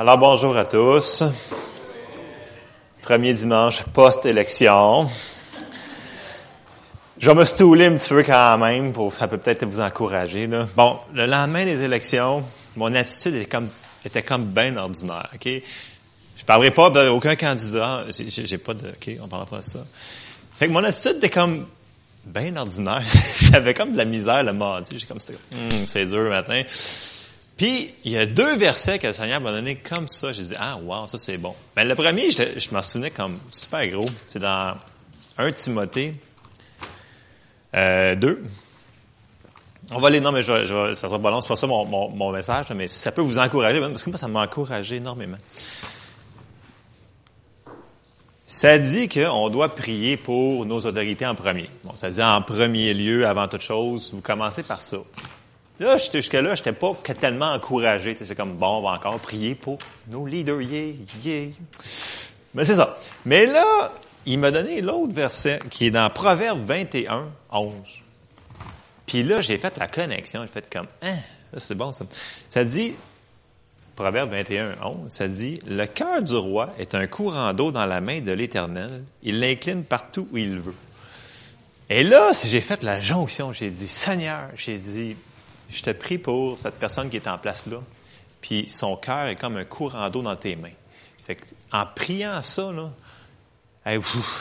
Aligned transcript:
Alors 0.00 0.16
bonjour 0.16 0.56
à 0.56 0.64
tous. 0.64 1.24
Premier 3.02 3.32
dimanche 3.32 3.82
post-élection. 3.82 5.10
Je 7.18 7.28
vais 7.28 7.34
me 7.34 7.44
stouler 7.44 7.86
un 7.86 7.96
petit 7.96 8.10
peu 8.10 8.22
quand 8.22 8.58
même, 8.58 8.92
pour 8.92 9.12
ça 9.12 9.26
peut 9.26 9.38
peut-être 9.38 9.66
vous 9.66 9.80
encourager. 9.80 10.46
Là. 10.46 10.68
Bon, 10.76 11.00
le 11.12 11.26
lendemain 11.26 11.64
des 11.64 11.82
élections, 11.82 12.44
mon 12.76 12.94
attitude 12.94 13.34
était 13.34 13.46
comme 13.46 13.68
était 14.04 14.22
comme 14.22 14.44
bien 14.44 14.76
ordinaire. 14.76 15.28
Ok, 15.34 15.48
je 16.36 16.44
parlerai 16.44 16.70
pas 16.70 16.90
d'aucun 16.90 17.34
candidat. 17.34 18.04
J'ai 18.08 18.58
pas 18.58 18.74
de. 18.74 18.90
Ok, 18.90 19.10
on 19.20 19.26
parlera 19.26 19.50
pas 19.50 19.58
de 19.58 19.64
ça. 19.64 19.84
Fait 20.60 20.68
que 20.68 20.72
mon 20.72 20.84
attitude 20.84 21.16
était 21.16 21.28
comme 21.28 21.66
bien 22.24 22.56
ordinaire. 22.56 23.02
J'avais 23.50 23.74
comme 23.74 23.94
de 23.94 23.98
la 23.98 24.04
misère 24.04 24.44
le 24.44 24.52
mardi. 24.52 24.96
J'ai 24.96 25.06
comme 25.08 25.18
hum, 25.18 25.86
c'est 25.86 26.06
dur 26.06 26.22
le 26.22 26.30
matin. 26.30 26.62
Puis, 27.58 27.92
il 28.04 28.12
y 28.12 28.16
a 28.16 28.24
deux 28.24 28.56
versets 28.56 29.00
que 29.00 29.08
le 29.08 29.12
Seigneur 29.12 29.40
m'a 29.40 29.50
donné 29.50 29.74
comme 29.74 30.06
ça. 30.06 30.32
J'ai 30.32 30.42
dit, 30.42 30.54
ah, 30.56 30.78
wow, 30.80 31.08
ça 31.08 31.18
c'est 31.18 31.38
bon. 31.38 31.54
Mais 31.76 31.84
le 31.84 31.96
premier, 31.96 32.30
je, 32.30 32.72
m'en 32.72 32.82
souvenais 32.82 33.10
comme 33.10 33.40
super 33.50 33.86
gros. 33.88 34.06
C'est 34.28 34.38
dans 34.38 34.76
1 35.38 35.50
Timothée 35.50 36.14
euh, 37.74 38.14
2. 38.14 38.44
On 39.90 39.98
va 39.98 40.06
aller, 40.06 40.20
non, 40.20 40.30
mais 40.30 40.44
ça 40.44 40.94
sera 40.94 41.18
pas 41.18 41.30
long, 41.30 41.40
c'est 41.40 41.48
pas 41.48 41.56
ça 41.56 41.66
mon, 41.66 42.30
message, 42.30 42.66
mais 42.76 42.86
ça 42.86 43.10
peut 43.10 43.22
vous 43.22 43.38
encourager, 43.38 43.80
parce 43.80 44.04
que 44.04 44.10
moi, 44.10 44.18
ça 44.18 44.28
m'a 44.28 44.42
encouragé 44.42 44.96
énormément. 44.96 45.38
Ça 48.46 48.78
dit 48.78 49.08
qu'on 49.08 49.48
doit 49.48 49.74
prier 49.74 50.16
pour 50.16 50.64
nos 50.64 50.78
autorités 50.78 51.26
en 51.26 51.34
premier. 51.34 51.68
Bon, 51.84 51.96
ça 51.96 52.10
dit 52.10 52.22
en 52.22 52.40
premier 52.40 52.94
lieu, 52.94 53.26
avant 53.26 53.48
toute 53.48 53.62
chose, 53.62 54.10
vous 54.12 54.20
commencez 54.20 54.62
par 54.62 54.80
ça. 54.80 54.98
Là, 55.80 55.96
jusque-là, 55.96 56.54
je 56.54 56.60
n'étais 56.60 56.72
pas 56.72 56.92
tellement 57.20 57.52
encouragé. 57.52 58.16
C'est 58.18 58.34
comme, 58.34 58.56
bon, 58.56 58.78
on 58.78 58.82
va 58.82 58.90
encore 58.90 59.18
prier 59.20 59.54
pour 59.54 59.78
nos 60.10 60.26
leaders. 60.26 60.60
Yeah, 60.60 60.94
yeah. 61.24 61.48
Mais 62.54 62.64
c'est 62.64 62.74
ça. 62.74 62.98
Mais 63.24 63.46
là, 63.46 63.92
il 64.26 64.38
m'a 64.38 64.50
donné 64.50 64.80
l'autre 64.80 65.14
verset 65.14 65.60
qui 65.70 65.86
est 65.86 65.90
dans 65.90 66.10
Proverbe 66.10 66.60
21, 66.66 67.28
11. 67.52 67.72
Puis 69.06 69.22
là, 69.22 69.40
j'ai 69.40 69.56
fait 69.56 69.76
la 69.78 69.86
connexion. 69.86 70.42
J'ai 70.42 70.48
fait 70.48 70.68
comme, 70.70 70.88
hein, 71.02 71.16
c'est 71.56 71.76
bon 71.76 71.92
ça. 71.92 72.04
Ça 72.48 72.64
dit, 72.64 72.94
Proverbe 73.94 74.30
21, 74.30 74.76
11, 74.82 75.10
ça 75.10 75.28
dit, 75.28 75.60
le 75.66 75.86
cœur 75.86 76.22
du 76.22 76.36
roi 76.36 76.74
est 76.78 76.94
un 76.94 77.06
courant 77.06 77.52
d'eau 77.54 77.72
dans 77.72 77.86
la 77.86 78.00
main 78.00 78.20
de 78.20 78.32
l'Éternel. 78.32 79.04
Il 79.22 79.40
l'incline 79.40 79.84
partout 79.84 80.28
où 80.32 80.36
il 80.36 80.58
veut. 80.58 80.74
Et 81.90 82.02
là, 82.02 82.32
j'ai 82.44 82.60
fait 82.60 82.82
la 82.82 83.00
jonction. 83.00 83.52
J'ai 83.52 83.70
dit, 83.70 83.88
Seigneur, 83.88 84.50
j'ai 84.56 84.76
dit, 84.76 85.16
je 85.68 85.82
te 85.82 85.90
prie 85.90 86.18
pour 86.18 86.58
cette 86.58 86.78
personne 86.78 87.10
qui 87.10 87.16
est 87.16 87.28
en 87.28 87.38
place 87.38 87.66
là, 87.66 87.78
puis 88.40 88.68
son 88.68 88.96
cœur 88.96 89.26
est 89.26 89.36
comme 89.36 89.56
un 89.56 89.64
courant 89.64 90.08
d'eau 90.10 90.22
dans 90.22 90.36
tes 90.36 90.56
mains. 90.56 90.68
Fait 91.24 91.38
en 91.72 91.84
priant 91.86 92.40
ça, 92.42 92.72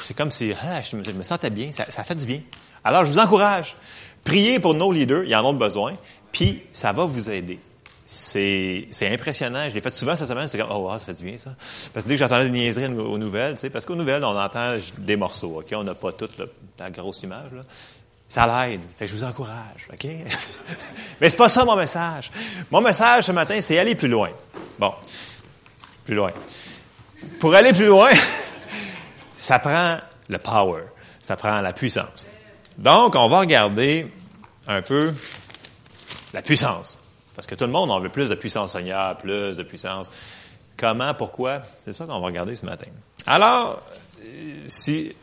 c'est 0.01 0.13
comme 0.13 0.31
si 0.31 0.53
ah, 0.61 0.81
je, 0.81 0.95
me, 0.95 1.23
sentais 1.23 1.49
bien, 1.49 1.71
ça, 1.73 2.03
fait 2.03 2.15
du 2.15 2.25
bien. 2.25 2.41
Alors, 2.83 3.05
je 3.05 3.11
vous 3.11 3.19
encourage. 3.19 3.75
Priez 4.23 4.59
pour 4.59 4.73
nos 4.73 4.91
leaders, 4.91 5.23
ils 5.23 5.35
en 5.35 5.45
ont 5.45 5.53
besoin, 5.53 5.95
puis 6.31 6.63
ça 6.71 6.91
va 6.93 7.05
vous 7.05 7.29
aider. 7.29 7.59
C'est, 8.05 8.87
impressionnant. 9.01 9.67
Je 9.67 9.73
l'ai 9.73 9.81
fait 9.81 9.93
souvent 9.93 10.15
cette 10.15 10.29
semaine. 10.29 10.47
C'est 10.47 10.57
comme, 10.57 10.71
oh, 10.71 10.89
ça 10.93 10.99
fait 10.99 11.13
du 11.13 11.23
bien, 11.23 11.37
ça. 11.37 11.53
Parce 11.93 12.05
que 12.05 12.09
dès 12.09 12.15
que 12.15 12.19
j'entendais 12.19 12.45
des 12.45 12.51
niaiseries 12.51 12.87
aux 12.87 13.17
nouvelles, 13.17 13.55
parce 13.71 13.85
qu'aux 13.85 13.95
nouvelles, 13.95 14.23
on 14.23 14.37
entend 14.37 14.77
des 14.97 15.17
morceaux, 15.17 15.59
OK? 15.59 15.67
On 15.73 15.83
n'a 15.83 15.93
pas 15.93 16.13
toute 16.13 16.37
la 16.79 16.89
grosse 16.89 17.23
image. 17.23 17.51
Ça 18.27 18.65
l'aide. 18.67 18.81
Que 18.99 19.07
je 19.07 19.13
vous 19.13 19.23
encourage, 19.23 19.87
OK? 19.91 20.05
Mais 21.21 21.29
c'est 21.29 21.37
pas 21.37 21.49
ça 21.49 21.63
mon 21.63 21.75
message. 21.75 22.31
Mon 22.69 22.81
message 22.81 23.25
ce 23.25 23.31
matin, 23.31 23.59
c'est 23.61 23.79
aller 23.79 23.95
plus 23.95 24.09
loin. 24.09 24.29
Bon. 24.77 24.93
Plus 26.05 26.15
loin. 26.15 26.31
Pour 27.39 27.53
aller 27.55 27.73
plus 27.73 27.85
loin, 27.85 28.11
ça 29.37 29.59
prend 29.59 29.97
le 30.27 30.37
power. 30.37 30.83
Ça 31.19 31.37
prend 31.37 31.61
la 31.61 31.73
puissance. 31.73 32.27
Donc, 32.77 33.15
on 33.15 33.27
va 33.27 33.39
regarder 33.39 34.11
un 34.67 34.81
peu 34.81 35.13
la 36.33 36.41
puissance. 36.41 36.99
Parce 37.35 37.47
que 37.47 37.55
tout 37.55 37.65
le 37.65 37.71
monde 37.71 37.91
en 37.91 37.99
veut 37.99 38.09
plus 38.09 38.29
de 38.29 38.35
puissance 38.35 38.73
Seigneur, 38.73 39.17
plus 39.17 39.55
de 39.55 39.63
puissance. 39.63 40.11
Comment, 40.75 41.13
pourquoi? 41.13 41.61
C'est 41.83 41.93
ça 41.93 42.05
qu'on 42.05 42.19
va 42.19 42.25
regarder 42.25 42.55
ce 42.55 42.65
matin. 42.65 42.87
Alors, 43.25 43.81
si 44.65 45.15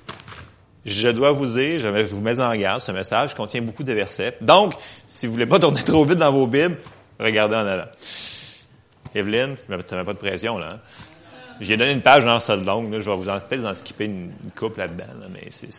je 0.84 1.09
dois 1.09 1.33
vous 1.33 1.47
dire, 1.47 1.81
je 1.81 1.89
vous 1.89 2.22
mets 2.22 2.41
en 2.41 2.55
garde, 2.55 2.81
ce 2.81 2.93
message 2.93 3.34
contient 3.34 3.62
beaucoup 3.62 3.84
de 3.84 3.93
versets. 3.93 4.37
Donc, 4.41 4.75
si 5.06 5.27
vous 5.27 5.33
voulez 5.33 5.47
pas 5.47 5.59
tourner 5.59 5.83
trop 5.87 6.05
vite 6.05 6.19
dans 6.19 6.33
vos 6.33 6.47
Bibles, 6.47 6.77
regardez 7.19 7.56
en 7.56 7.67
avant. 7.67 7.91
Evelyne, 9.15 9.56
tu 9.69 9.95
n'as 9.95 10.05
pas 10.05 10.12
de 10.12 10.19
pression, 10.19 10.59
là. 10.59 10.71
Hein? 10.72 10.81
J'ai 11.61 11.77
donné 11.77 11.93
une 11.93 12.00
page 12.00 12.25
dans 12.25 12.41
cette 12.41 12.67
longue, 12.67 12.93
là. 12.93 13.00
je 13.00 13.09
vais 13.09 13.17
vous 13.17 13.28
en, 13.28 13.39
peut-être 13.39 13.65
en 13.65 13.75
skipper 13.77 14.06
une, 14.06 14.33
coupe 14.56 14.77
là-dedans, 14.77 15.05
mais 15.33 15.47
c'est, 15.50 15.71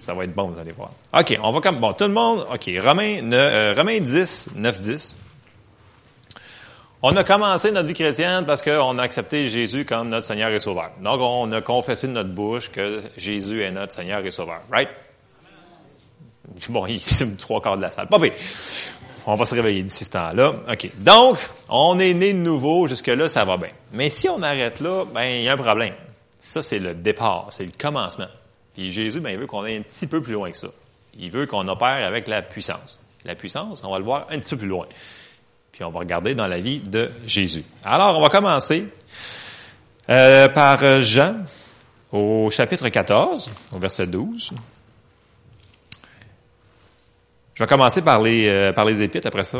ça 0.00 0.12
va 0.14 0.24
être 0.24 0.34
bon, 0.34 0.48
vous 0.48 0.58
allez 0.58 0.72
voir. 0.72 0.90
OK, 1.16 1.38
on 1.42 1.52
va 1.52 1.60
comme, 1.60 1.78
bon, 1.78 1.92
tout 1.92 2.04
le 2.04 2.12
monde, 2.12 2.44
OK, 2.52 2.70
Romains, 2.84 3.32
euh, 3.32 3.74
Romains 3.76 4.00
10, 4.00 4.50
9, 4.56 4.80
10. 4.80 5.16
On 7.02 7.16
a 7.16 7.24
commencé 7.24 7.72
notre 7.72 7.88
vie 7.88 7.94
chrétienne 7.94 8.44
parce 8.44 8.60
qu'on 8.60 8.98
a 8.98 9.02
accepté 9.02 9.48
Jésus 9.48 9.86
comme 9.86 10.10
notre 10.10 10.26
Seigneur 10.26 10.50
et 10.50 10.60
Sauveur. 10.60 10.90
Donc, 11.00 11.18
on 11.22 11.50
a 11.50 11.62
confessé 11.62 12.06
de 12.06 12.12
notre 12.12 12.28
bouche 12.28 12.70
que 12.70 13.00
Jésus 13.16 13.62
est 13.62 13.70
notre 13.70 13.94
Seigneur 13.94 14.24
et 14.24 14.30
Sauveur. 14.30 14.60
Right? 14.70 14.88
Bon, 16.68 16.84
ici, 16.86 17.36
trois 17.36 17.62
quarts 17.62 17.76
de 17.76 17.82
la 17.82 17.90
salle. 17.90 18.08
Pas 18.08 18.18
On 19.24 19.34
va 19.34 19.46
se 19.46 19.54
réveiller 19.54 19.82
d'ici 19.82 20.04
ce 20.04 20.10
temps-là. 20.10 20.52
OK. 20.70 20.90
Donc, 20.98 21.38
on 21.70 21.98
est 21.98 22.12
né 22.12 22.34
de 22.34 22.38
nouveau. 22.38 22.86
Jusque-là, 22.86 23.28
ça 23.30 23.44
va 23.44 23.56
bien. 23.56 23.70
Mais 23.92 24.10
si 24.10 24.28
on 24.28 24.42
arrête 24.42 24.80
là, 24.80 25.04
ben, 25.06 25.24
il 25.24 25.42
y 25.42 25.48
a 25.48 25.54
un 25.54 25.56
problème. 25.56 25.94
Ça, 26.38 26.62
c'est 26.62 26.80
le 26.80 26.92
départ. 26.92 27.46
C'est 27.50 27.64
le 27.64 27.72
commencement. 27.78 28.26
Puis 28.74 28.90
Jésus, 28.90 29.20
ben, 29.20 29.30
il 29.30 29.38
veut 29.38 29.46
qu'on 29.46 29.62
aille 29.62 29.76
un 29.76 29.82
petit 29.82 30.06
peu 30.06 30.20
plus 30.20 30.34
loin 30.34 30.50
que 30.50 30.56
ça. 30.56 30.68
Il 31.18 31.30
veut 31.30 31.46
qu'on 31.46 31.66
opère 31.68 32.04
avec 32.06 32.26
la 32.26 32.42
puissance. 32.42 32.98
La 33.24 33.36
puissance, 33.36 33.82
on 33.84 33.90
va 33.90 33.98
le 33.98 34.04
voir 34.04 34.26
un 34.30 34.38
petit 34.38 34.50
peu 34.50 34.58
plus 34.58 34.68
loin. 34.68 34.86
Puis 35.80 35.86
on 35.86 35.92
va 35.92 36.00
regarder 36.00 36.34
dans 36.34 36.46
la 36.46 36.60
vie 36.60 36.80
de 36.80 37.10
Jésus. 37.26 37.64
Alors, 37.86 38.18
on 38.18 38.20
va 38.20 38.28
commencer 38.28 38.86
euh, 40.10 40.46
par 40.50 41.00
Jean, 41.00 41.36
au 42.12 42.50
chapitre 42.50 42.86
14, 42.90 43.50
au 43.72 43.78
verset 43.78 44.06
12. 44.06 44.50
Je 47.54 47.62
vais 47.62 47.66
commencer 47.66 48.02
par 48.02 48.20
les, 48.20 48.46
euh, 48.46 48.72
après 48.74 49.44
ça, 49.44 49.58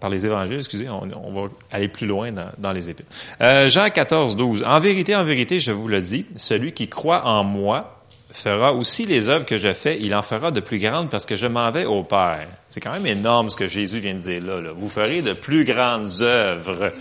par 0.00 0.08
les 0.08 0.24
évangiles, 0.24 0.58
excusez, 0.58 0.88
on, 0.88 1.32
va 1.32 1.48
aller 1.72 1.88
plus 1.88 2.06
loin 2.06 2.30
dans, 2.30 2.50
dans 2.56 2.70
les 2.70 2.88
épîtres. 2.88 3.10
Euh, 3.40 3.68
Jean 3.68 3.90
14, 3.90 4.36
12. 4.36 4.62
En 4.64 4.78
vérité, 4.78 5.16
en 5.16 5.24
vérité, 5.24 5.58
je 5.58 5.72
vous 5.72 5.88
le 5.88 6.00
dis, 6.00 6.26
celui 6.36 6.70
qui 6.70 6.86
croit 6.86 7.26
en 7.26 7.42
moi 7.42 7.99
fera 8.32 8.72
aussi 8.72 9.06
les 9.06 9.28
œuvres 9.28 9.44
que 9.44 9.58
je 9.58 9.72
fais, 9.72 9.98
il 10.00 10.14
en 10.14 10.22
fera 10.22 10.50
de 10.50 10.60
plus 10.60 10.78
grandes 10.78 11.10
parce 11.10 11.26
que 11.26 11.36
je 11.36 11.46
m'en 11.46 11.70
vais 11.70 11.84
au 11.84 12.04
Père. 12.04 12.48
C'est 12.68 12.80
quand 12.80 12.92
même 12.92 13.06
énorme 13.06 13.50
ce 13.50 13.56
que 13.56 13.68
Jésus 13.68 13.98
vient 14.00 14.14
de 14.14 14.20
dire 14.20 14.42
là. 14.42 14.72
Vous 14.74 14.88
ferez 14.88 15.22
de 15.22 15.32
plus 15.32 15.64
grandes 15.64 16.22
œuvres. 16.22 16.92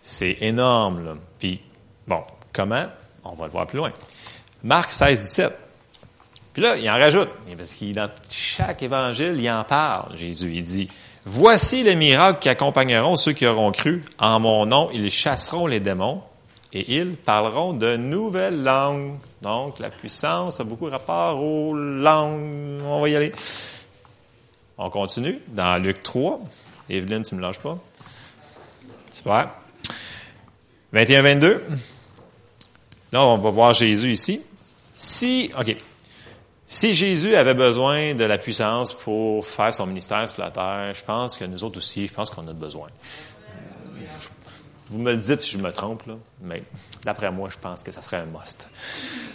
C'est 0.00 0.38
énorme. 0.40 1.18
Puis, 1.38 1.60
bon, 2.06 2.22
comment? 2.52 2.86
On 3.24 3.34
va 3.34 3.46
le 3.46 3.52
voir 3.52 3.66
plus 3.66 3.78
loin. 3.78 3.92
Marc 4.62 4.90
16, 4.90 5.22
17. 5.22 5.58
Puis 6.54 6.62
là, 6.62 6.76
il 6.76 6.88
en 6.90 6.94
rajoute. 6.94 7.28
Parce 7.56 7.70
qu'il 7.70 7.94
dans 7.94 8.10
chaque 8.30 8.82
évangile, 8.82 9.34
il 9.38 9.50
en 9.50 9.64
parle, 9.64 10.16
Jésus. 10.16 10.52
Il 10.54 10.62
dit, 10.62 10.88
Voici 11.24 11.84
les 11.84 11.94
miracles 11.94 12.38
qui 12.38 12.48
accompagneront 12.48 13.18
ceux 13.18 13.32
qui 13.32 13.46
auront 13.46 13.70
cru. 13.70 14.02
En 14.18 14.40
mon 14.40 14.64
nom, 14.64 14.88
ils 14.94 15.10
chasseront 15.10 15.66
les 15.66 15.78
démons 15.78 16.22
et 16.72 16.98
ils 16.98 17.16
parleront 17.16 17.72
de 17.72 17.96
nouvelles 17.96 18.62
langues. 18.62 19.18
Donc, 19.42 19.78
la 19.78 19.90
puissance 19.90 20.60
a 20.60 20.64
beaucoup 20.64 20.86
rapport 20.86 21.42
aux 21.42 21.74
langues. 21.74 22.82
On 22.84 23.00
va 23.00 23.08
y 23.08 23.16
aller. 23.16 23.32
On 24.76 24.90
continue 24.90 25.40
dans 25.48 25.82
Luc 25.82 26.02
3. 26.02 26.40
Evelyne, 26.90 27.22
tu 27.22 27.34
me 27.34 27.40
lâches 27.40 27.58
pas? 27.58 27.78
Super. 29.10 29.50
21-22. 30.92 31.60
Là, 33.12 33.22
on 33.22 33.38
va 33.38 33.50
voir 33.50 33.72
Jésus 33.72 34.12
ici. 34.12 34.42
Si, 34.94 35.50
OK. 35.58 35.76
Si 36.66 36.94
Jésus 36.94 37.34
avait 37.34 37.54
besoin 37.54 38.14
de 38.14 38.24
la 38.24 38.36
puissance 38.36 38.92
pour 38.92 39.46
faire 39.46 39.74
son 39.74 39.86
ministère 39.86 40.28
sur 40.28 40.42
la 40.42 40.50
terre, 40.50 40.92
je 40.94 41.02
pense 41.02 41.36
que 41.36 41.46
nous 41.46 41.64
autres 41.64 41.78
aussi, 41.78 42.06
je 42.06 42.12
pense 42.12 42.28
qu'on 42.28 42.46
a 42.46 42.52
besoin. 42.52 42.88
Vous 44.90 44.98
me 44.98 45.10
le 45.10 45.18
dites 45.18 45.40
si 45.40 45.50
je 45.50 45.58
me 45.58 45.70
trompe, 45.70 46.06
là, 46.06 46.14
mais 46.40 46.62
d'après 47.04 47.30
moi, 47.30 47.50
je 47.52 47.58
pense 47.58 47.82
que 47.82 47.92
ça 47.92 48.00
serait 48.00 48.16
un 48.16 48.26
must. 48.26 48.68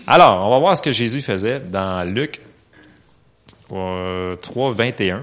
Alors, 0.07 0.45
on 0.45 0.49
va 0.49 0.59
voir 0.59 0.77
ce 0.77 0.81
que 0.81 0.91
Jésus 0.91 1.21
faisait 1.21 1.59
dans 1.59 2.07
Luc 2.07 2.41
3, 3.69 4.73
21. 4.73 5.21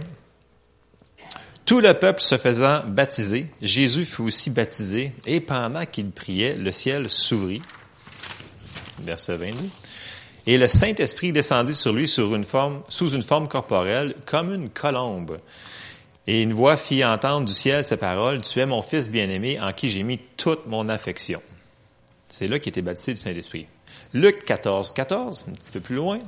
Tout 1.65 1.81
le 1.81 1.95
peuple 1.95 2.21
se 2.21 2.37
faisant 2.39 2.83
baptiser, 2.87 3.47
Jésus 3.63 4.05
fut 4.05 4.23
aussi 4.23 4.51
baptisé, 4.51 5.13
et 5.27 5.41
pendant 5.41 5.85
qu'il 5.87 6.11
priait, 6.11 6.55
le 6.55 6.73
ciel 6.73 7.11
s'ouvrit. 7.11 7.63
Verset 9.01 9.37
22. 9.37 9.57
Et 10.47 10.59
le 10.59 10.67
Saint-Esprit 10.67 11.33
descendit 11.33 11.75
sur 11.75 11.93
lui 11.93 12.09
sous 12.09 12.35
une 12.35 12.45
forme 12.45 13.49
corporelle, 13.49 14.15
comme 14.27 14.53
une 14.53 14.71
colombe. 14.71 15.39
Et 16.27 16.43
une 16.43 16.53
voix 16.53 16.77
fit 16.77 17.05
entendre 17.05 17.47
du 17.47 17.53
ciel 17.53 17.85
ces 17.85 17.97
paroles, 17.97 18.43
Tu 18.43 18.61
es 18.61 18.67
mon 18.67 18.83
fils 18.83 19.09
bien-aimé 19.09 19.59
en 19.61 19.73
qui 19.73 19.91
j'ai 19.91 20.03
mis 20.03 20.19
toute 20.37 20.67
mon 20.67 20.89
affection. 20.89 21.43
C'est 22.29 22.47
là 22.47 22.59
qu'il 22.59 22.71
était 22.71 22.83
baptisé 22.83 23.15
du 23.15 23.21
Saint-Esprit. 23.21 23.67
Luc 24.13 24.45
14, 24.45 24.93
14, 24.93 25.47
un 25.49 25.53
petit 25.53 25.73
peu 25.73 25.81
plus 25.81 25.97
loin, 25.97 26.21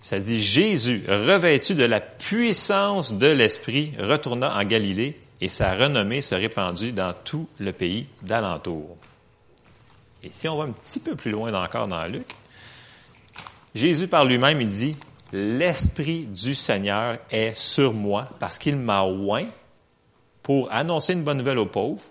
ça 0.00 0.18
dit 0.18 0.42
Jésus, 0.42 1.04
revêtu 1.08 1.74
de 1.74 1.84
la 1.84 2.00
puissance 2.00 3.14
de 3.14 3.26
l'Esprit, 3.26 3.92
retourna 3.98 4.56
en 4.56 4.64
Galilée 4.64 5.18
et 5.40 5.48
sa 5.48 5.74
renommée 5.74 6.20
se 6.20 6.34
répandit 6.34 6.92
dans 6.92 7.12
tout 7.12 7.48
le 7.58 7.72
pays 7.72 8.06
d'alentour. 8.22 8.96
Et 10.22 10.30
si 10.30 10.48
on 10.48 10.56
va 10.56 10.64
un 10.64 10.72
petit 10.72 11.00
peu 11.00 11.16
plus 11.16 11.30
loin 11.30 11.52
encore 11.54 11.88
dans 11.88 12.06
Luc, 12.06 12.26
Jésus 13.74 14.06
par 14.06 14.24
lui-même, 14.24 14.60
il 14.60 14.68
dit, 14.68 14.96
L'Esprit 15.36 16.26
du 16.26 16.54
Seigneur 16.54 17.18
est 17.28 17.58
sur 17.58 17.92
moi 17.92 18.28
parce 18.38 18.56
qu'il 18.56 18.76
m'a 18.76 19.02
oint 19.02 19.46
pour 20.44 20.70
annoncer 20.70 21.14
une 21.14 21.24
bonne 21.24 21.38
nouvelle 21.38 21.58
aux 21.58 21.66
pauvres. 21.66 22.04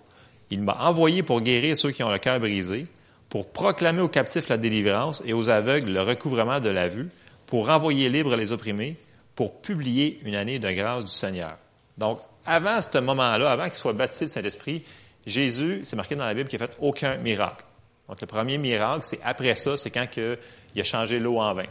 Il 0.50 0.60
m'a 0.60 0.76
envoyé 0.86 1.22
pour 1.22 1.40
guérir 1.40 1.74
ceux 1.74 1.90
qui 1.90 2.02
ont 2.02 2.10
le 2.10 2.18
cœur 2.18 2.38
brisé, 2.38 2.86
pour 3.30 3.50
proclamer 3.50 4.02
aux 4.02 4.10
captifs 4.10 4.50
la 4.50 4.58
délivrance 4.58 5.22
et 5.24 5.32
aux 5.32 5.48
aveugles 5.48 5.90
le 5.90 6.02
recouvrement 6.02 6.60
de 6.60 6.68
la 6.68 6.88
vue, 6.88 7.08
pour 7.46 7.66
renvoyer 7.68 8.10
libres 8.10 8.36
les 8.36 8.52
opprimés, 8.52 8.94
pour 9.34 9.58
publier 9.62 10.20
une 10.26 10.34
année 10.34 10.58
de 10.58 10.70
grâce 10.72 11.06
du 11.06 11.10
Seigneur. 11.10 11.56
Donc, 11.96 12.20
avant 12.44 12.82
ce 12.82 12.98
moment-là, 12.98 13.50
avant 13.50 13.64
qu'il 13.64 13.72
soit 13.72 13.94
baptisé 13.94 14.26
du 14.26 14.32
Saint-Esprit, 14.32 14.84
Jésus, 15.24 15.80
c'est 15.84 15.96
marqué 15.96 16.14
dans 16.14 16.26
la 16.26 16.34
Bible 16.34 16.50
qu'il 16.50 16.60
n'a 16.60 16.66
fait 16.66 16.76
aucun 16.78 17.16
miracle. 17.16 17.64
Donc, 18.06 18.20
le 18.20 18.26
premier 18.26 18.58
miracle, 18.58 19.00
c'est 19.02 19.20
après 19.24 19.54
ça, 19.54 19.78
c'est 19.78 19.88
quand 19.88 20.06
il 20.14 20.78
a 20.78 20.84
changé 20.84 21.18
l'eau 21.18 21.38
en 21.38 21.54
vin. 21.54 21.64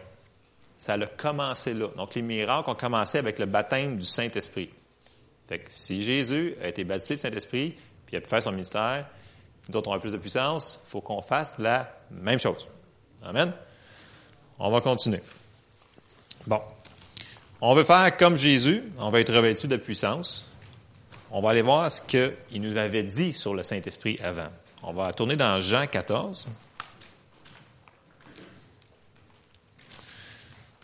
Ça 0.83 0.95
a 0.95 1.05
commencé 1.05 1.73
là. 1.73 1.87
Donc, 1.95 2.13
les 2.13 2.21
miracles 2.21 2.69
ont 2.69 2.75
commencé 2.75 3.17
avec 3.17 3.39
le 3.39 3.45
baptême 3.45 3.97
du 3.97 4.05
Saint-Esprit. 4.05 4.69
Fait 5.47 5.59
que 5.59 5.69
si 5.69 6.03
Jésus 6.03 6.55
a 6.61 6.67
été 6.67 6.83
baptisé 6.83 7.15
du 7.15 7.21
Saint-Esprit, 7.21 7.69
puis 8.05 8.13
il 8.13 8.17
a 8.17 8.19
pu 8.19 8.27
faire 8.27 8.43
son 8.43 8.51
ministère, 8.51 9.05
d'autres 9.69 9.89
ont 9.89 9.97
plus 9.97 10.11
de 10.11 10.17
puissance, 10.17 10.81
il 10.83 10.89
faut 10.89 10.99
qu'on 10.99 11.21
fasse 11.21 11.57
la 11.57 11.89
même 12.11 12.37
chose. 12.37 12.67
Amen. 13.23 13.53
On 14.59 14.69
va 14.71 14.81
continuer. 14.81 15.21
Bon. 16.47 16.59
On 17.61 17.73
veut 17.73 17.85
faire 17.85 18.17
comme 18.17 18.35
Jésus, 18.35 18.83
on 18.99 19.09
va 19.09 19.21
être 19.21 19.33
revêtu 19.33 19.69
de 19.69 19.77
puissance. 19.77 20.51
On 21.31 21.41
va 21.41 21.51
aller 21.51 21.61
voir 21.61 21.89
ce 21.93 22.01
qu'il 22.01 22.61
nous 22.61 22.75
avait 22.75 23.03
dit 23.03 23.31
sur 23.31 23.53
le 23.53 23.63
Saint-Esprit 23.63 24.19
avant. 24.21 24.49
On 24.83 24.91
va 24.91 25.13
tourner 25.13 25.37
dans 25.37 25.61
Jean 25.61 25.87
14. 25.87 26.49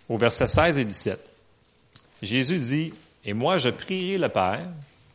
Au 0.09 0.17
verset 0.17 0.47
16 0.47 0.77
et 0.79 0.85
17. 0.85 1.29
Jésus 2.21 2.59
dit, 2.59 2.93
Et 3.23 3.33
moi 3.33 3.57
je 3.57 3.69
prierai 3.69 4.17
le 4.17 4.29
Père, 4.29 4.67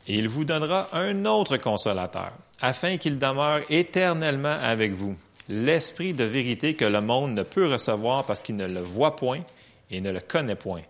et 0.07 0.15
il 0.15 0.29
vous 0.29 0.45
donnera 0.45 0.89
un 0.93 1.25
autre 1.25 1.57
consolateur, 1.57 2.33
afin 2.61 2.97
qu'il 2.97 3.19
demeure 3.19 3.61
éternellement 3.71 4.57
avec 4.63 4.93
vous, 4.93 5.17
l'Esprit 5.49 6.15
de 6.15 6.25
vérité 6.25 6.75
que 6.75 6.85
le 6.85 7.01
monde 7.01 7.35
ne 7.35 7.43
peut 7.43 7.71
recevoir 7.71 8.25
parce 8.25 8.41
qu'il 8.41 8.57
ne 8.57 8.67
le 8.67 8.81
voit 8.81 9.17
point 9.17 9.43
et 9.91 10.01
ne 10.01 10.11
le 10.11 10.21
connaît 10.21 10.55
point. 10.55 10.83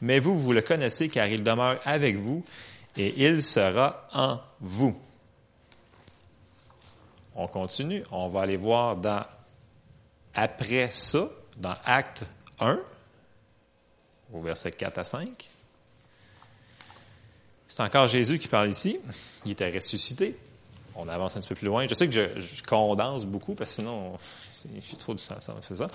Mais 0.00 0.18
vous, 0.18 0.38
vous 0.38 0.52
le 0.52 0.60
connaissez 0.60 1.08
car 1.08 1.26
il 1.26 1.42
demeure 1.42 1.78
avec 1.84 2.16
vous 2.16 2.44
et 2.96 3.24
il 3.24 3.42
sera 3.42 4.08
en 4.12 4.38
vous. 4.60 4.98
On 7.34 7.46
continue. 7.48 8.04
On 8.10 8.28
va 8.28 8.42
aller 8.42 8.56
voir 8.56 8.96
dans, 8.96 9.24
après 10.34 10.90
ça, 10.90 11.28
dans 11.56 11.74
Acte 11.84 12.26
1, 12.60 12.78
au 14.34 14.40
verset 14.40 14.72
4 14.72 14.98
à 14.98 15.04
5. 15.04 15.48
C'est 17.68 17.82
encore 17.82 18.06
Jésus 18.06 18.38
qui 18.38 18.48
parle 18.48 18.70
ici. 18.70 18.98
Il 19.44 19.52
était 19.52 19.70
ressuscité. 19.70 20.36
On 20.96 21.08
avance 21.08 21.36
un 21.36 21.40
petit 21.40 21.48
peu 21.48 21.54
plus 21.56 21.66
loin. 21.66 21.86
Je 21.88 21.94
sais 21.94 22.08
que 22.08 22.12
je, 22.12 22.62
condense 22.62 23.26
beaucoup 23.26 23.56
parce 23.56 23.70
que 23.70 23.76
sinon, 23.76 24.12
je 24.76 24.80
suis 24.80 24.96
trop 24.96 25.12
du 25.12 25.22
sens, 25.22 25.50
c'est 25.60 25.74
ça. 25.74 25.88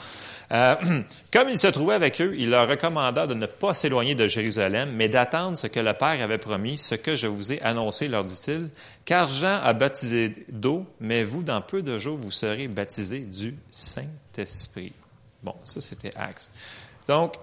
Euh, 0.51 0.75
comme 1.31 1.47
il 1.47 1.57
se 1.57 1.68
trouvait 1.68 1.94
avec 1.94 2.19
eux, 2.19 2.36
il 2.38 2.50
leur 2.50 2.68
recommanda 2.68 3.25
de 3.25 3.33
ne 3.33 3.45
pas 3.45 3.74
s'éloigner 3.74 4.13
de 4.15 4.27
Jérusalem, 4.27 4.92
mais 4.94 5.07
d'attendre 5.07 5.57
ce 5.57 5.68
que 5.68 5.80
le 5.80 5.94
Père 5.94 6.21
avait 6.21 6.38
promis, 6.38 6.77
ce 6.77 6.95
que 6.95 7.15
je 7.15 7.27
vous 7.27 7.53
ai 7.53 7.62
annoncé, 7.62 8.09
leur 8.09 8.25
dit-il. 8.25 8.69
Car 9.06 9.30
Jean 9.30 9.62
a 9.63 9.71
baptisé 9.71 10.45
d'eau, 10.50 10.85
mais 11.00 11.24
vous, 11.24 11.44
dans 11.44 11.62
peu 11.62 11.81
de 11.81 11.97
jours, 11.97 12.18
vous 12.18 12.31
serez 12.31 12.68
baptisés 12.68 13.21
du 13.21 13.57
Saint-Esprit. 13.71 14.92
Bon, 15.44 15.56
ça 15.63 15.80
c'était 15.80 16.13
Acte. 16.18 16.51
Donc, 17.07 17.35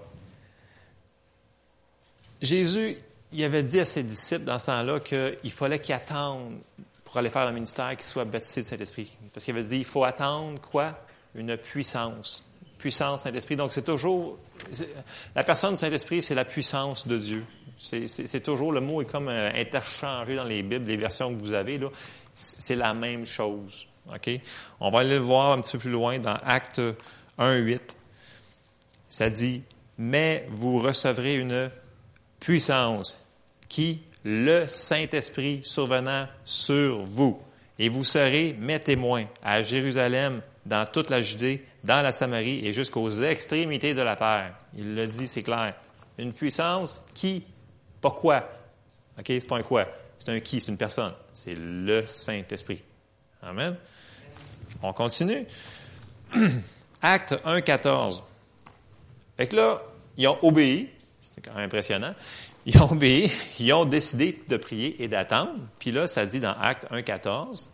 Jésus, 2.41 2.97
il 3.31 3.43
avait 3.43 3.63
dit 3.63 3.79
à 3.79 3.85
ses 3.85 4.03
disciples 4.03 4.45
dans 4.45 4.59
ce 4.59 4.67
temps-là 4.67 4.99
qu'il 4.99 5.51
fallait 5.51 5.79
qu'ils 5.79 5.95
attendent 5.95 6.59
pour 7.03 7.17
aller 7.17 7.29
faire 7.29 7.45
le 7.45 7.53
ministère 7.53 7.89
qu'ils 7.95 8.05
soient 8.05 8.25
baptisés 8.25 8.61
du 8.61 8.67
Saint-Esprit. 8.67 9.11
Parce 9.33 9.45
qu'il 9.45 9.55
avait 9.55 9.67
dit, 9.67 9.77
il 9.77 9.85
faut 9.85 10.03
attendre 10.03 10.59
quoi? 10.61 10.99
Une 11.35 11.57
puissance. 11.57 12.43
Puissance 12.77 13.23
Saint-Esprit. 13.23 13.55
Donc, 13.55 13.73
c'est 13.73 13.83
toujours, 13.83 14.37
la 15.35 15.43
personne 15.43 15.71
du 15.71 15.77
Saint-Esprit, 15.77 16.21
c'est 16.21 16.35
la 16.35 16.45
puissance 16.45 17.07
de 17.07 17.17
Dieu. 17.17 17.45
C'est 17.79 18.43
toujours, 18.43 18.71
le 18.71 18.81
mot 18.81 19.01
est 19.01 19.05
comme 19.05 19.29
euh, 19.29 19.51
interchangé 19.53 20.35
dans 20.35 20.43
les 20.43 20.63
Bibles, 20.63 20.87
les 20.87 20.97
versions 20.97 21.35
que 21.35 21.39
vous 21.39 21.53
avez, 21.53 21.77
là. 21.77 21.89
C'est 22.33 22.75
la 22.75 22.93
même 22.93 23.25
chose. 23.25 23.87
OK? 24.13 24.29
On 24.79 24.91
va 24.91 24.99
aller 24.99 25.15
le 25.15 25.21
voir 25.21 25.51
un 25.51 25.61
petit 25.61 25.73
peu 25.73 25.79
plus 25.79 25.91
loin 25.91 26.19
dans 26.19 26.37
Acte 26.43 26.81
1, 27.37 27.55
8. 27.55 27.97
Ça 29.09 29.29
dit, 29.29 29.63
mais 29.97 30.45
vous 30.49 30.79
recevrez 30.79 31.37
une 31.37 31.71
puissance 32.39 33.19
qui, 33.69 34.01
le 34.23 34.65
Saint-Esprit 34.67 35.61
survenant 35.63 36.27
sur 36.45 37.03
vous, 37.03 37.41
et 37.79 37.89
vous 37.89 38.03
serez 38.03 38.55
mes 38.59 38.79
témoins 38.79 39.25
à 39.43 39.61
Jérusalem, 39.61 40.41
dans 40.65 40.85
toute 40.85 41.09
la 41.09 41.21
Judée, 41.21 41.65
dans 41.83 42.01
la 42.01 42.11
Samarie 42.11 42.65
et 42.65 42.73
jusqu'aux 42.73 43.09
extrémités 43.09 43.93
de 43.93 44.01
la 44.01 44.15
terre. 44.15 44.53
Il 44.77 44.95
le 44.95 45.07
dit, 45.07 45.27
c'est 45.27 45.43
clair. 45.43 45.73
Une 46.17 46.33
puissance 46.33 47.01
qui, 47.13 47.43
pas 48.01 48.11
quoi. 48.11 48.45
OK, 49.17 49.25
c'est 49.27 49.47
pas 49.47 49.57
un 49.57 49.63
quoi. 49.63 49.87
C'est 50.19 50.31
un 50.31 50.39
qui, 50.39 50.59
c'est 50.59 50.71
une 50.71 50.77
personne. 50.77 51.13
C'est 51.33 51.55
le 51.57 52.03
Saint-Esprit. 52.05 52.81
Amen. 53.41 53.75
On 54.81 54.91
continue. 54.93 55.45
Acte 57.01 57.35
1, 57.45 57.61
14. 57.61 58.23
Fait 59.37 59.47
que 59.47 59.55
là, 59.55 59.81
ils 60.17 60.27
ont 60.27 60.37
obéi. 60.41 60.89
C'était 61.27 61.49
quand 61.49 61.55
même 61.55 61.65
impressionnant. 61.65 62.13
Ils 62.65 62.81
ont 62.81 62.91
obéi, 62.91 63.29
ils 63.59 63.73
ont 63.73 63.85
décidé 63.85 64.41
de 64.47 64.57
prier 64.57 65.01
et 65.03 65.07
d'attendre. 65.07 65.59
Puis 65.77 65.91
là, 65.91 66.07
ça 66.07 66.25
dit 66.25 66.39
dans 66.39 66.53
Acte 66.53 66.87
1, 66.89 67.01
14, 67.01 67.73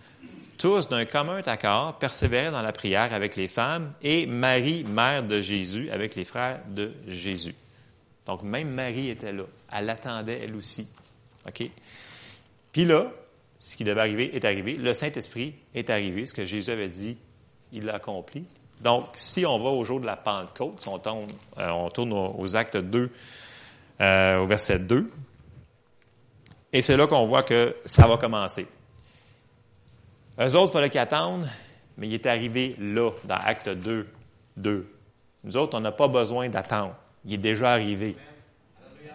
tous 0.57 0.89
d'un 0.89 1.05
commun 1.05 1.41
accord 1.45 1.99
persévéraient 1.99 2.51
dans 2.51 2.61
la 2.61 2.71
prière 2.71 3.13
avec 3.13 3.35
les 3.35 3.47
femmes 3.47 3.91
et 4.01 4.25
Marie, 4.25 4.83
mère 4.85 5.23
de 5.23 5.39
Jésus, 5.41 5.89
avec 5.91 6.15
les 6.15 6.25
frères 6.25 6.61
de 6.67 6.91
Jésus. 7.07 7.55
Donc, 8.25 8.41
même 8.41 8.69
Marie 8.69 9.09
était 9.09 9.33
là. 9.33 9.43
Elle 9.71 9.89
attendait 9.89 10.41
elle 10.43 10.55
aussi. 10.55 10.87
OK? 11.47 11.69
Puis 12.71 12.85
là, 12.85 13.11
ce 13.59 13.77
qui 13.77 13.83
devait 13.83 14.01
arriver 14.01 14.35
est 14.35 14.45
arrivé. 14.45 14.75
Le 14.77 14.93
Saint-Esprit 14.93 15.53
est 15.75 15.89
arrivé. 15.89 16.25
Ce 16.25 16.33
que 16.33 16.45
Jésus 16.45 16.71
avait 16.71 16.87
dit, 16.87 17.17
il 17.71 17.85
l'a 17.85 17.95
accompli. 17.95 18.45
Donc, 18.81 19.07
si 19.15 19.45
on 19.45 19.59
va 19.59 19.69
au 19.69 19.83
jour 19.85 19.99
de 19.99 20.05
la 20.05 20.17
Pentecôte, 20.17 20.85
euh, 20.87 21.69
on 21.69 21.89
tourne 21.89 22.13
aux, 22.13 22.55
actes 22.55 22.77
2, 22.77 23.09
euh, 24.01 24.39
au 24.39 24.45
verset 24.45 24.79
2, 24.79 25.07
et 26.73 26.81
c'est 26.81 26.97
là 26.97 27.05
qu'on 27.05 27.27
voit 27.27 27.43
que 27.43 27.75
ça 27.85 28.07
va 28.07 28.17
commencer. 28.17 28.67
Eux 30.39 30.55
autres, 30.55 30.71
il 30.71 30.73
fallait 30.73 30.89
qu'ils 30.89 30.99
attendent, 30.99 31.47
mais 31.97 32.07
il 32.07 32.13
est 32.15 32.25
arrivé 32.25 32.75
là, 32.79 33.11
dans 33.25 33.35
Acte 33.35 33.69
2, 33.69 34.07
2. 34.57 34.87
Nous 35.43 35.57
autres, 35.57 35.77
on 35.77 35.81
n'a 35.81 35.91
pas 35.91 36.07
besoin 36.07 36.49
d'attendre. 36.49 36.95
Il 37.25 37.33
est 37.33 37.37
déjà 37.37 37.73
arrivé. 37.73 38.15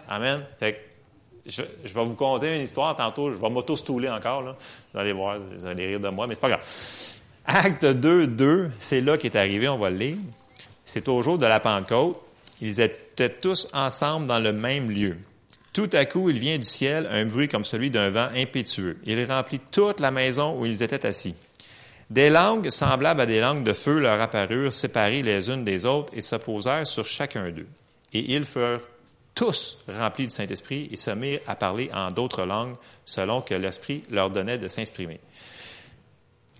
Amen. 0.07 0.43
Fait 0.57 0.85
je, 1.45 1.61
vais 1.61 2.03
vous 2.03 2.15
conter 2.15 2.55
une 2.55 2.61
histoire 2.61 2.95
tantôt. 2.95 3.33
Je 3.33 3.37
vais 3.37 3.49
m'auto-stouler 3.49 4.09
encore. 4.09 4.41
Là. 4.43 4.55
Vous 4.93 4.99
allez 4.99 5.13
voir, 5.13 5.37
vous 5.39 5.65
allez 5.65 5.87
rire 5.87 5.99
de 5.99 6.09
moi, 6.09 6.27
mais 6.27 6.35
c'est 6.35 6.41
pas 6.41 6.49
grave. 6.49 6.65
Acte 7.45 7.85
2, 7.85 8.27
2, 8.27 8.71
c'est 8.79 9.01
là 9.01 9.17
qu'est 9.17 9.35
arrivé, 9.35 9.67
on 9.67 9.77
va 9.77 9.89
le 9.89 9.97
lire. 9.97 10.17
C'est 10.85 11.07
au 11.09 11.21
jour 11.21 11.37
de 11.37 11.45
la 11.45 11.59
Pentecôte. 11.59 12.21
Ils 12.61 12.79
étaient 12.79 13.08
tous 13.27 13.67
ensemble 13.73 14.27
dans 14.27 14.39
le 14.39 14.53
même 14.53 14.89
lieu. 14.89 15.17
Tout 15.73 15.89
à 15.93 16.05
coup, 16.05 16.29
il 16.29 16.39
vient 16.39 16.57
du 16.57 16.63
ciel 16.63 17.07
un 17.11 17.25
bruit 17.25 17.47
comme 17.47 17.63
celui 17.63 17.91
d'un 17.91 18.09
vent 18.09 18.29
impétueux. 18.35 18.97
Il 19.05 19.23
remplit 19.25 19.59
toute 19.71 19.99
la 19.99 20.11
maison 20.11 20.59
où 20.59 20.65
ils 20.65 20.81
étaient 20.81 21.05
assis. 21.05 21.35
Des 22.09 22.29
langues 22.29 22.71
semblables 22.71 23.21
à 23.21 23.25
des 23.27 23.39
langues 23.39 23.63
de 23.63 23.73
feu 23.73 23.99
leur 23.99 24.19
apparurent, 24.19 24.73
séparées 24.73 25.21
les 25.21 25.49
unes 25.49 25.63
des 25.63 25.85
autres, 25.85 26.11
et 26.15 26.21
se 26.21 26.35
posèrent 26.35 26.87
sur 26.87 27.05
chacun 27.05 27.51
d'eux. 27.51 27.67
Et 28.13 28.33
ils 28.33 28.45
furent 28.45 28.81
tous 29.35 29.77
remplis 29.87 30.25
du 30.25 30.33
Saint-Esprit 30.33 30.89
et 30.91 30.97
se 30.97 31.11
mirent 31.11 31.41
à 31.45 31.55
parler 31.55 31.89
en 31.93 32.09
d'autres 32.09 32.45
langues, 32.45 32.75
selon 33.05 33.41
que 33.41 33.53
l'Esprit 33.53 34.03
leur 34.09 34.31
donnait 34.31 34.57
de 34.57 34.67
s'exprimer. 34.67 35.19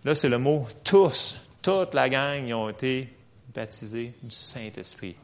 Là, 0.06 0.14
c'est 0.14 0.30
le 0.30 0.38
mot 0.38 0.68
tous. 0.84 1.38
Toute 1.62 1.94
la 1.94 2.08
gang, 2.10 2.48
ils 2.48 2.54
ont 2.54 2.70
été 2.70 3.10
baptisés 3.54 4.14
du 4.22 4.32
Saint-Esprit. 4.32 5.16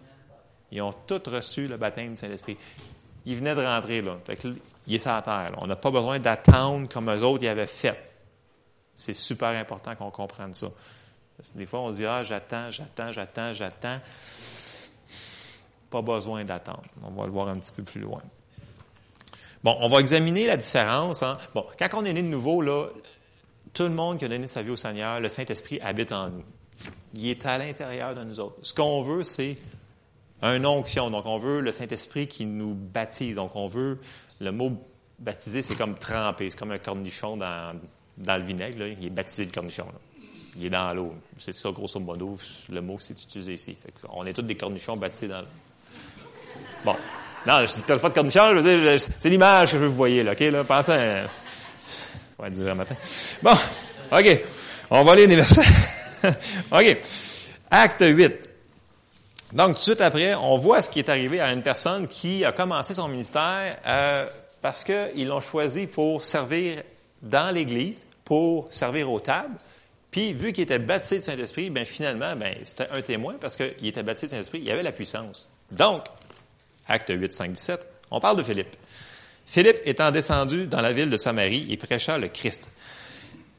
Ils 0.76 0.82
ont 0.82 0.94
tous 1.08 1.30
reçu 1.30 1.68
le 1.68 1.78
baptême 1.78 2.12
du 2.12 2.18
Saint-Esprit. 2.18 2.58
Ils 3.26 3.38
venaient 3.38 3.56
de 3.56 3.64
rentrer 3.64 4.02
là. 4.02 4.18
il 4.86 4.94
est 4.94 5.00
sur 5.00 5.12
la 5.12 5.22
terre. 5.22 5.54
On 5.58 5.68
n'a 5.68 5.78
pas 5.78 5.90
besoin 5.90 6.20
d'attendre 6.20 6.90
comme 6.90 7.10
eux 7.10 7.24
autres 7.24 7.46
y 7.46 7.48
avaient 7.48 7.66
fait. 7.66 7.98
C'est 8.94 9.14
super 9.14 9.50
important 9.50 9.96
qu'on 9.96 10.12
comprenne 10.12 10.54
ça. 10.54 10.68
Parce 11.38 11.52
que 11.52 11.58
des 11.58 11.66
fois, 11.66 11.80
on 11.80 11.94
se 11.94 11.98
dit, 11.98 12.06
ah, 12.06 12.26
j'attends, 12.26 12.70
j'attends, 12.72 13.14
j'attends, 13.14 13.54
j'attends. 13.54 14.00
Pas 15.90 16.02
besoin 16.02 16.44
d'attendre. 16.44 16.84
On 17.02 17.12
va 17.12 17.26
le 17.26 17.32
voir 17.32 17.48
un 17.48 17.56
petit 17.56 17.72
peu 17.72 17.84
plus 17.84 18.02
loin. 18.02 18.22
Bon, 19.64 19.78
on 19.80 19.88
va 19.88 20.02
examiner 20.02 20.46
la 20.46 20.58
différence. 20.58 21.24
Hein. 21.24 21.38
Bon, 21.54 21.66
quand 21.80 21.88
on 21.94 22.04
est 22.04 22.12
né 22.12 22.22
de 22.22 22.28
nouveau, 22.28 22.62
là, 22.62 22.88
tout 23.74 23.84
le 23.84 23.90
monde 23.92 24.20
qui 24.20 24.26
a 24.26 24.28
donné 24.28 24.50
sa 24.50 24.62
vie 24.62 24.72
au 24.72 24.76
Seigneur, 24.76 25.22
le 25.22 25.30
Saint-Esprit 25.30 25.80
habite 25.82 26.12
en 26.12 26.32
nous. 26.32 26.44
Il 27.14 27.30
est 27.30 27.46
à 27.46 27.58
l'intérieur 27.58 28.14
de 28.14 28.26
nous 28.26 28.42
autres. 28.42 28.58
Ce 28.62 28.74
qu'on 28.74 29.02
veut, 29.04 29.24
c'est 29.24 29.58
une 30.54 30.66
onction. 30.66 31.10
Donc, 31.10 31.26
on 31.26 31.38
veut 31.38 31.62
le 31.62 31.72
Saint-Esprit 31.72 32.28
qui 32.28 32.46
nous 32.46 32.74
baptise. 32.74 33.36
Donc, 33.36 33.56
on 33.56 33.68
veut, 33.68 34.00
le 34.40 34.52
mot 34.52 34.72
baptiser, 35.20 35.62
c'est 35.62 35.76
comme 35.76 35.96
tremper. 35.96 36.50
C'est 36.50 36.58
comme 36.58 36.72
un 36.72 36.78
cornichon 36.78 37.38
dans, 37.38 37.80
dans 38.18 38.38
le 38.38 38.44
vinaigre. 38.44 38.86
Il 39.00 39.06
est 39.06 39.10
baptisé, 39.10 39.46
le 39.46 39.52
cornichon. 39.52 39.86
Il 40.58 40.66
est 40.66 40.70
dans 40.70 40.94
l'eau. 40.94 41.14
C'est 41.38 41.54
ça, 41.54 41.70
grosso 41.72 42.00
modo, 42.00 42.38
le 42.70 42.82
mot 42.82 42.98
c'est 43.00 43.22
utilisé 43.22 43.56
ici. 43.56 43.78
on 44.10 44.26
est 44.26 44.34
tous 44.34 44.42
des 44.42 44.56
cornichons 44.56 44.96
baptisés 44.96 45.28
dans 45.28 45.42
l'eau. 45.42 45.48
Bon. 46.86 46.96
Non, 47.46 47.64
je 47.66 47.94
ne 47.94 47.98
pas 48.00 48.10
de 48.10 48.62
dire, 48.62 49.00
c'est 49.20 49.30
l'image 49.30 49.72
que 49.72 49.78
je 49.78 49.82
veux 49.84 49.88
vous 49.88 49.96
voyez, 49.96 50.24
là, 50.24 50.32
OK? 50.32 50.40
Là, 50.40 50.64
pensez 50.64 50.92
à... 50.94 51.28
va 52.40 52.50
durer 52.50 52.72
un 52.72 52.76
matin. 52.76 52.96
Bon, 53.44 53.54
OK. 54.12 54.42
On 54.90 55.04
va 55.04 55.12
aller 55.12 55.28
les 55.28 55.36
versets. 55.36 55.62
OK. 56.72 56.98
Acte 57.70 58.04
8. 58.04 58.45
Donc, 59.54 59.70
tout 59.70 59.74
de 59.74 59.80
suite 59.80 60.02
après, 60.02 60.34
on 60.36 60.58
voit 60.58 60.82
ce 60.82 60.90
qui 60.90 61.00
est 61.00 61.10
arrivé 61.10 61.40
à 61.40 61.52
une 61.52 61.62
personne 61.62 62.08
qui 62.08 62.44
a 62.44 62.52
commencé 62.52 62.94
son 62.94 63.08
ministère 63.08 63.78
euh, 63.86 64.28
parce 64.62 64.84
qu'ils 64.84 65.28
l'ont 65.28 65.42
choisi 65.42 65.86
pour 65.86 66.24
servir 66.24 66.82
dans 67.22 67.54
l'Église, 67.54 68.08
pour 68.24 68.68
servir 68.72 69.12
aux 69.12 69.20
tables. 69.20 69.56
Puis, 70.10 70.34
vu 70.34 70.52
qu'il 70.52 70.64
était 70.64 70.80
baptisé 70.80 71.20
de 71.20 71.24
Saint-Esprit, 71.24 71.70
ben 71.70 71.86
finalement, 71.86 72.36
ben, 72.36 72.56
c'était 72.64 72.88
un 72.92 73.02
témoin 73.02 73.36
parce 73.40 73.56
qu'il 73.56 73.86
était 73.86 74.02
baptisé 74.02 74.28
de 74.28 74.32
Saint-Esprit, 74.32 74.62
il 74.64 74.72
avait 74.72 74.84
la 74.84 74.92
puissance. 74.92 75.48
Donc, 75.72 76.06
acte 76.88 77.12
8, 77.14 77.34
5, 77.34 77.52
17, 77.52 77.80
on 78.12 78.20
parle 78.20 78.38
de 78.38 78.44
Philippe. 78.44 78.76
Philippe 79.46 79.78
étant 79.84 80.12
descendu 80.12 80.68
dans 80.68 80.82
la 80.82 80.94
ville 80.94 81.10
de 81.10 81.18
Samarie, 81.18 81.68
il 81.70 81.78
prêcha 81.78 82.18
le 82.18 82.30
Christ. 82.30 82.70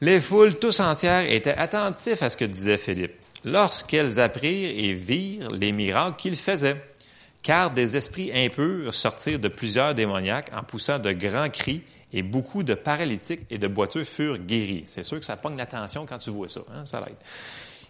Les 0.01 0.19
foules 0.19 0.59
tous 0.59 0.79
entières 0.79 1.31
étaient 1.31 1.55
attentifs 1.55 2.21
à 2.21 2.29
ce 2.29 2.37
que 2.37 2.45
disait 2.45 2.77
Philippe 2.77 3.19
lorsqu'elles 3.47 4.19
apprirent 4.19 4.77
et 4.77 4.93
virent 4.93 5.49
les 5.51 5.71
miracles 5.71 6.17
qu'il 6.17 6.35
faisait. 6.35 6.81
Car 7.43 7.71
des 7.71 7.95
esprits 7.95 8.31
impurs 8.33 8.93
sortirent 8.93 9.39
de 9.39 9.47
plusieurs 9.47 9.95
démoniaques 9.95 10.51
en 10.53 10.63
poussant 10.63 10.99
de 10.99 11.11
grands 11.13 11.49
cris 11.49 11.81
et 12.11 12.21
beaucoup 12.21 12.63
de 12.63 12.73
paralytiques 12.73 13.41
et 13.49 13.57
de 13.57 13.67
boiteux 13.67 14.03
furent 14.03 14.37
guéris. 14.37 14.83
C'est 14.85 15.03
sûr 15.03 15.19
que 15.19 15.25
ça 15.25 15.37
pogne 15.37 15.55
l'attention 15.55 16.05
quand 16.05 16.17
tu 16.17 16.29
vois 16.29 16.49
ça, 16.49 16.61
hein? 16.73 16.85
ça 16.85 16.99
l'aide. 16.99 17.15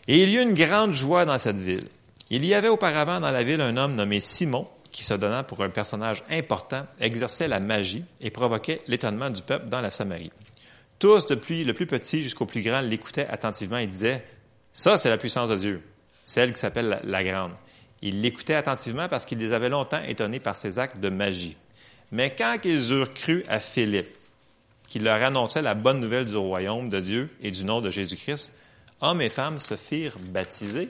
Et 0.07 0.23
il 0.23 0.29
y 0.29 0.37
eut 0.37 0.41
une 0.41 0.53
grande 0.53 0.93
joie 0.93 1.25
dans 1.25 1.39
cette 1.39 1.57
ville. 1.57 1.83
Il 2.29 2.45
y 2.45 2.53
avait 2.53 2.67
auparavant 2.67 3.19
dans 3.19 3.31
la 3.31 3.43
ville 3.43 3.61
un 3.61 3.77
homme 3.77 3.95
nommé 3.95 4.19
Simon, 4.19 4.67
qui 4.91 5.03
se 5.03 5.13
donnant 5.13 5.43
pour 5.43 5.63
un 5.63 5.69
personnage 5.69 6.23
important, 6.29 6.85
exerçait 6.99 7.47
la 7.47 7.59
magie 7.59 8.03
et 8.21 8.29
provoquait 8.29 8.81
l'étonnement 8.87 9.29
du 9.29 9.41
peuple 9.41 9.67
dans 9.67 9.81
la 9.81 9.91
Samarie. 9.91 10.31
Tous, 10.99 11.25
depuis 11.27 11.63
le 11.63 11.73
plus 11.73 11.85
petit 11.85 12.23
jusqu'au 12.23 12.45
plus 12.45 12.61
grand, 12.61 12.81
l'écoutaient 12.81 13.27
attentivement 13.27 13.77
et 13.77 13.87
disaient, 13.87 14.25
ça, 14.77 14.99
c'est 14.99 15.09
la 15.09 15.17
puissance 15.17 15.49
de 15.49 15.55
Dieu, 15.55 15.81
celle 16.23 16.53
qui 16.53 16.59
s'appelle 16.59 16.99
la, 17.03 17.23
grande. 17.23 17.53
Ils 18.03 18.21
l'écoutaient 18.21 18.53
attentivement 18.53 19.09
parce 19.09 19.25
qu'ils 19.25 19.39
les 19.39 19.51
avaient 19.51 19.69
longtemps 19.69 20.03
étonnés 20.03 20.39
par 20.39 20.55
ses 20.55 20.77
actes 20.77 20.99
de 20.99 21.09
magie. 21.09 21.57
Mais 22.11 22.35
quand 22.35 22.57
ils 22.63 22.91
eurent 22.91 23.11
cru 23.11 23.43
à 23.49 23.59
Philippe, 23.59 24.15
qui 24.87 24.99
leur 24.99 25.23
annonçait 25.23 25.63
la 25.63 25.73
bonne 25.73 25.99
nouvelle 25.99 26.25
du 26.25 26.37
royaume 26.37 26.89
de 26.89 26.99
Dieu 26.99 27.35
et 27.41 27.49
du 27.49 27.65
nom 27.65 27.81
de 27.81 27.89
Jésus-Christ, 27.89 28.59
hommes 29.01 29.19
et 29.23 29.29
femmes 29.29 29.57
se 29.57 29.75
firent 29.75 30.19
baptiser. 30.19 30.89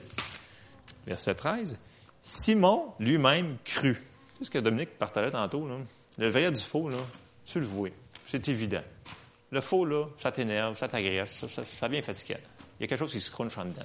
Verset 1.06 1.36
13. 1.36 1.78
Simon 2.22 2.92
lui-même 3.00 3.56
crut. 3.64 3.96
C'est 4.36 4.44
ce 4.44 4.50
que 4.50 4.58
Dominique 4.58 4.98
partageait 4.98 5.30
tantôt. 5.30 5.66
Là. 5.66 5.76
Le 6.18 6.28
vrai 6.28 6.52
du 6.52 6.60
faux, 6.60 6.90
tu 7.46 7.58
le 7.58 7.64
vois. 7.64 7.88
C'est 8.26 8.48
évident. 8.48 8.84
Le 9.50 9.62
faux, 9.62 9.88
ça 10.18 10.30
t'énerve, 10.30 10.76
ça 10.76 10.88
t'agresse, 10.88 11.32
ça, 11.32 11.48
ça, 11.48 11.62
ça 11.64 11.88
vient 11.88 12.02
il 12.78 12.82
y 12.82 12.84
a 12.84 12.86
quelque 12.86 12.98
chose 12.98 13.12
qui 13.12 13.20
se 13.20 13.30
crunche 13.30 13.58
en 13.58 13.64
dedans. 13.64 13.82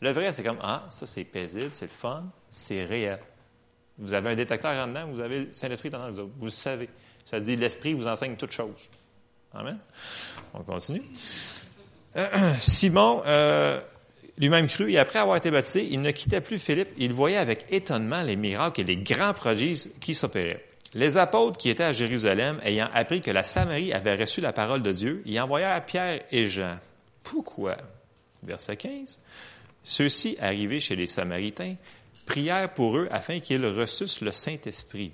Le 0.00 0.12
vrai, 0.12 0.30
c'est 0.32 0.42
comme, 0.42 0.58
ah, 0.62 0.86
ça 0.90 1.06
c'est 1.06 1.24
paisible, 1.24 1.70
c'est 1.72 1.86
le 1.86 1.90
fun, 1.90 2.24
c'est 2.48 2.84
réel. 2.84 3.18
Vous 3.98 4.12
avez 4.12 4.30
un 4.30 4.34
détecteur 4.34 4.72
en 4.72 4.88
dedans, 4.88 5.06
vous 5.06 5.20
avez 5.20 5.46
le 5.46 5.48
Saint-Esprit 5.52 5.90
dans 5.90 6.10
vous 6.12 6.30
Vous 6.38 6.44
le 6.44 6.50
savez. 6.50 6.88
Ça 7.24 7.40
dit, 7.40 7.56
l'Esprit 7.56 7.94
vous 7.94 8.06
enseigne 8.06 8.36
toutes 8.36 8.52
choses. 8.52 8.88
Amen. 9.54 9.78
On 10.54 10.62
continue. 10.62 11.02
Simon, 12.60 13.22
euh, 13.26 13.80
lui-même 14.38 14.68
cru, 14.68 14.92
et 14.92 14.98
après 14.98 15.18
avoir 15.18 15.36
été 15.36 15.50
baptisé, 15.50 15.88
il 15.90 16.02
ne 16.02 16.10
quittait 16.10 16.40
plus 16.40 16.58
Philippe. 16.58 16.90
Il 16.98 17.12
voyait 17.12 17.38
avec 17.38 17.64
étonnement 17.72 18.22
les 18.22 18.36
miracles 18.36 18.82
et 18.82 18.84
les 18.84 18.96
grands 18.96 19.32
prodiges 19.32 19.88
qui 20.00 20.14
s'opéraient. 20.14 20.64
Les 20.94 21.16
apôtres 21.16 21.58
qui 21.58 21.68
étaient 21.68 21.84
à 21.84 21.92
Jérusalem, 21.92 22.60
ayant 22.64 22.88
appris 22.94 23.20
que 23.20 23.30
la 23.30 23.44
Samarie 23.44 23.92
avait 23.92 24.16
reçu 24.16 24.40
la 24.40 24.52
parole 24.52 24.82
de 24.82 24.92
Dieu, 24.92 25.22
y 25.26 25.40
envoyèrent 25.40 25.84
Pierre 25.84 26.20
et 26.30 26.48
Jean. 26.48 26.78
Pourquoi? 27.22 27.76
Verset 28.46 28.76
15. 28.76 29.20
Ceux-ci, 29.84 30.36
arrivés 30.40 30.80
chez 30.80 30.96
les 30.96 31.06
Samaritains, 31.06 31.74
prièrent 32.26 32.72
pour 32.72 32.96
eux 32.96 33.08
afin 33.10 33.40
qu'ils 33.40 33.64
reçussent 33.66 34.20
le 34.20 34.32
Saint-Esprit. 34.32 35.12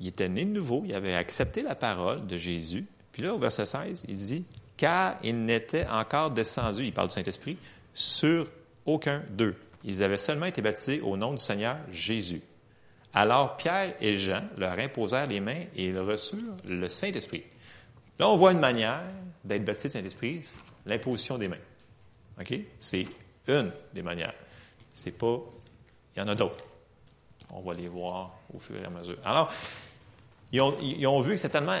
Il 0.00 0.08
était 0.08 0.28
né 0.28 0.44
de 0.44 0.50
nouveau, 0.50 0.82
il 0.86 0.94
avait 0.94 1.14
accepté 1.14 1.62
la 1.62 1.74
parole 1.74 2.26
de 2.26 2.36
Jésus. 2.36 2.86
Puis 3.12 3.22
là, 3.22 3.34
au 3.34 3.38
verset 3.38 3.66
16, 3.66 4.04
il 4.08 4.16
dit, 4.16 4.44
car 4.76 5.18
il 5.22 5.44
n'était 5.44 5.86
encore 5.88 6.30
descendu, 6.30 6.84
il 6.84 6.92
parle 6.92 7.08
du 7.08 7.14
Saint-Esprit, 7.14 7.56
sur 7.94 8.48
aucun 8.86 9.22
d'eux. 9.30 9.56
Ils 9.84 10.02
avaient 10.02 10.18
seulement 10.18 10.46
été 10.46 10.62
baptisés 10.62 11.00
au 11.00 11.16
nom 11.16 11.32
du 11.32 11.38
Seigneur 11.38 11.76
Jésus. 11.90 12.42
Alors 13.14 13.56
Pierre 13.56 13.94
et 14.00 14.16
Jean 14.16 14.42
leur 14.56 14.78
imposèrent 14.78 15.26
les 15.26 15.40
mains 15.40 15.64
et 15.74 15.88
ils 15.88 15.98
reçurent 15.98 16.56
le 16.64 16.88
Saint-Esprit. 16.88 17.42
Là, 18.18 18.28
on 18.28 18.36
voit 18.36 18.52
une 18.52 18.58
manière 18.58 19.02
d'être 19.44 19.64
baptisé 19.64 19.88
du 19.88 19.92
Saint-Esprit, 19.94 20.40
l'imposition 20.86 21.38
des 21.38 21.48
mains. 21.48 21.56
OK? 22.40 22.54
C'est 22.80 23.06
une 23.46 23.70
des 23.92 24.02
manières. 24.02 24.34
C'est 24.94 25.16
pas. 25.16 25.38
Il 26.16 26.20
y 26.20 26.22
en 26.22 26.28
a 26.28 26.34
d'autres. 26.34 26.64
On 27.50 27.60
va 27.60 27.74
les 27.74 27.88
voir 27.88 28.30
au 28.54 28.58
fur 28.58 28.76
et 28.76 28.84
à 28.84 28.90
mesure. 28.90 29.16
Alors, 29.24 29.50
ils 30.52 30.60
ont, 30.60 30.76
ils 30.80 31.06
ont 31.06 31.20
vu 31.20 31.32
que 31.32 31.36
c'est 31.36 31.48
tellement. 31.48 31.76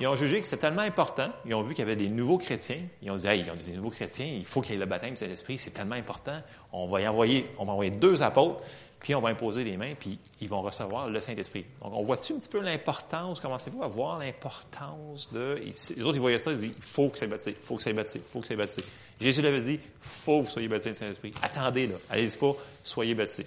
Ils 0.00 0.06
ont 0.06 0.16
jugé 0.16 0.40
que 0.40 0.48
c'est 0.48 0.56
tellement 0.56 0.82
important. 0.82 1.30
Ils 1.46 1.54
ont 1.54 1.62
vu 1.62 1.74
qu'il 1.74 1.80
y 1.80 1.86
avait 1.86 1.96
des 1.96 2.08
nouveaux 2.08 2.38
chrétiens. 2.38 2.80
Ils 3.02 3.10
ont 3.10 3.16
dit, 3.16 3.26
hey, 3.26 3.40
il 3.40 3.46
y 3.46 3.50
a 3.50 3.54
des 3.54 3.72
nouveaux 3.72 3.90
chrétiens, 3.90 4.26
il 4.26 4.44
faut 4.44 4.60
qu'il 4.60 4.72
y 4.72 4.76
ait 4.76 4.80
le 4.80 4.86
baptême 4.86 5.10
du 5.10 5.16
Saint-Esprit, 5.16 5.58
c'est 5.58 5.70
tellement 5.70 5.94
important. 5.94 6.40
On 6.72 6.88
va 6.88 7.00
y 7.00 7.06
envoyer, 7.06 7.48
on 7.58 7.64
va 7.64 7.72
envoyer 7.72 7.92
deux 7.92 8.22
apôtres, 8.22 8.60
puis 9.04 9.14
on 9.14 9.20
va 9.20 9.28
imposer 9.28 9.64
les 9.64 9.76
mains, 9.76 9.92
puis 10.00 10.18
ils 10.40 10.48
vont 10.48 10.62
recevoir 10.62 11.10
le 11.10 11.20
Saint-Esprit. 11.20 11.66
Donc, 11.82 11.92
on 11.92 12.02
voit-tu 12.02 12.32
un 12.32 12.38
petit 12.38 12.48
peu 12.48 12.60
l'importance, 12.60 13.38
commencez-vous 13.38 13.82
à 13.82 13.86
voir 13.86 14.18
l'importance 14.18 15.30
de. 15.30 15.60
Les 15.62 16.02
autres, 16.02 16.16
ils 16.16 16.20
voyaient 16.22 16.38
ça, 16.38 16.52
ils 16.52 16.58
disent, 16.58 16.70
il 16.74 16.82
faut 16.82 17.10
que 17.10 17.18
ça 17.18 17.26
baptisé, 17.26 17.50
il 17.50 17.62
faut 17.62 17.76
que 17.76 17.82
ça 17.82 17.92
baptisé, 17.92 18.24
il 18.26 18.32
faut 18.32 18.40
que 18.40 18.46
ça 18.46 18.56
baptisé. 18.56 18.82
Jésus 19.20 19.42
l'avait 19.42 19.60
dit, 19.60 19.78
faut 20.00 20.40
que 20.40 20.46
vous 20.46 20.50
soyez 20.50 20.68
baptisés 20.68 20.92
du 20.92 20.96
Saint-Esprit. 20.96 21.34
Attendez, 21.42 21.86
là. 21.86 21.96
Allez-y 22.08 22.34
pas, 22.38 22.56
soyez 22.82 23.14
baptisés. 23.14 23.46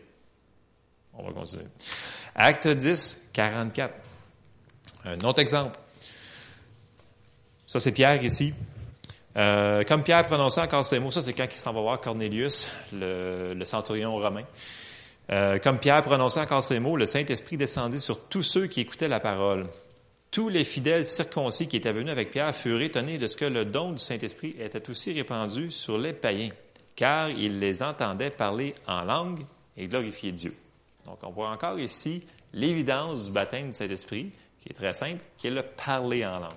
On 1.15 1.23
va 1.23 1.31
continuer. 1.31 1.65
Acte 2.35 2.67
10, 2.67 3.31
44. 3.33 3.95
Un 5.05 5.19
autre 5.21 5.39
exemple. 5.39 5.75
Ça, 7.65 7.79
c'est 7.79 7.93
Pierre 7.93 8.23
ici. 8.23 8.53
Euh, 9.35 9.83
comme 9.85 10.03
Pierre 10.03 10.27
prononçait 10.27 10.61
encore 10.61 10.85
ces 10.85 10.99
mots, 10.99 11.11
ça 11.11 11.21
c'est 11.21 11.33
quand 11.33 11.45
il 11.45 11.57
s'en 11.57 11.73
va 11.73 11.81
voir 11.81 11.99
Cornelius, 11.99 12.69
le, 12.93 13.59
centurion 13.65 14.15
romain. 14.15 14.43
Euh, 15.29 15.59
comme 15.59 15.79
Pierre 15.79 16.01
prononçait 16.03 16.39
encore 16.39 16.63
ces 16.63 16.79
mots, 16.79 16.95
le 16.95 17.05
Saint-Esprit 17.05 17.57
descendit 17.57 17.99
sur 17.99 18.27
tous 18.29 18.43
ceux 18.43 18.67
qui 18.67 18.81
écoutaient 18.81 19.09
la 19.09 19.19
parole. 19.19 19.65
Tous 20.31 20.49
les 20.49 20.63
fidèles 20.63 21.05
circoncis 21.05 21.67
qui 21.67 21.77
étaient 21.77 21.91
venus 21.91 22.11
avec 22.11 22.31
Pierre 22.31 22.55
furent 22.55 22.81
étonnés 22.81 23.17
de 23.17 23.27
ce 23.27 23.35
que 23.35 23.45
le 23.45 23.65
don 23.65 23.91
du 23.91 23.99
Saint-Esprit 23.99 24.55
était 24.59 24.89
aussi 24.89 25.13
répandu 25.13 25.71
sur 25.71 25.97
les 25.97 26.13
païens, 26.13 26.51
car 26.95 27.29
ils 27.29 27.59
les 27.59 27.83
entendaient 27.83 28.29
parler 28.29 28.73
en 28.87 29.03
langue 29.03 29.41
et 29.75 29.87
glorifier 29.87 30.31
Dieu. 30.31 30.55
Donc, 31.05 31.19
on 31.23 31.31
voit 31.31 31.49
encore 31.49 31.79
ici 31.79 32.23
l'évidence 32.53 33.25
du 33.25 33.31
baptême 33.31 33.69
du 33.69 33.73
Saint-Esprit, 33.75 34.31
qui 34.61 34.69
est 34.69 34.73
très 34.73 34.93
simple, 34.93 35.21
qui 35.37 35.47
est 35.47 35.51
le 35.51 35.63
parler 35.63 36.25
en 36.25 36.39
langue. 36.39 36.51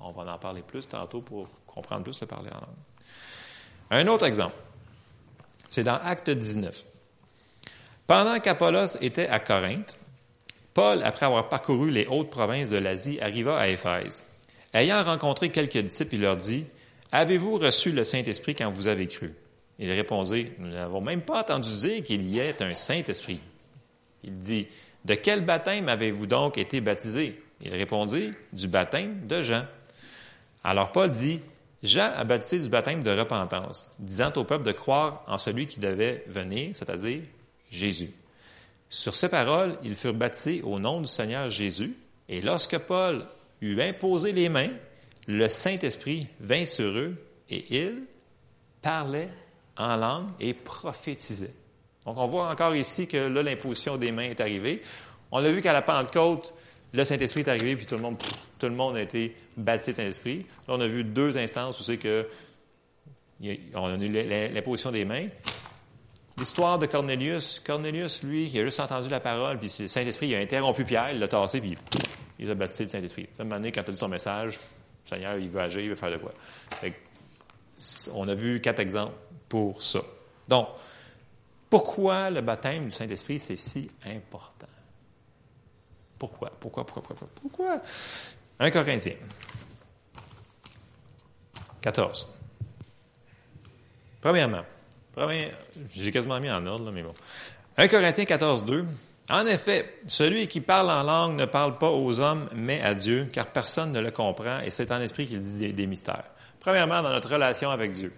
On 0.00 0.10
va 0.12 0.32
en 0.32 0.38
parler 0.38 0.62
plus 0.62 0.86
tantôt 0.86 1.20
pour 1.20 1.48
comprendre 1.66 2.04
plus 2.04 2.20
le 2.20 2.26
parler 2.26 2.50
en 2.50 2.60
langue. 2.60 2.76
Un 3.90 4.06
autre 4.06 4.26
exemple, 4.26 4.54
c'est 5.68 5.84
dans 5.84 5.96
Acte 5.96 6.30
19. 6.30 6.84
Pendant 8.08 8.40
qu'Apollos 8.40 8.96
était 9.02 9.28
à 9.28 9.38
Corinthe, 9.38 9.98
Paul, 10.72 11.02
après 11.04 11.26
avoir 11.26 11.50
parcouru 11.50 11.90
les 11.90 12.06
hautes 12.06 12.30
provinces 12.30 12.70
de 12.70 12.78
l'Asie, 12.78 13.20
arriva 13.20 13.58
à 13.58 13.68
Éphèse. 13.68 14.32
Ayant 14.72 15.02
rencontré 15.02 15.50
quelques 15.50 15.76
disciples, 15.76 16.14
il 16.14 16.22
leur 16.22 16.36
dit, 16.36 16.64
Avez-vous 17.12 17.58
reçu 17.58 17.92
le 17.92 18.04
Saint-Esprit 18.04 18.54
quand 18.54 18.70
vous 18.70 18.86
avez 18.86 19.08
cru? 19.08 19.34
Ils 19.78 19.92
répondirent, 19.92 20.46
Nous 20.58 20.70
n'avons 20.70 21.02
même 21.02 21.20
pas 21.20 21.40
entendu 21.40 21.68
dire 21.68 22.02
qu'il 22.02 22.26
y 22.26 22.38
ait 22.38 22.62
un 22.62 22.74
Saint-Esprit. 22.74 23.40
Il 24.24 24.38
dit, 24.38 24.66
De 25.04 25.14
quel 25.14 25.44
baptême 25.44 25.90
avez-vous 25.90 26.26
donc 26.26 26.56
été 26.56 26.80
baptisés? 26.80 27.38
Il 27.60 27.74
répondit, 27.74 28.32
du 28.54 28.68
baptême 28.68 29.26
de 29.26 29.42
Jean. 29.42 29.66
Alors 30.64 30.92
Paul 30.92 31.10
dit, 31.10 31.40
Jean 31.82 32.10
a 32.16 32.24
baptisé 32.24 32.62
du 32.62 32.70
baptême 32.70 33.02
de 33.02 33.10
repentance, 33.10 33.90
disant 33.98 34.32
au 34.36 34.44
peuple 34.44 34.64
de 34.64 34.72
croire 34.72 35.24
en 35.26 35.36
celui 35.36 35.66
qui 35.66 35.78
devait 35.78 36.24
venir, 36.26 36.70
c'est-à-dire 36.72 37.20
Jésus. 37.70 38.10
Sur 38.88 39.14
ces 39.14 39.28
paroles, 39.28 39.78
ils 39.82 39.94
furent 39.94 40.14
baptisés 40.14 40.62
au 40.62 40.78
nom 40.78 41.00
du 41.00 41.06
Seigneur 41.06 41.50
Jésus, 41.50 41.94
et 42.28 42.40
lorsque 42.40 42.78
Paul 42.78 43.26
eut 43.60 43.80
imposé 43.80 44.32
les 44.32 44.48
mains, 44.48 44.70
le 45.26 45.48
Saint-Esprit 45.48 46.26
vint 46.40 46.64
sur 46.64 46.88
eux, 46.88 47.14
et 47.50 47.64
ils 47.70 48.04
parlaient 48.82 49.30
en 49.76 49.96
langue 49.96 50.28
et 50.40 50.54
prophétisaient. 50.54 51.54
Donc 52.04 52.18
on 52.18 52.26
voit 52.26 52.50
encore 52.50 52.74
ici 52.74 53.06
que 53.06 53.16
là, 53.16 53.42
l'imposition 53.42 53.96
des 53.96 54.12
mains 54.12 54.22
est 54.30 54.40
arrivée. 54.40 54.82
On 55.30 55.44
a 55.44 55.50
vu 55.50 55.60
qu'à 55.60 55.72
la 55.74 55.82
Pentecôte, 55.82 56.54
le 56.94 57.04
Saint-Esprit 57.04 57.40
est 57.40 57.48
arrivé, 57.48 57.76
puis 57.76 57.84
tout 57.84 57.96
le 57.96 58.00
monde, 58.00 58.16
tout 58.58 58.66
le 58.66 58.74
monde 58.74 58.96
a 58.96 59.02
été 59.02 59.36
baptisé 59.56 59.92
Saint-Esprit. 59.92 60.46
Là, 60.66 60.74
on 60.74 60.80
a 60.80 60.86
vu 60.86 61.04
deux 61.04 61.36
instances 61.36 61.78
où 61.80 61.82
c'est 61.82 61.98
que 61.98 62.26
on 63.74 63.86
a 63.86 63.94
eu 63.94 64.52
l'imposition 64.54 64.90
des 64.90 65.04
mains. 65.04 65.28
L'histoire 66.38 66.78
de 66.78 66.86
Cornelius. 66.86 67.58
Cornelius, 67.58 68.22
lui, 68.22 68.48
il 68.48 68.60
a 68.60 68.64
juste 68.64 68.78
entendu 68.78 69.08
la 69.08 69.18
parole, 69.18 69.58
puis 69.58 69.74
le 69.80 69.88
Saint-Esprit, 69.88 70.28
il 70.28 70.34
a 70.36 70.38
interrompu 70.38 70.84
Pierre, 70.84 71.10
il 71.10 71.18
l'a 71.18 71.26
tassé, 71.26 71.60
puis 71.60 71.76
il 72.38 72.50
a 72.50 72.54
baptisé 72.54 72.84
de 72.84 72.90
Saint-Esprit. 72.90 73.28
À 73.38 73.42
un 73.42 73.44
moment 73.44 73.56
donné, 73.56 73.72
quand 73.72 73.82
il 73.82 73.88
a 73.88 73.92
dit 73.92 73.98
son 73.98 74.08
message, 74.08 74.54
le 75.04 75.08
Seigneur, 75.08 75.36
il 75.36 75.48
veut 75.48 75.60
agir, 75.60 75.80
il 75.80 75.88
veut 75.88 75.96
faire 75.96 76.12
de 76.12 76.18
quoi. 76.18 76.32
on 78.14 78.28
a 78.28 78.34
vu 78.34 78.60
quatre 78.60 78.78
exemples 78.78 79.14
pour 79.48 79.82
ça. 79.82 80.00
Donc, 80.46 80.68
pourquoi 81.68 82.30
le 82.30 82.40
baptême 82.40 82.84
du 82.84 82.92
Saint-Esprit, 82.92 83.40
c'est 83.40 83.56
si 83.56 83.90
important? 84.06 84.66
Pourquoi? 86.18 86.50
Pourquoi? 86.58 86.86
Pourquoi? 86.86 87.02
Pourquoi? 87.02 87.28
Pourquoi? 87.42 87.82
1 88.60 88.70
Corinthiens 88.70 89.14
14. 91.80 92.28
Premièrement, 94.20 94.64
j'ai 95.94 96.10
quasiment 96.10 96.40
mis 96.40 96.50
en 96.50 96.64
ordre, 96.66 96.90
mais 96.92 97.02
bon. 97.02 97.12
1 97.76 97.88
Corinthiens 97.88 98.24
14, 98.24 98.64
2. 98.64 98.84
En 99.30 99.46
effet, 99.46 100.00
celui 100.06 100.48
qui 100.48 100.60
parle 100.60 100.90
en 100.90 101.02
langue 101.02 101.36
ne 101.36 101.44
parle 101.44 101.74
pas 101.74 101.90
aux 101.90 102.18
hommes, 102.18 102.48
mais 102.54 102.80
à 102.80 102.94
Dieu, 102.94 103.28
car 103.30 103.46
personne 103.46 103.92
ne 103.92 104.00
le 104.00 104.10
comprend, 104.10 104.60
et 104.60 104.70
c'est 104.70 104.90
en 104.90 105.00
esprit 105.00 105.26
qu'il 105.26 105.38
dit 105.38 105.72
des, 105.72 105.86
mystères. 105.86 106.24
Premièrement, 106.60 107.02
dans 107.02 107.10
notre 107.10 107.30
relation 107.30 107.70
avec 107.70 107.92
Dieu. 107.92 108.12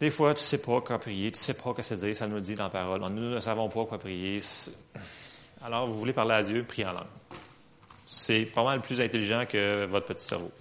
Des 0.00 0.10
fois, 0.10 0.34
tu 0.34 0.42
ne 0.42 0.44
sais 0.44 0.58
pas 0.58 0.80
quoi 0.82 0.98
prier, 0.98 1.32
tu 1.32 1.38
ne 1.38 1.42
sais 1.42 1.54
pas 1.54 1.72
quoi 1.72 1.82
se 1.82 1.94
dire, 1.94 2.14
ça 2.14 2.26
nous 2.26 2.40
dit 2.40 2.54
dans 2.54 2.64
la 2.64 2.70
parole. 2.70 3.00
Nous 3.00 3.34
ne 3.34 3.40
savons 3.40 3.70
pas 3.70 3.86
quoi 3.86 3.98
prier. 3.98 4.38
Alors, 5.64 5.86
vous 5.86 5.98
voulez 5.98 6.12
parler 6.12 6.34
à 6.34 6.42
Dieu, 6.42 6.62
priez 6.62 6.86
en 6.86 6.92
langue. 6.92 7.06
C'est 8.06 8.44
pas 8.44 8.64
mal 8.64 8.80
plus 8.80 9.00
intelligent 9.00 9.46
que 9.48 9.86
votre 9.86 10.06
petit 10.06 10.24
cerveau. 10.24 10.52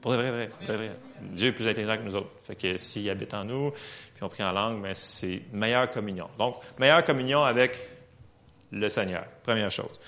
Pour 0.00 0.12
de 0.12 0.16
vrai, 0.16 0.30
vrai, 0.30 0.50
vrai, 0.62 0.76
vrai. 0.76 0.90
Dieu 1.20 1.48
est 1.48 1.52
plus 1.52 1.68
intelligent 1.68 1.98
que 1.98 2.02
nous 2.02 2.16
autres. 2.16 2.30
Fait 2.42 2.54
que 2.54 2.78
s'il 2.78 3.08
habite 3.10 3.34
en 3.34 3.44
nous, 3.44 3.70
puis 3.70 4.22
on 4.22 4.28
prie 4.28 4.42
en 4.42 4.52
langue, 4.52 4.80
mais 4.80 4.94
c'est 4.94 5.42
meilleure 5.52 5.90
communion. 5.90 6.28
Donc, 6.38 6.56
meilleure 6.78 7.04
communion 7.04 7.42
avec 7.44 7.76
le 8.70 8.88
Seigneur. 8.88 9.24
Première 9.42 9.70
chose. 9.70 10.00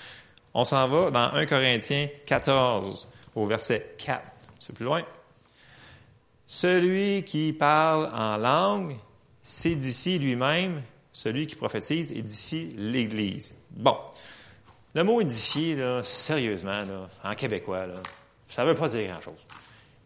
On 0.53 0.65
s'en 0.65 0.87
va 0.87 1.11
dans 1.11 1.33
1 1.33 1.45
Corinthiens 1.45 2.07
14, 2.25 3.07
au 3.35 3.45
verset 3.45 3.95
4. 3.97 4.21
C'est 4.59 4.75
plus 4.75 4.85
loin? 4.85 5.03
Celui 6.47 7.23
qui 7.23 7.53
parle 7.53 8.09
en 8.13 8.37
langue 8.37 8.95
s'édifie 9.41 10.19
lui-même, 10.19 10.81
celui 11.11 11.47
qui 11.47 11.55
prophétise 11.55 12.11
édifie 12.11 12.73
l'Église. 12.77 13.59
Bon. 13.71 13.97
Le 14.95 15.03
mot 15.03 15.21
édifier, 15.21 15.75
là, 15.75 16.03
sérieusement, 16.03 16.83
en 17.23 17.33
québécois, 17.33 17.87
là, 17.87 17.95
ça 18.47 18.63
ne 18.63 18.69
veut 18.69 18.75
pas 18.75 18.87
dire 18.89 19.09
grand-chose. 19.11 19.42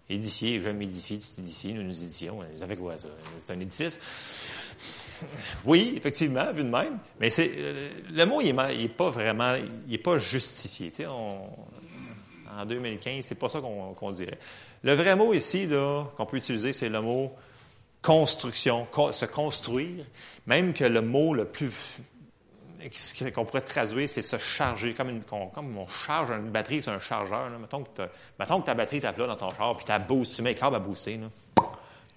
Édifier, 0.10 0.62
je 0.62 0.70
m'édifie, 0.70 1.20
tu 1.20 1.28
t'édifies, 1.28 1.74
nous 1.74 1.84
nous 1.84 2.02
édifions. 2.02 2.40
Ça 2.56 2.66
fait 2.66 2.78
quoi, 2.78 2.98
ça? 2.98 3.10
C'est 3.40 3.52
un 3.52 3.60
édifice? 3.60 4.00
Oui, 5.66 5.96
effectivement, 5.98 6.52
vu 6.54 6.64
de 6.64 6.70
même, 6.70 7.00
mais 7.20 7.30
c'est 7.30 7.52
le 8.14 8.26
mot, 8.26 8.40
il 8.40 8.56
n'est 8.56 8.88
pas 8.88 9.10
vraiment, 9.10 9.56
il 9.56 9.92
n'est 9.92 9.98
pas 9.98 10.18
justifié. 10.20 10.90
Tu 10.90 10.98
sais, 10.98 11.06
en 11.08 12.66
2015, 12.66 13.26
c'est 13.26 13.36
pas 13.36 13.50
ça 13.50 13.60
qu'on 13.60 14.12
dirait. 14.12 14.38
Le 14.84 14.94
vrai 14.94 15.16
mot 15.16 15.34
ici, 15.34 15.68
qu'on 16.16 16.26
peut 16.26 16.38
utiliser, 16.38 16.72
c'est 16.72 16.90
le 16.90 17.02
mot 17.02 17.34
construction, 18.02 18.88
se 19.12 19.26
construire, 19.26 20.06
même 20.46 20.74
que 20.74 20.86
le 20.86 21.02
mot 21.02 21.34
le 21.34 21.46
plus 21.46 21.98
qu'on 23.34 23.46
pourrait 23.46 23.62
traduire, 23.62 24.08
c'est 24.08 24.22
se 24.22 24.38
charger, 24.38 24.94
comme, 24.94 25.22
on 25.32 25.88
charge 25.88 26.32
une 26.32 26.50
batterie 26.50 26.82
c'est 26.82 26.92
un 26.92 27.00
chargeur. 27.00 27.50
Mettons, 27.60 27.84
que 27.84 28.66
ta 28.66 28.74
batterie 28.74 28.98
est 28.98 29.18
là 29.18 29.28
dans 29.28 29.36
ton 29.36 29.54
char, 29.54 29.76
puis 29.78 29.86
tu 29.86 30.00
boost, 30.08 30.36
tu 30.36 30.42
mets 30.42 30.54
le 30.54 30.60
câble 30.60 30.76
à 30.76 30.80
booster. 30.80 31.20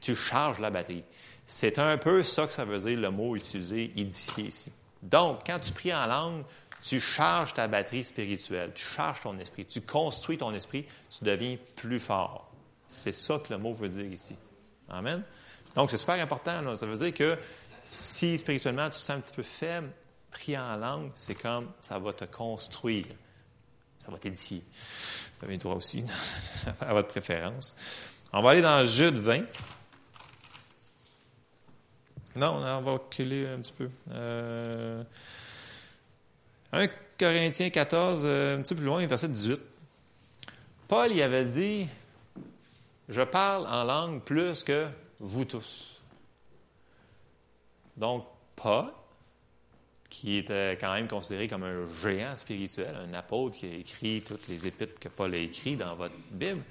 Tu 0.00 0.14
charges 0.14 0.58
la 0.58 0.70
batterie. 0.70 1.04
C'est 1.46 1.78
un 1.78 1.98
peu 1.98 2.22
ça 2.22 2.46
que 2.46 2.52
ça 2.52 2.64
veut 2.64 2.78
dire 2.78 2.98
le 2.98 3.10
mot 3.10 3.34
utilisé, 3.36 3.92
édifier 3.96 4.44
ici. 4.44 4.72
Donc, 5.02 5.40
quand 5.46 5.58
tu 5.58 5.72
pries 5.72 5.92
en 5.92 6.06
langue, 6.06 6.44
tu 6.82 7.00
charges 7.00 7.54
ta 7.54 7.68
batterie 7.68 8.04
spirituelle, 8.04 8.72
tu 8.74 8.84
charges 8.84 9.20
ton 9.20 9.38
esprit, 9.38 9.66
tu 9.66 9.80
construis 9.80 10.38
ton 10.38 10.54
esprit, 10.54 10.86
tu 11.10 11.24
deviens 11.24 11.56
plus 11.76 11.98
fort. 11.98 12.50
C'est 12.88 13.12
ça 13.12 13.38
que 13.38 13.52
le 13.52 13.58
mot 13.58 13.74
veut 13.74 13.88
dire 13.88 14.06
ici. 14.06 14.36
Amen. 14.88 15.22
Donc, 15.74 15.90
c'est 15.90 15.98
super 15.98 16.20
important. 16.20 16.76
Ça 16.76 16.86
veut 16.86 16.96
dire 16.96 17.14
que 17.14 17.38
si 17.82 18.38
spirituellement 18.38 18.86
tu 18.86 18.90
te 18.90 18.96
sens 18.96 19.10
un 19.10 19.20
petit 19.20 19.32
peu 19.32 19.42
faible, 19.42 19.90
prier 20.30 20.58
en 20.58 20.76
langue, 20.76 21.10
c'est 21.14 21.34
comme 21.34 21.70
ça 21.80 21.98
va 21.98 22.12
te 22.12 22.24
construire. 22.24 23.06
Ça 23.98 24.10
va 24.10 24.18
t'édifier. 24.18 24.62
Vous 25.38 25.46
avez 25.46 25.58
droit 25.58 25.74
aussi, 25.74 26.04
à 26.80 26.92
votre 26.94 27.08
préférence. 27.08 27.74
On 28.32 28.42
va 28.42 28.50
aller 28.50 28.62
dans 28.62 28.86
Jude 28.86 29.16
20. 29.16 29.42
Non, 32.36 32.62
on 32.64 32.80
va 32.80 32.92
reculer 32.92 33.46
un 33.46 33.58
petit 33.58 33.72
peu. 33.72 33.90
Euh, 34.12 35.02
1 36.72 36.86
Corinthiens 37.18 37.70
14, 37.70 38.22
euh, 38.24 38.56
un 38.56 38.62
petit 38.62 38.74
peu 38.74 38.80
plus 38.80 38.86
loin, 38.86 39.06
verset 39.06 39.28
18. 39.28 39.60
Paul 40.88 41.12
y 41.12 41.22
avait 41.22 41.44
dit 41.44 41.88
Je 43.08 43.22
parle 43.22 43.66
en 43.66 43.84
langue 43.84 44.22
plus 44.22 44.62
que 44.62 44.88
vous 45.18 45.44
tous. 45.44 46.00
Donc, 47.96 48.26
Paul, 48.56 48.90
qui 50.10 50.36
était 50.38 50.76
quand 50.78 50.92
même 50.92 51.06
considéré 51.06 51.46
comme 51.46 51.62
un 51.62 51.86
géant 52.02 52.36
spirituel, 52.36 52.94
un 52.96 53.14
apôtre 53.14 53.56
qui 53.56 53.66
a 53.66 53.74
écrit 53.74 54.22
toutes 54.22 54.48
les 54.48 54.66
épîtres 54.66 54.98
que 54.98 55.08
Paul 55.08 55.32
a 55.32 55.38
écrites 55.38 55.78
dans 55.78 55.94
votre 55.94 56.16
Bible, 56.32 56.62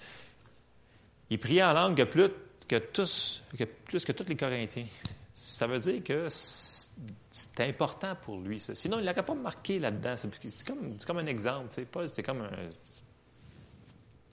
il 1.30 1.40
priait 1.40 1.64
en 1.64 1.74
langue 1.74 2.04
plus 2.06 2.30
que 2.68 2.76
tous, 2.76 3.42
plus 3.86 4.04
que 4.06 4.12
les 4.28 4.36
Corinthiens. 4.36 4.86
Ça 5.34 5.68
veut 5.68 5.80
dire 5.80 6.04
que 6.04 6.28
c'est 6.30 7.62
important 7.62 8.16
pour 8.24 8.40
lui, 8.40 8.60
ça. 8.60 8.76
Sinon, 8.76 9.00
il 9.00 9.06
n'aurait 9.06 9.24
pas 9.24 9.34
marqué 9.34 9.80
là-dedans. 9.80 10.16
C'est 10.18 10.66
comme, 10.66 10.98
comme, 11.00 11.18
un 11.20 11.26
exemple. 11.28 11.86
Paul, 11.86 12.10
c'était 12.10 12.24
comme 12.24 12.42
un. 12.42 12.52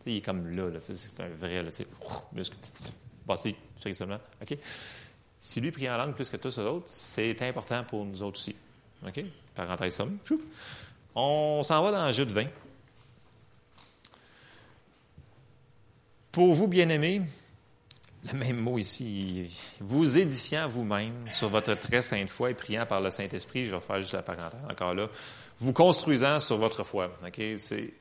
Il 0.04 0.16
est 0.16 0.20
comme 0.20 0.50
là, 0.50 0.68
là 0.68 0.80
c'est 0.80 1.20
un 1.20 1.28
vrai. 1.28 1.64
OK? 4.42 4.58
Si 5.38 5.60
lui 5.60 5.70
prie 5.70 5.88
en 5.88 5.96
langue 5.96 6.14
plus 6.14 6.28
que 6.28 6.36
tous 6.36 6.58
les 6.58 6.64
autres, 6.64 6.88
c'est 6.90 7.40
important 7.42 7.84
pour 7.84 8.04
nous 8.04 8.22
autres 8.22 8.40
aussi. 8.40 8.56
OK? 9.06 9.24
Parenthèse 9.54 9.94
somme. 9.94 10.18
On 11.14 11.62
s'en 11.62 11.82
va 11.82 11.92
dans 11.92 12.12
Jude 12.12 12.30
20. 12.30 12.46
Pour 16.32 16.52
vous, 16.52 16.68
bien-aimés, 16.68 17.22
le 18.32 18.38
même 18.38 18.58
mot 18.58 18.78
ici, 18.78 19.50
vous 19.80 20.18
édifiant 20.18 20.68
vous-même 20.68 21.28
sur 21.30 21.48
votre 21.48 21.74
très 21.74 22.02
sainte 22.02 22.28
foi 22.28 22.50
et 22.50 22.54
priant 22.54 22.84
par 22.84 23.00
le 23.00 23.10
Saint-Esprit, 23.10 23.66
je 23.66 23.74
vais 23.74 23.80
faire 23.80 24.00
juste 24.00 24.12
la 24.12 24.22
parenthèse 24.22 24.60
encore 24.70 24.94
là, 24.94 25.08
vous 25.58 25.72
construisant 25.72 26.40
sur 26.40 26.58
votre 26.58 26.84
foi. 26.84 27.10
OK? 27.26 27.40
C'est, 27.58 27.94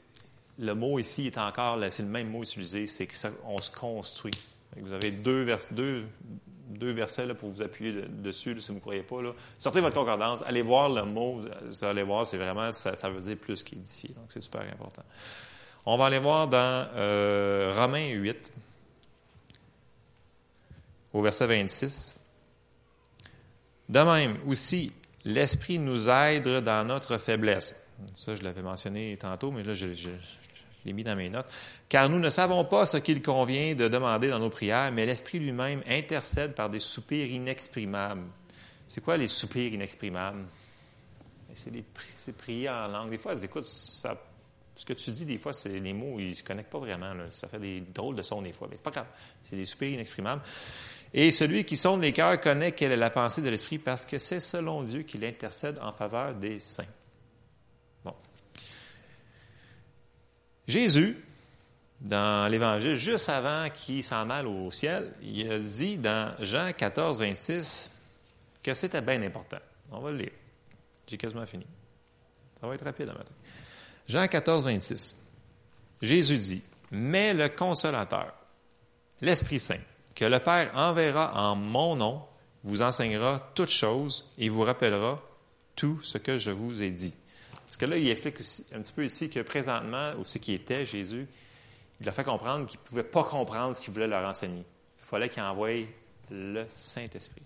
le 0.60 0.74
mot 0.74 1.00
ici 1.00 1.28
est 1.28 1.38
encore, 1.38 1.80
c'est 1.90 2.04
le 2.04 2.10
même 2.10 2.30
mot 2.30 2.44
utilisé, 2.44 2.88
c'est 2.88 3.08
qu'on 3.08 3.58
se 3.60 3.70
construit. 3.72 4.34
Vous 4.78 4.92
avez 4.92 5.12
deux, 5.12 5.44
vers, 5.44 5.60
deux, 5.72 6.06
deux 6.68 6.92
versets 6.92 7.26
là, 7.26 7.36
pour 7.36 7.50
vous 7.50 7.62
appuyer 7.62 8.04
dessus, 8.10 8.60
si 8.60 8.70
vous 8.70 8.76
ne 8.76 8.80
croyez 8.80 9.04
pas. 9.04 9.18
Sortez 9.58 9.82
votre 9.82 9.96
concordance, 9.96 10.44
allez 10.46 10.62
voir 10.62 10.90
le 10.90 11.04
mot, 11.04 11.42
vous 11.42 11.84
allez 11.84 12.04
voir, 12.04 12.26
c'est 12.26 12.38
vraiment, 12.38 12.72
ça, 12.72 13.10
veut 13.10 13.22
dire 13.22 13.38
plus 13.38 13.64
qu'édifier. 13.64 14.10
Donc, 14.16 14.26
c'est 14.30 14.42
super 14.42 14.62
important. 14.62 15.04
On 15.86 15.98
va 15.98 16.08
aller 16.08 16.20
voir 16.20 16.48
dans 16.48 16.88
euh, 16.96 17.74
Romains 17.78 18.10
8, 18.10 18.52
au 21.14 21.22
verset 21.22 21.48
26. 21.48 22.22
De 23.88 24.00
même, 24.00 24.38
aussi, 24.48 24.92
l'Esprit 25.24 25.78
nous 25.78 26.10
aide 26.10 26.48
dans 26.64 26.86
notre 26.86 27.18
faiblesse. 27.18 27.88
Ça, 28.14 28.36
je 28.36 28.42
l'avais 28.44 28.62
mentionné 28.62 29.16
tantôt, 29.18 29.52
mais 29.52 29.64
là, 29.64 29.74
je, 29.74 29.88
l'ai 30.86 30.94
mis 30.94 31.04
dans 31.04 31.16
mes 31.16 31.30
notes. 31.30 31.48
Car 31.90 32.10
nous 32.10 32.20
ne 32.20 32.30
savons 32.30 32.66
pas 32.66 32.86
ce 32.86 32.98
qu'il 32.98 33.22
convient 33.22 33.76
de 33.76 33.88
demander 33.88 34.30
dans 34.30 34.40
nos 34.40 34.50
prières, 34.50 34.92
mais 34.92 35.06
l'Esprit 35.06 35.40
lui-même 35.40 35.82
intercède 35.88 36.54
par 36.54 36.70
des 36.70 36.80
soupirs 36.80 37.28
inexprimables. 37.28 38.24
C'est 38.88 39.02
quoi 39.02 39.18
les 39.18 39.28
soupirs 39.28 39.74
inexprimables? 39.74 40.46
C'est 41.54 42.38
prier 42.38 42.70
en 42.70 42.88
langue. 42.88 43.10
Des 43.10 43.18
fois, 43.18 43.42
écoutent, 43.42 43.64
ça 43.64 44.18
Ce 44.76 44.86
que 44.86 44.94
tu 44.94 45.12
dis, 45.12 45.26
des 45.26 45.38
fois, 45.38 45.54
c'est 45.54 45.70
les 45.70 45.94
mots, 45.94 46.20
ils 46.20 46.30
ne 46.30 46.34
se 46.34 46.44
connectent 46.44 46.72
pas 46.72 46.80
vraiment. 46.80 47.14
Ça 47.30 47.48
fait 47.48 47.60
des 47.60 47.80
drôles 47.82 48.16
de 48.16 48.22
sons 48.22 48.42
des 48.42 48.52
fois. 48.52 48.68
Mais 48.70 48.76
c'est 48.76 48.84
pas 48.84 48.92
grave. 48.92 49.08
C'est 49.42 49.56
des 49.56 49.66
soupirs 49.66 49.94
inexprimables. 49.94 50.42
Et 51.14 51.32
celui 51.32 51.64
qui 51.64 51.78
sonde 51.78 52.02
les 52.02 52.12
cœurs 52.12 52.40
connaît 52.42 52.74
quelle 52.74 52.92
est 52.92 52.98
la 52.98 53.10
pensée 53.10 53.42
de 53.42 53.50
l'Esprit 53.50 53.80
parce 53.80 54.04
que 54.04 54.18
c'est 54.18 54.42
selon 54.42 54.84
Dieu 54.84 55.04
qu'il 55.04 55.24
intercède 55.24 55.80
en 55.82 55.94
faveur 55.94 56.36
des 56.36 56.60
saints. 56.60 56.84
Jésus, 60.68 61.18
dans 62.02 62.50
l'Évangile, 62.50 62.96
juste 62.96 63.30
avant 63.30 63.70
qu'il 63.70 64.04
s'en 64.04 64.30
aille 64.30 64.46
au 64.46 64.72
ciel, 64.72 65.14
il 65.22 65.52
a 65.52 65.60
dit 65.60 65.98
dans 65.98 66.34
Jean 66.40 66.72
14, 66.74 67.20
26 67.20 67.92
que 68.64 68.74
c'était 68.74 69.02
bien 69.02 69.22
important. 69.22 69.60
On 69.92 70.00
va 70.00 70.12
le 70.12 70.18
lire. 70.18 70.32
J'ai 71.08 71.18
quasiment 71.18 71.46
fini. 71.46 71.66
Ça 72.60 72.68
va 72.68 72.74
être 72.74 72.86
rapide 72.86 73.08
matin. 73.08 73.34
Jean 74.08 74.28
14, 74.28 74.66
26. 74.66 75.28
Jésus 76.02 76.38
dit, 76.38 76.62
Mais 76.92 77.34
le 77.34 77.50
consolateur, 77.50 78.34
l'Esprit 79.22 79.60
Saint, 79.60 79.80
que 80.16 80.26
le 80.26 80.40
Père 80.40 80.72
enverra 80.76 81.34
en 81.36 81.56
mon 81.56 81.96
nom, 81.96 82.22
vous 82.64 82.82
enseignera 82.82 83.52
toutes 83.54 83.70
choses 83.70 84.32
et 84.38 84.50
vous 84.50 84.64
rappellera 84.64 85.22
tout 85.76 86.00
ce 86.02 86.18
que 86.18 86.38
je 86.38 86.52
vous 86.52 86.82
ai 86.82 86.90
dit. 86.90 87.14
Parce 87.66 87.78
que 87.78 87.86
là, 87.86 87.98
il 87.98 88.10
explique 88.10 88.40
aussi, 88.40 88.66
un 88.74 88.80
petit 88.80 88.94
peu 88.94 89.06
ici 89.06 89.30
que 89.30 89.40
présentement, 89.42 90.14
ou 90.20 90.26
ce 90.26 90.38
qui 90.38 90.54
était 90.54 90.86
Jésus, 90.86 91.28
il 92.00 92.08
a 92.08 92.12
fait 92.12 92.24
comprendre 92.24 92.66
qu'il 92.66 92.80
ne 92.80 92.86
pouvait 92.86 93.04
pas 93.04 93.24
comprendre 93.24 93.76
ce 93.76 93.82
qu'il 93.82 93.94
voulait 93.94 94.08
leur 94.08 94.28
enseigner. 94.28 94.64
Il 95.00 95.06
fallait 95.06 95.30
qu'il 95.30 95.44
envoie 95.44 95.86
le 96.30 96.66
Saint-Esprit 96.70 97.44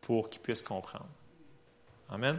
pour 0.00 0.30
qu'ils 0.30 0.40
puissent 0.40 0.62
comprendre. 0.62 1.08
Amen. 2.10 2.38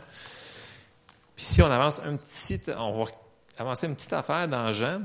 Puis 1.35 1.45
si 1.45 1.61
on 1.61 1.71
avance 1.71 1.99
un 1.99 2.17
petit, 2.17 2.59
on 2.77 3.03
va 3.03 3.11
avancer 3.57 3.87
une 3.87 3.95
petite 3.95 4.13
affaire 4.13 4.47
dans 4.47 4.71
Jean. 4.71 5.01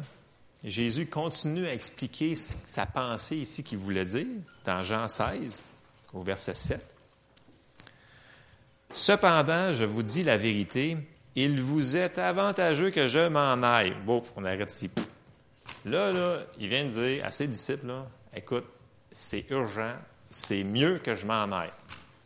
Jésus 0.64 1.06
continue 1.06 1.66
à 1.66 1.72
expliquer 1.72 2.34
sa 2.34 2.84
pensée 2.84 3.36
ici 3.36 3.62
qu'il 3.62 3.78
voulait 3.78 4.04
dire 4.04 4.26
dans 4.64 4.82
Jean 4.82 5.08
16, 5.08 5.62
au 6.12 6.22
verset 6.22 6.54
7. 6.54 6.94
Cependant, 8.92 9.74
je 9.74 9.84
vous 9.84 10.02
dis 10.02 10.24
la 10.24 10.36
vérité, 10.36 10.96
il 11.44 11.60
vous 11.60 11.96
est 11.96 12.18
avantageux 12.18 12.90
que 12.90 13.08
je 13.08 13.28
m'en 13.28 13.62
aille. 13.62 13.94
Bon, 14.04 14.22
on 14.36 14.44
arrête 14.44 14.72
ici. 14.72 14.90
Là, 15.84 16.10
là, 16.12 16.40
il 16.58 16.68
vient 16.68 16.84
de 16.84 16.90
dire 16.90 17.24
à 17.24 17.30
ses 17.30 17.46
disciples, 17.46 17.92
écoute, 18.34 18.64
c'est 19.10 19.48
urgent, 19.50 19.94
c'est 20.30 20.64
mieux 20.64 20.98
que 20.98 21.14
je 21.14 21.26
m'en 21.26 21.44
aille. 21.52 21.72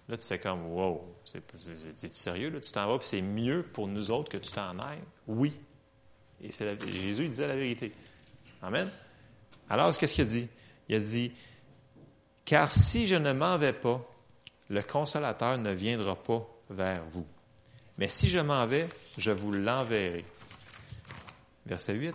Là, 0.08 0.16
tu 0.16 0.26
fais 0.26 0.38
comme, 0.38 0.66
wow, 0.66 1.04
c'est 1.24 2.12
sérieux, 2.12 2.50
là, 2.50 2.60
tu 2.60 2.72
t'en 2.72 2.88
vas, 2.88 2.98
puis 2.98 3.08
c'est 3.08 3.22
mieux 3.22 3.62
pour 3.62 3.88
nous 3.88 4.10
autres 4.10 4.30
que 4.30 4.36
tu 4.36 4.52
t'en 4.52 4.78
ailles? 4.78 5.02
Oui. 5.26 5.52
Et 6.40 6.50
Jésus, 6.50 7.24
il 7.24 7.30
disait 7.30 7.46
la 7.46 7.56
vérité. 7.56 7.92
Amen. 8.62 8.90
Alors, 9.68 9.96
qu'est-ce 9.96 10.14
qu'il 10.14 10.24
a 10.24 10.28
dit? 10.28 10.48
Il 10.88 10.96
a 10.96 10.98
dit, 10.98 11.32
car 12.44 12.70
si 12.70 13.06
je 13.06 13.14
ne 13.14 13.32
m'en 13.32 13.56
vais 13.58 13.72
pas, 13.72 14.04
le 14.68 14.82
consolateur 14.82 15.58
ne 15.58 15.70
viendra 15.70 16.16
pas 16.16 16.46
vers 16.70 17.04
vous. 17.10 17.26
Mais 17.98 18.08
si 18.08 18.28
je 18.28 18.38
m'en 18.38 18.66
vais, 18.66 18.88
je 19.18 19.30
vous 19.30 19.52
l'enverrai. 19.52 20.24
Verset 21.66 21.94
8. 21.94 22.14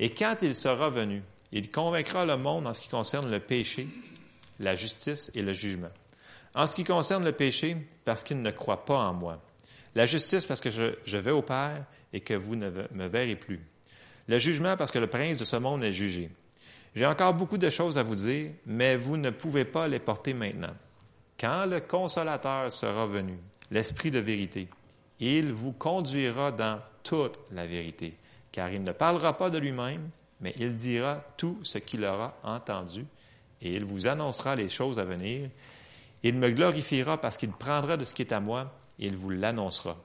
Et 0.00 0.10
quand 0.10 0.36
il 0.42 0.54
sera 0.54 0.90
venu, 0.90 1.22
il 1.52 1.70
convaincra 1.70 2.24
le 2.24 2.36
monde 2.36 2.66
en 2.66 2.74
ce 2.74 2.80
qui 2.80 2.88
concerne 2.88 3.30
le 3.30 3.40
péché, 3.40 3.88
la 4.58 4.74
justice 4.74 5.30
et 5.34 5.42
le 5.42 5.52
jugement. 5.52 5.90
En 6.54 6.66
ce 6.66 6.74
qui 6.74 6.84
concerne 6.84 7.24
le 7.24 7.32
péché, 7.32 7.76
parce 8.04 8.22
qu'il 8.22 8.42
ne 8.42 8.50
croit 8.50 8.84
pas 8.84 8.98
en 8.98 9.14
moi. 9.14 9.40
La 9.94 10.06
justice, 10.06 10.46
parce 10.46 10.60
que 10.60 10.70
je, 10.70 11.16
vais 11.16 11.30
au 11.30 11.42
Père 11.42 11.84
et 12.12 12.20
que 12.20 12.34
vous 12.34 12.56
ne 12.56 12.70
me 12.92 13.06
verrez 13.06 13.36
plus. 13.36 13.60
Le 14.26 14.38
jugement, 14.38 14.76
parce 14.76 14.90
que 14.90 14.98
le 14.98 15.06
prince 15.06 15.38
de 15.38 15.44
ce 15.44 15.56
monde 15.56 15.82
est 15.82 15.92
jugé. 15.92 16.30
J'ai 16.94 17.06
encore 17.06 17.34
beaucoup 17.34 17.58
de 17.58 17.70
choses 17.70 17.98
à 17.98 18.02
vous 18.02 18.14
dire, 18.14 18.52
mais 18.66 18.96
vous 18.96 19.16
ne 19.16 19.30
pouvez 19.30 19.64
pas 19.64 19.88
les 19.88 19.98
porter 19.98 20.34
maintenant. 20.34 20.74
Quand 21.38 21.66
le 21.66 21.80
consolateur 21.80 22.70
sera 22.72 23.06
venu, 23.06 23.38
l'Esprit 23.70 24.10
de 24.10 24.18
vérité, 24.18 24.68
il 25.20 25.52
vous 25.52 25.72
conduira 25.72 26.52
dans 26.52 26.80
toute 27.02 27.38
la 27.52 27.66
vérité, 27.66 28.16
car 28.52 28.70
il 28.70 28.82
ne 28.82 28.92
parlera 28.92 29.36
pas 29.36 29.50
de 29.50 29.58
lui-même, 29.58 30.10
mais 30.40 30.54
il 30.58 30.76
dira 30.76 31.20
tout 31.36 31.58
ce 31.62 31.78
qu'il 31.78 32.04
aura 32.04 32.36
entendu, 32.42 33.04
et 33.60 33.74
il 33.74 33.84
vous 33.84 34.06
annoncera 34.06 34.54
les 34.54 34.68
choses 34.68 34.98
à 34.98 35.04
venir. 35.04 35.50
Il 36.22 36.34
me 36.34 36.50
glorifiera 36.50 37.20
parce 37.20 37.36
qu'il 37.36 37.50
prendra 37.50 37.96
de 37.96 38.04
ce 38.04 38.14
qui 38.14 38.22
est 38.22 38.32
à 38.32 38.40
moi, 38.40 38.72
et 38.98 39.06
il 39.06 39.16
vous 39.16 39.30
l'annoncera. 39.30 39.96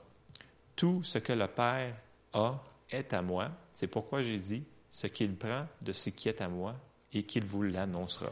Tout 0.76 1.02
ce 1.04 1.18
que 1.18 1.32
le 1.32 1.46
Père 1.46 1.94
a 2.32 2.60
est 2.90 3.12
à 3.12 3.22
moi. 3.22 3.50
C'est 3.72 3.86
pourquoi 3.86 4.22
j'ai 4.22 4.38
dit 4.38 4.64
ce 4.90 5.06
qu'il 5.06 5.34
prend 5.34 5.66
de 5.80 5.92
ce 5.92 6.10
qui 6.10 6.28
est 6.28 6.40
à 6.40 6.48
moi 6.48 6.74
et 7.12 7.22
qu'il 7.22 7.44
vous 7.44 7.62
l'annoncera. 7.62 8.30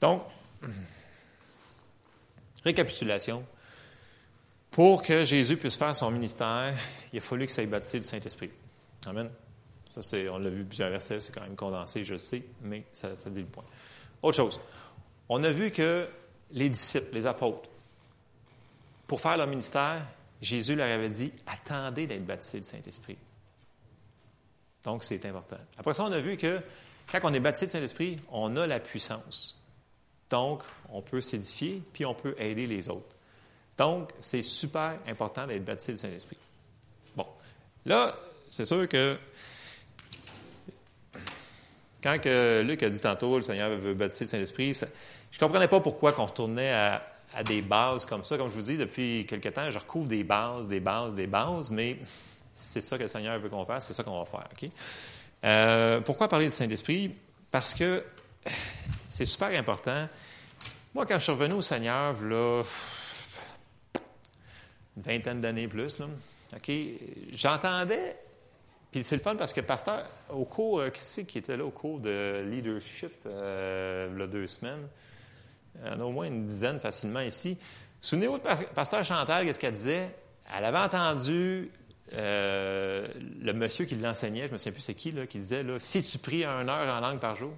Donc, 0.00 0.22
récapitulation. 2.64 3.44
Pour 4.72 5.02
que 5.02 5.26
Jésus 5.26 5.58
puisse 5.58 5.76
faire 5.76 5.94
son 5.94 6.10
ministère, 6.10 6.74
il 7.12 7.18
a 7.18 7.20
fallu 7.20 7.46
que 7.46 7.52
ça 7.52 7.62
ait 7.62 7.66
baptisé 7.66 7.98
le 7.98 8.04
Saint-Esprit. 8.04 8.50
Amen. 9.06 9.30
Ça, 9.90 10.00
c'est, 10.00 10.30
on 10.30 10.38
l'a 10.38 10.48
vu 10.48 10.64
plusieurs 10.64 10.88
versets, 10.88 11.20
c'est 11.20 11.34
quand 11.34 11.42
même 11.42 11.56
condensé, 11.56 12.04
je 12.04 12.14
le 12.14 12.18
sais, 12.18 12.42
mais 12.62 12.82
ça, 12.94 13.10
dit 13.26 13.40
le 13.40 13.46
point. 13.46 13.64
Autre 14.22 14.38
chose. 14.38 14.58
On 15.28 15.44
a 15.44 15.50
vu 15.50 15.70
que 15.70 16.08
les 16.52 16.70
disciples, 16.70 17.12
les 17.12 17.26
apôtres, 17.26 17.68
pour 19.06 19.20
faire 19.20 19.36
leur 19.36 19.46
ministère, 19.46 20.06
Jésus 20.40 20.74
leur 20.74 20.90
avait 20.90 21.10
dit 21.10 21.30
attendez 21.46 22.06
d'être 22.06 22.24
baptisé 22.24 22.58
du 22.60 22.66
Saint-Esprit. 22.66 23.18
Donc, 24.84 25.04
c'est 25.04 25.24
important. 25.26 25.58
Après 25.76 25.92
ça, 25.92 26.04
on 26.04 26.12
a 26.12 26.18
vu 26.18 26.38
que 26.38 26.60
quand 27.10 27.18
on 27.24 27.34
est 27.34 27.40
baptisé 27.40 27.66
du 27.66 27.72
Saint-Esprit, 27.72 28.16
on 28.30 28.56
a 28.56 28.66
la 28.66 28.80
puissance. 28.80 29.62
Donc, 30.30 30.62
on 30.88 31.02
peut 31.02 31.20
s'édifier, 31.20 31.82
puis 31.92 32.06
on 32.06 32.14
peut 32.14 32.34
aider 32.38 32.66
les 32.66 32.88
autres. 32.88 33.11
Donc, 33.82 34.10
c'est 34.20 34.42
super 34.42 35.00
important 35.08 35.44
d'être 35.44 35.64
baptisé 35.64 35.94
du 35.94 35.98
Saint-Esprit. 35.98 36.36
Bon. 37.16 37.26
Là, 37.84 38.14
c'est 38.48 38.64
sûr 38.64 38.88
que 38.88 39.18
quand 42.00 42.14
Luc 42.62 42.80
a 42.80 42.88
dit 42.88 43.00
tantôt, 43.00 43.38
le 43.38 43.42
Seigneur 43.42 43.70
veut 43.70 43.94
baptiser 43.94 44.26
du 44.26 44.30
Saint-Esprit, 44.30 44.72
je 44.74 45.36
ne 45.36 45.40
comprenais 45.40 45.66
pas 45.66 45.80
pourquoi 45.80 46.14
on 46.16 46.26
retournait 46.26 46.70
à, 46.70 47.02
à 47.34 47.42
des 47.42 47.60
bases 47.60 48.06
comme 48.06 48.22
ça. 48.22 48.38
Comme 48.38 48.48
je 48.48 48.54
vous 48.54 48.62
dis, 48.62 48.76
depuis 48.76 49.26
quelque 49.26 49.48
temps, 49.48 49.68
je 49.68 49.80
recouvre 49.80 50.06
des 50.06 50.22
bases, 50.22 50.68
des 50.68 50.78
bases, 50.78 51.16
des 51.16 51.26
bases, 51.26 51.72
mais 51.72 51.98
c'est 52.54 52.82
ça 52.82 52.96
que 52.96 53.02
le 53.02 53.08
Seigneur 53.08 53.36
veut 53.40 53.48
qu'on 53.48 53.66
fasse, 53.66 53.88
c'est 53.88 53.94
ça 53.94 54.04
qu'on 54.04 54.22
va 54.22 54.26
faire. 54.26 54.48
Euh, 55.44 56.00
pourquoi 56.02 56.28
parler 56.28 56.46
du 56.46 56.52
Saint-Esprit? 56.52 57.16
Parce 57.50 57.74
que 57.74 58.04
c'est 59.08 59.26
super 59.26 59.48
important. 59.58 60.06
Moi, 60.94 61.04
quand 61.04 61.16
je 61.18 61.24
suis 61.24 61.32
revenu 61.32 61.54
au 61.54 61.62
Seigneur, 61.62 62.14
là, 62.22 62.62
une 64.96 65.02
vingtaine 65.02 65.40
d'années 65.40 65.68
plus, 65.68 65.98
là, 65.98 66.06
j'entendais, 67.32 68.16
puis 68.90 69.02
c'est 69.02 69.16
le 69.16 69.22
fun 69.22 69.36
parce 69.36 69.54
que 69.54 69.62
pasteur, 69.62 70.06
au 70.28 70.44
cours, 70.44 70.80
euh, 70.80 70.90
qui 70.90 71.00
c'est 71.00 71.24
qui 71.24 71.38
était 71.38 71.56
là 71.56 71.64
au 71.64 71.70
cours 71.70 72.00
de 72.00 72.44
leadership, 72.46 73.12
euh, 73.24 74.10
il 74.12 74.20
y 74.20 74.22
a 74.22 74.26
deux 74.26 74.46
semaines? 74.46 74.86
Il 75.82 75.90
y 75.90 75.94
en 75.94 76.00
a 76.00 76.04
au 76.04 76.10
moins 76.10 76.26
une 76.26 76.44
dizaine 76.44 76.78
facilement 76.78 77.20
ici. 77.20 77.56
Souvenez-vous 78.02 78.38
de 78.38 78.42
Pasteur 78.74 79.02
Chantal, 79.02 79.46
qu'est-ce 79.46 79.58
qu'elle 79.58 79.72
disait? 79.72 80.14
Elle 80.54 80.66
avait 80.66 80.78
entendu 80.78 81.70
euh, 82.16 83.08
le 83.40 83.52
monsieur 83.54 83.86
qui 83.86 83.94
l'enseignait, 83.94 84.42
je 84.42 84.48
ne 84.48 84.52
me 84.52 84.58
souviens 84.58 84.72
plus 84.72 84.82
c'est 84.82 84.94
qui, 84.94 85.12
là, 85.12 85.26
qui 85.26 85.38
disait 85.38 85.62
là, 85.62 85.78
si 85.78 86.02
tu 86.02 86.18
pries 86.18 86.44
une 86.44 86.68
heure 86.68 86.94
en 86.94 87.00
langue 87.00 87.20
par 87.20 87.36
jour. 87.36 87.54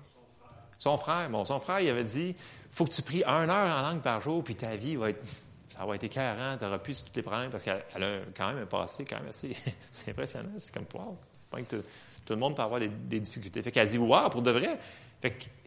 Son 0.78 0.96
frère. 0.96 1.28
Bon, 1.30 1.44
son 1.44 1.58
frère, 1.58 1.80
il 1.80 1.88
avait 1.88 2.04
dit 2.04 2.36
faut 2.70 2.84
que 2.84 2.92
tu 2.92 3.02
pries 3.02 3.24
une 3.24 3.50
heure 3.50 3.78
en 3.78 3.82
langue 3.82 4.02
par 4.02 4.20
jour, 4.20 4.44
puis 4.44 4.54
ta 4.54 4.76
vie 4.76 4.96
va 4.96 5.10
être. 5.10 5.24
Ça 5.68 5.84
va 5.84 5.94
être 5.96 6.04
écœurant, 6.04 6.56
tu 6.56 6.64
n'auras 6.64 6.78
plus 6.78 7.04
tous 7.04 7.12
les 7.16 7.22
problèmes, 7.22 7.50
parce 7.50 7.64
qu'elle 7.64 7.82
a 8.02 8.18
quand 8.36 8.48
même 8.48 8.62
un 8.62 8.66
passé 8.66 9.04
quand 9.04 9.16
même 9.16 9.28
assez. 9.28 9.56
c'est 9.92 10.10
impressionnant. 10.10 10.52
C'est 10.58 10.72
comme, 10.72 10.86
wow, 10.94 11.16
pas 11.50 11.60
que 11.62 11.76
tout 11.76 12.32
le 12.32 12.36
monde 12.36 12.56
peut 12.56 12.62
avoir 12.62 12.80
des, 12.80 13.20
difficultés. 13.20 13.62
Fait 13.62 13.72
qu'elle 13.72 13.88
dit, 13.88 13.98
wow, 13.98 14.28
pour 14.30 14.42
de 14.42 14.50
vrai, 14.50 14.78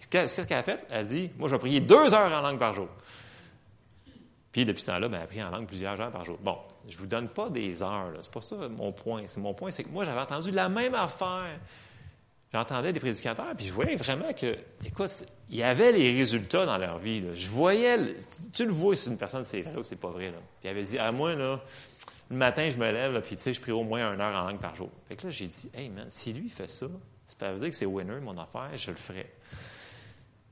qu'est-ce 0.10 0.46
qu'elle 0.48 0.58
a 0.58 0.64
fait? 0.64 0.86
Elle 0.90 1.06
dit, 1.06 1.30
moi, 1.38 1.50
je 1.50 1.56
vais 1.56 1.60
prier 1.60 1.80
deux 1.80 2.14
heures 2.14 2.32
en 2.32 2.42
langue 2.42 2.60
par 2.60 2.74
jour. 2.74 2.88
Puis, 4.52 4.66
depuis 4.66 4.82
ce 4.82 4.88
temps-là, 4.88 5.08
ben, 5.08 5.18
elle 5.18 5.24
a 5.24 5.28
pris 5.28 5.44
en 5.44 5.52
langue 5.52 5.68
plusieurs 5.68 6.00
heures 6.00 6.12
par 6.12 6.26
jour. 6.26 6.38
Bon, 6.42 6.58
je 6.88 6.94
ne 6.94 6.98
vous 6.98 7.06
donne 7.06 7.28
pas 7.28 7.50
des 7.50 7.84
heures. 7.84 8.12
C'est 8.22 8.32
pas 8.32 8.42
ça 8.42 8.56
mon 8.70 8.92
point. 8.92 9.24
C'est 9.28 9.40
mon 9.40 9.54
point, 9.54 9.72
c'est 9.72 9.84
que 9.84 9.90
moi, 9.90 10.06
j'avais 10.06 10.22
entendu 10.22 10.52
la 10.52 10.70
même 10.70 10.96
affaire. 10.96 11.60
J'entendais 12.54 12.94
des 12.94 13.00
prédicateurs, 13.00 13.54
puis 13.58 13.66
je 13.66 13.74
voyais 13.74 13.96
vraiment 13.96 14.32
que, 14.32 14.56
écoute, 14.86 15.12
il 15.50 15.58
y 15.58 15.64
avait 15.64 15.92
les 15.92 16.16
résultats 16.16 16.66
dans 16.66 16.78
leur 16.78 16.98
vie. 16.98 17.24
Je 17.36 17.50
voyais, 17.50 17.98
tu, 18.54 18.66
le 18.66 18.72
vois 18.72 18.96
si 18.96 19.10
une 19.10 19.18
personne 19.18 19.44
c'est 19.44 19.64
vrai 19.64 19.76
ou 19.78 19.84
c'est 19.84 19.98
pas 19.98 20.10
vrai. 20.10 20.30
Puis 20.30 20.40
il 20.64 20.70
avait 20.70 20.84
dit, 20.84 20.98
à 20.98 21.12
moi, 21.12 21.36
là, 21.36 21.62
le 22.30 22.38
matin, 22.38 22.70
je 22.70 22.78
me 22.78 22.90
lève, 22.90 23.22
puis 23.22 23.36
tu 23.36 23.42
sais, 23.42 23.54
je 23.54 23.60
prie 23.60 23.74
au 23.74 23.84
moins 23.84 24.14
une 24.14 24.22
heure 24.22 24.36
en 24.36 24.46
langue 24.46 24.60
par 24.60 24.76
jour. 24.76 24.90
Fait 25.10 25.18
que 25.18 25.28
là, 25.28 25.30
j'ai 25.30 25.48
dit, 25.48 25.70
hey 25.74 25.90
man, 25.90 26.08
si 26.10 26.32
lui 26.32 26.50
fait 26.50 26.70
ça, 26.70 26.88
ça 27.28 27.52
veut 27.52 27.60
dire 27.60 27.70
que 27.70 27.76
c'est 27.76 27.86
winner, 27.86 28.20
mon 28.22 28.38
affaire, 28.38 28.70
je 28.76 28.92
le 28.92 28.98
ferai. 28.98 29.30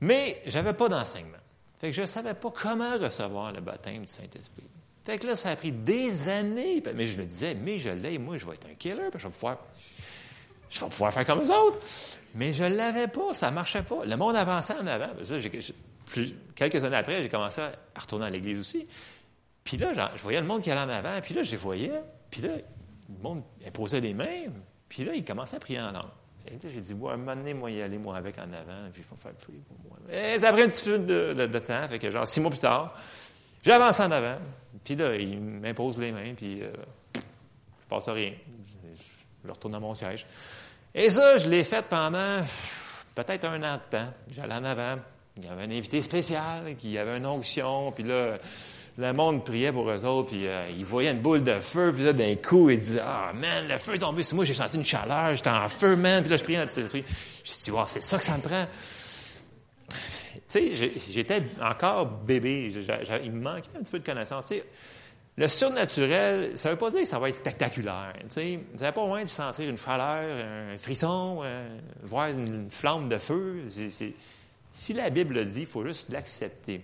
Mais 0.00 0.42
j'avais 0.46 0.74
pas 0.74 0.88
d'enseignement. 0.88 1.38
Fait 1.80 1.88
que 1.88 1.96
je 1.96 2.04
savais 2.04 2.34
pas 2.34 2.50
comment 2.50 2.98
recevoir 2.98 3.52
le 3.52 3.60
baptême 3.60 4.02
du 4.02 4.06
Saint-Esprit. 4.06 4.64
Fait 5.04 5.18
que 5.18 5.26
là, 5.26 5.36
ça 5.36 5.50
a 5.50 5.56
pris 5.56 5.72
des 5.72 6.28
années. 6.28 6.82
Mais 6.94 7.06
je 7.06 7.20
me 7.20 7.26
disais, 7.26 7.54
mais 7.54 7.78
je 7.78 7.90
l'ai, 7.90 8.18
moi, 8.18 8.38
je 8.38 8.46
vais 8.46 8.54
être 8.54 8.66
un 8.66 8.74
killer, 8.74 9.08
puis 9.10 9.20
je 9.20 9.26
vais 9.26 9.32
pouvoir. 9.32 9.58
Je 10.70 10.80
vais 10.80 10.90
pouvoir 10.90 11.12
faire 11.12 11.26
comme 11.26 11.42
eux 11.42 11.50
autres. 11.50 11.78
Mais 12.34 12.52
je 12.52 12.64
ne 12.64 12.74
l'avais 12.74 13.08
pas, 13.08 13.32
ça 13.32 13.50
ne 13.50 13.54
marchait 13.54 13.82
pas. 13.82 14.04
Le 14.04 14.16
monde 14.16 14.36
avançait 14.36 14.74
en 14.74 14.86
avant. 14.86 15.08
Ça, 15.22 15.36
quelques 16.54 16.84
années 16.84 16.96
après, 16.96 17.22
j'ai 17.22 17.28
commencé 17.28 17.62
à 17.62 18.00
retourner 18.00 18.26
à 18.26 18.30
l'église 18.30 18.58
aussi. 18.58 18.86
Puis 19.64 19.76
là, 19.78 19.92
je 20.14 20.22
voyais 20.22 20.40
le 20.40 20.46
monde 20.46 20.62
qui 20.62 20.70
allait 20.70 20.80
en 20.80 20.88
avant, 20.88 21.20
puis 21.20 21.34
là, 21.34 21.42
je 21.42 21.50
les 21.50 21.56
voyais, 21.56 22.00
puis 22.30 22.40
là, 22.40 22.50
le 22.54 23.22
monde 23.22 23.42
imposait 23.66 24.00
les 24.00 24.14
mains, 24.14 24.44
puis 24.88 25.04
là, 25.04 25.12
il 25.12 25.24
commençait 25.24 25.56
à 25.56 25.58
prier 25.58 25.80
en 25.80 25.90
langue. 25.90 26.04
Et 26.46 26.52
là, 26.52 26.70
j'ai 26.72 26.80
dit, 26.80 26.94
ouais, 26.94 27.12
un 27.12 27.16
moment 27.16 27.34
donné, 27.34 27.52
moi, 27.52 27.70
y 27.72 27.82
aller, 27.82 27.98
moi, 27.98 28.16
avec 28.16 28.38
en 28.38 28.42
avant, 28.42 28.88
puis 28.92 29.02
il 29.02 29.04
faut 29.04 29.16
faire 29.16 29.32
prier 29.32 29.60
pour 29.66 29.76
moi. 29.84 29.98
Et 30.08 30.38
ça 30.38 30.50
a 30.50 30.52
pris 30.52 30.62
un 30.62 30.68
petit 30.68 30.84
peu 30.84 30.98
de, 31.00 31.58
temps, 31.58 31.88
fait 31.88 31.98
que 31.98 32.10
genre, 32.12 32.28
six 32.28 32.40
mois 32.40 32.50
plus 32.50 32.60
tard, 32.60 32.96
j'avance 33.64 33.98
en 33.98 34.10
avant, 34.12 34.38
puis 34.84 34.94
là, 34.94 35.16
il 35.16 35.40
m'impose 35.40 35.98
les 35.98 36.12
mains, 36.12 36.34
puis 36.36 36.62
euh, 36.62 36.70
je 37.16 37.88
passe 37.88 38.06
à 38.06 38.12
rien. 38.12 38.34
Je 39.44 39.50
retourne 39.50 39.74
à 39.74 39.80
mon 39.80 39.94
siège. 39.94 40.26
Et 40.98 41.10
ça, 41.10 41.36
je 41.36 41.46
l'ai 41.46 41.62
fait 41.62 41.84
pendant 41.90 42.38
peut-être 43.14 43.44
un 43.44 43.62
an 43.62 43.74
de 43.76 43.98
temps. 43.98 44.08
J'allais 44.34 44.54
en 44.54 44.64
avant. 44.64 44.96
Il 45.36 45.44
y 45.44 45.48
avait 45.48 45.64
un 45.64 45.70
invité 45.70 46.00
spécial, 46.00 46.74
qui 46.78 46.96
avait 46.96 47.18
une 47.18 47.26
onction, 47.26 47.92
puis 47.92 48.02
là, 48.02 48.38
le 48.96 49.12
monde 49.12 49.44
priait 49.44 49.72
pour 49.72 49.90
eux 49.90 50.04
autres, 50.06 50.30
puis 50.30 50.46
euh, 50.46 50.64
ils 50.74 50.86
voyaient 50.86 51.10
une 51.10 51.20
boule 51.20 51.44
de 51.44 51.60
feu, 51.60 51.92
puis 51.94 52.02
là, 52.02 52.14
d'un 52.14 52.34
coup, 52.36 52.70
ils 52.70 52.78
disaient 52.78 53.02
Ah, 53.04 53.32
man, 53.34 53.68
le 53.68 53.76
feu 53.76 53.96
est 53.96 53.98
tombé 53.98 54.22
sur 54.22 54.36
moi, 54.36 54.46
j'ai 54.46 54.54
senti 54.54 54.78
une 54.78 54.86
chaleur, 54.86 55.36
j'étais 55.36 55.50
en 55.50 55.68
feu, 55.68 55.96
man, 55.96 56.22
puis 56.22 56.30
là, 56.30 56.38
je 56.38 56.44
priais 56.44 56.56
dans 56.56 56.64
le 56.64 56.70
Saint-Esprit. 56.70 57.04
J'ai 57.44 57.54
dit 57.64 57.70
Wow, 57.70 57.86
c'est 57.86 58.02
ça 58.02 58.16
que 58.16 58.24
ça 58.24 58.38
me 58.38 58.42
prend. 58.42 58.66
Tu 60.48 60.74
sais, 60.74 60.92
j'étais 61.10 61.42
encore 61.60 62.06
bébé, 62.06 62.72
il 63.22 63.32
me 63.32 63.42
manquait 63.42 63.68
un 63.76 63.82
petit 63.82 63.90
peu 63.90 63.98
de 63.98 64.06
connaissance. 64.06 64.50
Le 65.38 65.48
surnaturel, 65.48 66.52
ça 66.54 66.70
ne 66.70 66.74
veut 66.74 66.78
pas 66.78 66.90
dire 66.90 67.00
que 67.00 67.06
ça 67.06 67.18
va 67.18 67.28
être 67.28 67.36
spectaculaire. 67.36 68.14
Vous 68.34 68.40
n'avez 68.80 68.92
pas 68.92 69.06
moins 69.06 69.22
de 69.22 69.28
sentir 69.28 69.68
une 69.68 69.76
chaleur, 69.76 70.46
un 70.72 70.78
frisson, 70.78 71.40
euh, 71.44 71.78
voir 72.02 72.28
une 72.28 72.70
flamme 72.70 73.10
de 73.10 73.18
feu. 73.18 73.64
si 73.68 74.92
la 74.94 75.10
Bible 75.10 75.34
le 75.34 75.44
dit, 75.44 75.60
il 75.60 75.66
faut 75.66 75.84
juste 75.84 76.08
l'accepter. 76.08 76.80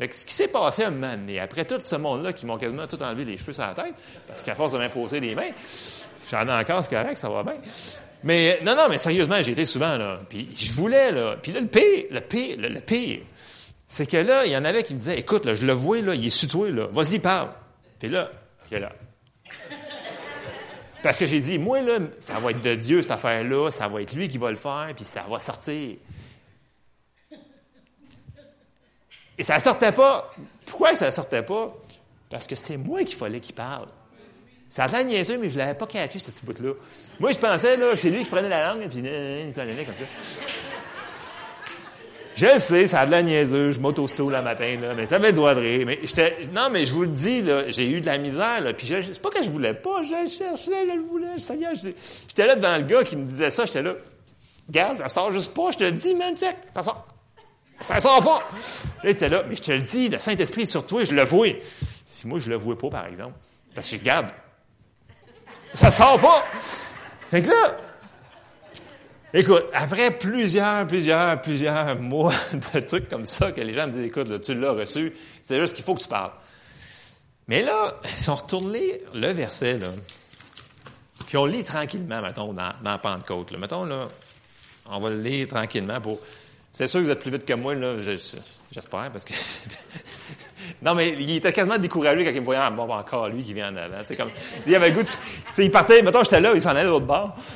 ce 0.00 0.24
qui 0.24 0.32
s'est 0.32 0.48
passé 0.48 0.84
un 0.84 0.90
moment 0.90 1.14
donné, 1.14 1.40
après 1.40 1.66
tout 1.66 1.78
ce 1.78 1.96
monde-là 1.96 2.32
qui 2.32 2.46
m'ont 2.46 2.56
quasiment 2.56 2.86
tout 2.86 3.02
enlevé 3.02 3.26
les 3.26 3.36
cheveux 3.36 3.52
sur 3.52 3.64
la 3.64 3.74
tête, 3.74 3.96
parce 4.26 4.42
qu'à 4.42 4.54
force 4.54 4.72
de 4.72 4.78
m'imposer 4.78 5.20
les 5.20 5.34
mains, 5.34 5.50
j'en 6.30 6.48
ai 6.48 6.52
encore, 6.52 6.82
c'est 6.82 6.96
correct, 6.96 7.18
ça 7.18 7.28
va 7.28 7.42
bien. 7.42 7.60
Mais 8.24 8.60
non, 8.62 8.76
non, 8.76 8.88
mais 8.88 8.96
sérieusement, 8.96 9.42
j'ai 9.42 9.52
été 9.52 9.66
souvent 9.66 9.98
là. 9.98 10.20
Puis 10.26 10.48
je 10.52 10.72
voulais, 10.72 11.12
là. 11.12 11.36
Puis 11.42 11.52
là, 11.52 11.60
le 11.60 11.66
pire, 11.66 12.04
le 12.10 12.20
pire, 12.20 12.56
le, 12.58 12.80
pire, 12.80 13.20
c'est 13.86 14.06
que 14.06 14.16
là, 14.16 14.46
il 14.46 14.52
y 14.52 14.56
en 14.56 14.64
avait 14.64 14.84
qui 14.84 14.94
me 14.94 14.98
disaient, 14.98 15.18
écoute, 15.18 15.44
là, 15.44 15.54
je 15.54 15.66
le 15.66 15.72
vois, 15.74 16.00
là, 16.00 16.14
il 16.14 16.26
est 16.26 16.30
sutoé, 16.30 16.70
là. 16.70 16.88
Vas-y, 16.92 17.18
parle. 17.18 17.50
Puis 18.00 18.08
là, 18.08 18.30
est 18.72 18.78
là. 18.78 18.92
Parce 21.02 21.18
que 21.18 21.26
j'ai 21.26 21.40
dit, 21.40 21.58
moi, 21.58 21.80
là, 21.80 21.98
ça 22.18 22.38
va 22.40 22.50
être 22.50 22.62
de 22.62 22.74
Dieu, 22.74 23.02
cette 23.02 23.10
affaire-là, 23.10 23.70
ça 23.70 23.88
va 23.88 24.02
être 24.02 24.12
lui 24.12 24.28
qui 24.28 24.38
va 24.38 24.50
le 24.50 24.56
faire, 24.56 24.90
puis 24.94 25.04
ça 25.04 25.24
va 25.30 25.38
sortir. 25.38 25.96
Et 29.38 29.42
ça 29.42 29.54
ne 29.54 29.60
sortait 29.60 29.92
pas. 29.92 30.34
Pourquoi 30.66 30.94
ça 30.96 31.06
ne 31.06 31.10
sortait 31.10 31.42
pas? 31.42 31.74
Parce 32.28 32.46
que 32.46 32.56
c'est 32.56 32.76
moi 32.76 33.04
qu'il 33.04 33.16
fallait 33.16 33.40
qu'il 33.40 33.54
parle. 33.54 33.88
Ça 34.68 34.84
a 34.84 34.88
l'air 34.88 35.04
niaiseux, 35.04 35.38
mais 35.38 35.48
je 35.48 35.54
ne 35.54 35.60
l'avais 35.60 35.74
pas 35.74 35.86
catché, 35.86 36.18
ce 36.18 36.30
petit 36.30 36.44
bout-là. 36.44 36.72
Moi, 37.18 37.32
je 37.32 37.38
pensais, 37.38 37.76
là, 37.76 37.96
c'est 37.96 38.10
lui 38.10 38.20
qui 38.20 38.30
prenait 38.30 38.48
la 38.48 38.68
langue, 38.68 38.82
et 38.82 38.88
puis 38.88 38.98
il 39.00 39.52
s'en 39.52 39.62
allait 39.62 39.84
comme 39.84 39.96
ça. 39.96 40.04
Je 42.40 42.58
sais, 42.58 42.86
ça 42.86 43.00
a 43.00 43.06
de 43.06 43.10
la 43.10 43.22
niaiseux, 43.22 43.72
je 43.72 43.80
m'auto-stoule 43.80 44.32
le 44.32 44.40
matin, 44.40 44.78
là, 44.80 44.94
mais 44.94 45.04
ça 45.04 45.18
le 45.18 45.30
droit 45.30 45.54
de 45.54 45.60
rire. 45.60 45.86
Mais 45.86 45.98
non, 46.54 46.70
mais 46.70 46.86
je 46.86 46.92
vous 46.94 47.02
le 47.02 47.08
dis, 47.08 47.42
là, 47.42 47.70
j'ai 47.70 47.86
eu 47.86 48.00
de 48.00 48.06
la 48.06 48.16
misère, 48.16 48.62
là, 48.62 48.72
puis 48.72 48.86
c'est 48.86 49.20
pas 49.20 49.28
que 49.28 49.42
je 49.42 49.50
voulais 49.50 49.74
pas, 49.74 50.02
je 50.02 50.14
le 50.14 50.26
cherchais, 50.26 50.86
je 50.88 50.94
le 50.94 51.02
voulais, 51.02 51.36
Seigneur, 51.36 51.72
j'étais 51.74 52.46
là 52.46 52.56
devant 52.56 52.78
le 52.78 52.84
gars 52.84 53.04
qui 53.04 53.16
me 53.16 53.26
disait 53.26 53.50
ça, 53.50 53.66
j'étais 53.66 53.82
là, 53.82 53.92
regarde, 54.66 54.96
ça 54.96 55.08
sort 55.10 55.30
juste 55.32 55.52
pas, 55.54 55.70
je 55.70 55.76
te 55.76 55.84
le 55.84 55.92
dis, 55.92 56.14
man, 56.14 56.34
check, 56.34 56.56
ça 56.74 56.82
sort. 56.82 57.06
Ça 57.82 58.00
sort 58.00 58.24
pas. 58.24 58.48
Il 59.04 59.10
était 59.10 59.28
là, 59.28 59.42
mais 59.46 59.56
je 59.56 59.62
te 59.62 59.72
le 59.72 59.82
dis, 59.82 60.08
le 60.08 60.18
Saint-Esprit 60.18 60.62
est 60.62 60.66
sur 60.66 60.86
toi, 60.86 61.04
je 61.04 61.12
le 61.12 61.24
vois. 61.24 61.48
Si 62.06 62.26
moi, 62.26 62.38
je 62.38 62.48
le 62.48 62.56
vois 62.56 62.78
pas, 62.78 62.88
par 62.88 63.06
exemple, 63.06 63.34
parce 63.74 63.90
que 63.90 63.96
regarde, 63.96 64.28
ça 65.74 65.90
sort 65.90 66.18
pas. 66.18 66.42
Fait 67.30 67.42
que 67.42 67.48
là, 67.48 67.76
Écoute, 69.32 69.64
après 69.72 70.10
plusieurs, 70.10 70.86
plusieurs, 70.86 71.40
plusieurs 71.40 71.96
mois 72.00 72.34
de 72.74 72.80
trucs 72.80 73.08
comme 73.08 73.26
ça, 73.26 73.52
que 73.52 73.60
les 73.60 73.72
gens 73.72 73.86
me 73.86 73.92
disent, 73.92 74.06
écoute, 74.06 74.40
tu 74.40 74.54
l'as 74.54 74.72
reçu, 74.72 75.12
c'est 75.42 75.60
juste 75.60 75.74
qu'il 75.74 75.84
faut 75.84 75.94
que 75.94 76.02
tu 76.02 76.08
parles. 76.08 76.32
Mais 77.46 77.62
là, 77.62 77.94
si 78.14 78.28
on 78.28 78.34
retourne 78.34 78.72
le 78.72 79.28
verset, 79.28 79.78
là, 79.78 79.88
puis 81.26 81.36
on 81.36 81.46
lit 81.46 81.62
tranquillement, 81.62 82.20
mettons, 82.22 82.52
dans, 82.52 82.72
dans 82.82 82.98
Pentecôte, 82.98 83.52
là, 83.52 83.58
mettons, 83.58 83.84
là, 83.84 84.08
on 84.86 84.98
va 84.98 85.10
le 85.10 85.20
lire 85.20 85.46
tranquillement 85.48 86.00
pour... 86.00 86.18
C'est 86.72 86.88
sûr 86.88 87.00
que 87.00 87.04
vous 87.04 87.10
êtes 87.10 87.20
plus 87.20 87.30
vite 87.30 87.44
que 87.44 87.54
moi, 87.54 87.74
là, 87.74 88.02
j'espère, 88.02 89.12
parce 89.12 89.24
que... 89.24 89.32
non, 90.82 90.94
mais 90.94 91.10
il 91.10 91.36
était 91.36 91.52
quasiment 91.52 91.78
découragé 91.78 92.24
quand 92.24 92.30
il 92.30 92.40
me 92.40 92.44
voyait, 92.44 92.60
ah, 92.62 92.70
bon, 92.70 92.90
encore 92.90 93.28
lui 93.28 93.42
qui 93.42 93.54
vient 93.54 93.72
en 93.72 93.76
avant. 93.76 93.98
C'est 94.04 94.16
comme, 94.16 94.30
il 94.66 94.74
avait 94.74 94.92
goût, 94.92 95.02
il 95.58 95.70
partait, 95.70 96.02
mettons, 96.02 96.22
j'étais 96.22 96.40
là, 96.40 96.52
il 96.54 96.62
s'en 96.62 96.70
allait 96.70 96.84
de 96.84 96.88
l'autre 96.88 97.06
bord. 97.06 97.36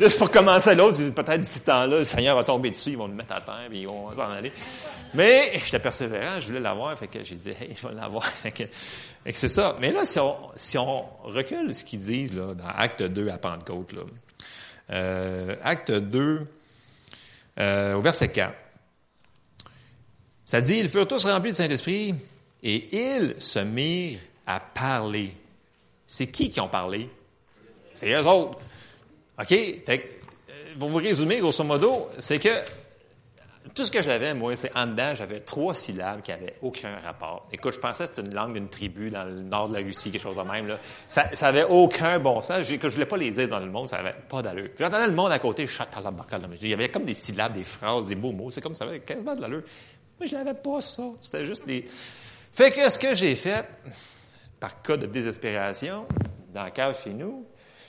Là, 0.00 0.08
je 0.08 0.18
recommencer 0.18 0.74
l'autre, 0.74 0.98
peut-être 1.10 1.40
d'ici 1.40 1.60
temps-là, 1.62 1.98
le 1.98 2.04
Seigneur 2.04 2.36
va 2.36 2.44
tomber 2.44 2.70
dessus, 2.70 2.90
ils 2.90 2.96
vont 2.96 3.08
le 3.08 3.14
mettre 3.14 3.32
à 3.34 3.40
terre, 3.40 3.66
puis 3.68 3.80
ils 3.80 3.86
vont 3.86 4.14
s'en 4.14 4.30
aller. 4.30 4.52
Mais 5.14 5.52
j'étais 5.64 5.78
persévérant, 5.78 6.40
je 6.40 6.46
voulais 6.46 6.60
l'avoir, 6.60 6.96
fait 6.98 7.08
que 7.08 7.22
j'ai 7.22 7.34
dit, 7.34 7.50
hey, 7.50 7.76
je 7.80 7.86
vais 7.86 7.94
l'avoir. 7.94 8.24
Fait 8.42 8.50
que, 8.50 8.64
c'est 9.32 9.48
ça. 9.48 9.76
Mais 9.80 9.92
là, 9.92 10.04
si 10.04 10.18
on, 10.18 10.36
si 10.56 10.78
on 10.78 11.04
recule 11.24 11.74
ce 11.74 11.84
qu'ils 11.84 12.00
disent 12.00 12.34
là, 12.34 12.54
dans 12.54 12.66
Acte 12.66 13.02
2 13.02 13.28
à 13.28 13.38
Pentecôte, 13.38 13.92
là, 13.92 14.02
euh, 14.90 15.56
Acte 15.62 15.90
2, 15.90 16.46
euh, 17.58 17.94
au 17.94 18.00
verset 18.00 18.32
4, 18.32 18.54
ça 20.46 20.60
dit, 20.60 20.78
ils 20.78 20.88
furent 20.88 21.08
tous 21.08 21.24
remplis 21.24 21.50
du 21.50 21.56
Saint-Esprit 21.56 22.14
et 22.62 22.88
ils 22.96 23.34
se 23.40 23.58
mirent 23.58 24.20
à 24.46 24.60
parler. 24.60 25.30
C'est 26.06 26.30
qui 26.30 26.50
qui 26.50 26.60
ont 26.60 26.68
parlé? 26.68 27.08
C'est 27.94 28.10
eux 28.12 28.26
autres. 28.26 28.58
OK? 29.38 29.48
Fait 29.48 30.20
euh, 30.50 30.78
pour 30.78 30.88
vous 30.88 30.98
résumer, 30.98 31.38
grosso 31.38 31.64
modo, 31.64 32.08
c'est 32.18 32.38
que 32.38 32.50
tout 33.74 33.84
ce 33.84 33.90
que 33.90 34.02
j'avais, 34.02 34.34
moi, 34.34 34.54
c'est 34.56 34.76
en 34.76 34.86
dedans, 34.86 35.14
j'avais 35.14 35.40
trois 35.40 35.74
syllabes 35.74 36.20
qui 36.20 36.30
n'avaient 36.30 36.56
aucun 36.62 36.98
rapport. 36.98 37.48
Écoute, 37.52 37.74
je 37.74 37.78
pensais 37.78 38.04
que 38.04 38.14
c'était 38.14 38.28
une 38.28 38.34
langue 38.34 38.54
d'une 38.54 38.68
tribu 38.68 39.10
dans 39.10 39.24
le 39.24 39.40
nord 39.40 39.68
de 39.68 39.74
la 39.74 39.80
Russie, 39.80 40.10
quelque 40.10 40.22
chose 40.22 40.36
de 40.36 40.42
même. 40.42 40.76
Ça 41.06 41.30
n'avait 41.40 41.64
aucun 41.64 42.18
bon 42.18 42.40
sens. 42.42 42.66
Je, 42.68 42.76
je 42.76 42.88
voulais 42.88 43.06
pas 43.06 43.16
les 43.16 43.30
dire 43.30 43.48
dans 43.48 43.60
le 43.60 43.70
monde, 43.70 43.88
ça 43.88 43.98
n'avait 43.98 44.16
pas 44.28 44.42
d'allure. 44.42 44.68
J'entendais 44.78 45.06
le 45.06 45.14
monde 45.14 45.32
à 45.32 45.38
côté, 45.38 45.66
il 45.66 46.68
y 46.68 46.74
avait 46.74 46.88
comme 46.90 47.04
des 47.04 47.14
syllabes, 47.14 47.54
des 47.54 47.64
phrases, 47.64 48.08
des 48.08 48.14
beaux 48.14 48.32
mots. 48.32 48.50
C'est 48.50 48.60
comme 48.60 48.76
ça 48.76 48.84
avait 48.84 49.00
quasiment 49.00 49.34
de 49.34 49.40
l'allure. 49.40 49.62
Moi, 50.18 50.26
je 50.26 50.34
n'avais 50.34 50.54
pas 50.54 50.80
ça. 50.80 51.04
C'était 51.20 51.46
juste 51.46 51.66
des... 51.66 51.86
Fait 52.52 52.70
que 52.70 52.88
ce 52.90 52.98
que 52.98 53.14
j'ai 53.14 53.34
fait, 53.34 53.66
par 54.60 54.82
cas 54.82 54.96
de 54.96 55.06
désespération, 55.06 56.06
dans 56.52 56.64
le 56.64 56.70
cas 56.70 56.92
chez 56.92 57.10
nous, 57.10 57.46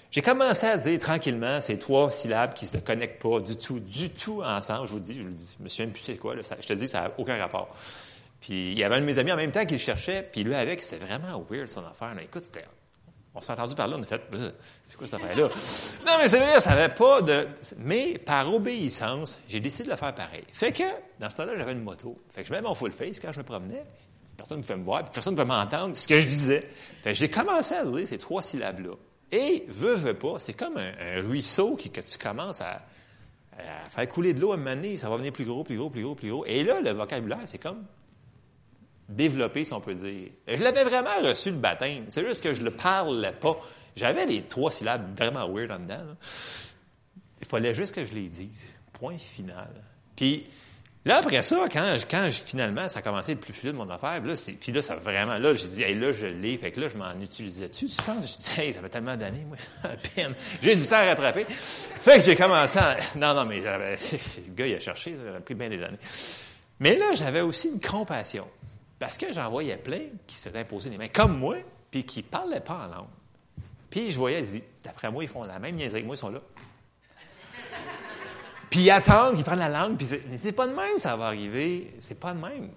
j'ai 0.09 0.21
commencé 0.21 0.67
à 0.67 0.77
dire 0.77 0.99
tranquillement 0.99 1.59
ces 1.59 1.77
trois 1.79 2.09
syllabes 2.11 2.53
qui 2.53 2.65
ne 2.65 2.69
se 2.69 2.77
connectent 2.77 3.21
pas 3.21 3.39
du 3.39 3.57
tout, 3.57 3.79
du 3.79 4.09
tout 4.11 4.41
ensemble. 4.43 4.87
Je 4.87 4.93
vous 4.93 4.99
dis, 4.99 5.15
je 5.17 5.23
vous 5.23 5.33
dis, 5.33 5.57
je 5.59 5.83
c'est 6.03 6.17
quoi, 6.17 6.35
là, 6.35 6.43
je 6.59 6.67
te 6.67 6.73
dis, 6.73 6.87
ça 6.87 7.01
n'a 7.01 7.09
aucun 7.17 7.37
rapport. 7.37 7.75
Puis 8.39 8.71
il 8.71 8.77
y 8.77 8.83
avait 8.83 8.95
un 8.95 9.01
de 9.01 9.05
mes 9.05 9.17
amis 9.17 9.31
en 9.31 9.37
même 9.37 9.51
temps 9.51 9.65
qui 9.65 9.73
le 9.73 9.79
cherchait, 9.79 10.21
puis 10.31 10.43
lui 10.43 10.53
avec, 10.53 10.83
c'était 10.83 11.03
vraiment 11.03 11.43
weird 11.49 11.67
son 11.67 11.85
affaire. 11.85 12.13
écoute, 12.21 12.43
c'était. 12.43 12.65
On 13.35 13.41
s'est 13.41 13.53
entendu 13.53 13.73
parler, 13.73 13.95
on 13.97 14.03
a 14.03 14.05
fait, 14.05 14.21
c'est 14.85 14.95
quoi 14.95 15.07
cette 15.07 15.19
affaire-là? 15.19 15.49
non, 16.05 16.13
mais 16.19 16.29
c'est 16.29 16.37
vrai, 16.37 16.61
ça 16.61 16.75
n'avait 16.75 16.93
pas 16.93 17.21
de. 17.23 17.47
Mais 17.79 18.19
par 18.19 18.53
obéissance, 18.53 19.39
j'ai 19.47 19.59
décidé 19.59 19.85
de 19.85 19.89
le 19.89 19.97
faire 19.97 20.13
pareil. 20.13 20.43
Fait 20.51 20.71
que, 20.71 20.83
dans 21.19 21.31
ce 21.31 21.37
temps-là, 21.37 21.57
j'avais 21.57 21.71
une 21.71 21.81
moto. 21.81 22.15
Fait 22.29 22.43
que 22.43 22.49
je 22.49 22.53
mets 22.53 22.61
mon 22.61 22.75
full 22.75 22.91
face 22.91 23.19
quand 23.19 23.31
je 23.31 23.39
me 23.39 23.43
promenais. 23.43 23.83
Personne 24.37 24.57
ne 24.57 24.63
pouvait 24.63 24.77
me 24.77 24.83
voir, 24.83 25.05
personne 25.05 25.35
ne 25.35 25.41
pouvait 25.41 25.53
m'entendre 25.53 25.95
ce 25.95 26.07
que 26.07 26.19
je 26.19 26.27
disais. 26.27 26.69
J'ai 27.05 27.29
commencé 27.29 27.75
à 27.75 27.85
dire 27.85 28.07
ces 28.07 28.17
trois 28.17 28.41
syllabes-là. 28.41 28.95
Et, 29.31 29.65
veut, 29.67 29.95
veut 29.95 30.13
pas, 30.13 30.37
c'est 30.39 30.53
comme 30.53 30.77
un, 30.77 31.21
ruisseau 31.21 31.75
qui, 31.75 31.89
que 31.89 32.01
tu 32.01 32.17
commences 32.17 32.61
à, 32.61 32.81
faire 33.89 34.09
couler 34.09 34.33
de 34.33 34.41
l'eau 34.41 34.51
à 34.51 34.55
un 34.55 34.57
moment 34.57 34.97
ça 34.97 35.09
va 35.09 35.17
venir 35.17 35.31
plus 35.31 35.45
gros, 35.45 35.63
plus 35.63 35.77
gros, 35.77 35.89
plus 35.89 36.03
gros, 36.03 36.15
plus 36.15 36.29
gros. 36.29 36.45
Et 36.45 36.63
là, 36.63 36.81
le 36.81 36.91
vocabulaire, 36.91 37.39
c'est 37.45 37.59
comme 37.59 37.83
développé, 39.09 39.65
si 39.65 39.73
on 39.73 39.81
peut 39.81 39.95
dire. 39.95 40.29
Je 40.47 40.61
l'avais 40.61 40.83
vraiment 40.83 41.21
reçu 41.23 41.51
le 41.51 41.57
baptême. 41.57 42.05
C'est 42.09 42.27
juste 42.27 42.43
que 42.43 42.53
je 42.53 42.59
ne 42.59 42.65
le 42.65 42.71
parlais 42.71 43.31
pas. 43.31 43.59
J'avais 43.95 44.25
les 44.25 44.43
trois 44.43 44.71
syllabes 44.71 45.15
vraiment 45.17 45.47
weird 45.47 45.71
en 45.71 45.79
dedans. 45.79 46.15
Il 47.41 47.45
fallait 47.47 47.73
juste 47.73 47.93
que 47.93 48.03
je 48.03 48.13
les 48.13 48.29
dise. 48.29 48.69
Point 48.93 49.17
final. 49.17 49.69
Puis, 50.15 50.45
Là, 51.05 51.17
après 51.17 51.41
ça, 51.43 51.65
quand, 51.71 51.97
quand 52.09 52.29
finalement, 52.31 52.87
ça 52.87 52.99
a 52.99 53.01
commencé 53.01 53.31
à 53.31 53.33
être 53.33 53.41
plus 53.41 53.51
fluide, 53.51 53.75
mon 53.75 53.89
affaire, 53.89 54.21
puis 54.21 54.71
là, 54.71 54.81
ça 54.81 54.95
vraiment, 54.95 55.37
là, 55.37 55.53
j'ai 55.53 55.67
dit, 55.67 55.83
hey, 55.83 55.95
là, 55.95 56.13
je 56.13 56.27
l'ai, 56.27 56.57
fait 56.57 56.71
que 56.71 56.79
là, 56.79 56.87
je 56.87 56.97
m'en 56.97 57.19
utilisais 57.19 57.67
dessus, 57.67 57.87
tu 57.87 57.97
penses? 58.03 58.37
Je 58.37 58.55
dis, 58.55 58.61
hey, 58.61 58.73
ça 58.73 58.79
fait 58.79 58.89
tellement 58.89 59.17
d'années, 59.17 59.45
moi, 59.45 59.57
peine. 60.15 60.33
J'ai 60.61 60.75
du 60.77 60.87
temps 60.87 60.95
à 60.95 61.05
rattraper. 61.05 61.45
Fait 61.49 62.19
que 62.19 62.23
j'ai 62.23 62.37
commencé 62.37 62.79
à, 62.79 62.95
non, 63.17 63.33
non, 63.33 63.43
mais 63.43 63.61
j'avais, 63.61 63.95
le 64.47 64.53
gars, 64.53 64.67
il 64.67 64.75
a 64.75 64.79
cherché, 64.79 65.17
ça 65.17 65.35
a 65.37 65.41
pris 65.41 65.55
bien 65.55 65.69
des 65.69 65.83
années. 65.83 65.99
Mais 66.79 66.95
là, 66.95 67.13
j'avais 67.15 67.41
aussi 67.41 67.67
une 67.67 67.81
compassion. 67.81 68.47
Parce 68.97 69.17
que 69.17 69.33
j'en 69.33 69.49
voyais 69.49 69.75
plein 69.75 70.03
qui 70.25 70.37
se 70.37 70.47
faisaient 70.47 70.59
imposer 70.59 70.89
des 70.89 70.97
mains, 70.97 71.09
comme 71.09 71.37
moi, 71.37 71.57
puis 71.91 72.05
qui 72.05 72.21
parlaient 72.21 72.61
pas 72.61 72.85
en 72.85 72.95
langue. 72.95 73.09
Puis 73.89 74.11
je 74.11 74.17
voyais, 74.17 74.41
ils 74.41 74.61
d'après 74.81 75.11
moi, 75.11 75.23
ils 75.23 75.29
font 75.29 75.43
la 75.43 75.59
même 75.59 75.75
niaiserie 75.75 76.01
que 76.01 76.07
moi, 76.07 76.15
ils 76.15 76.19
sont 76.19 76.29
là. 76.29 76.39
Puis 78.73 78.89
attendre 78.89 79.35
qu'ils 79.35 79.43
prennent 79.43 79.59
la 79.59 79.69
langue, 79.69 79.97
puis 79.97 80.07
c'est 80.35 80.51
pas 80.51 80.65
de 80.65 80.73
même 80.73 80.97
ça 80.97 81.15
va 81.15 81.27
arriver. 81.27 81.93
C'est 81.99 82.19
pas 82.19 82.33
de 82.33 82.39
même. 82.39 82.71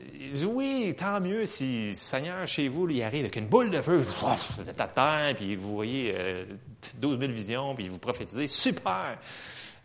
Oui, 0.45 0.95
tant 0.95 1.23
mieux 1.23 1.47
si 1.47 1.87
le 1.89 1.95
Seigneur 1.95 2.47
chez 2.47 2.69
vous, 2.69 2.87
il 2.91 3.03
arrive 3.03 3.21
avec 3.21 3.37
une 3.37 3.47
boule 3.47 3.71
de 3.71 3.81
feu, 3.81 4.03
vous 4.03 4.69
êtes 4.69 4.79
à 4.79 4.89
terre, 4.89 5.35
puis 5.35 5.57
vous 5.57 5.75
voyez 5.75 6.15
12 6.99 7.19
000 7.19 7.33
visions, 7.33 7.75
puis 7.75 7.89
vous 7.89 7.99
prophétisez, 7.99 8.47
super! 8.47 9.17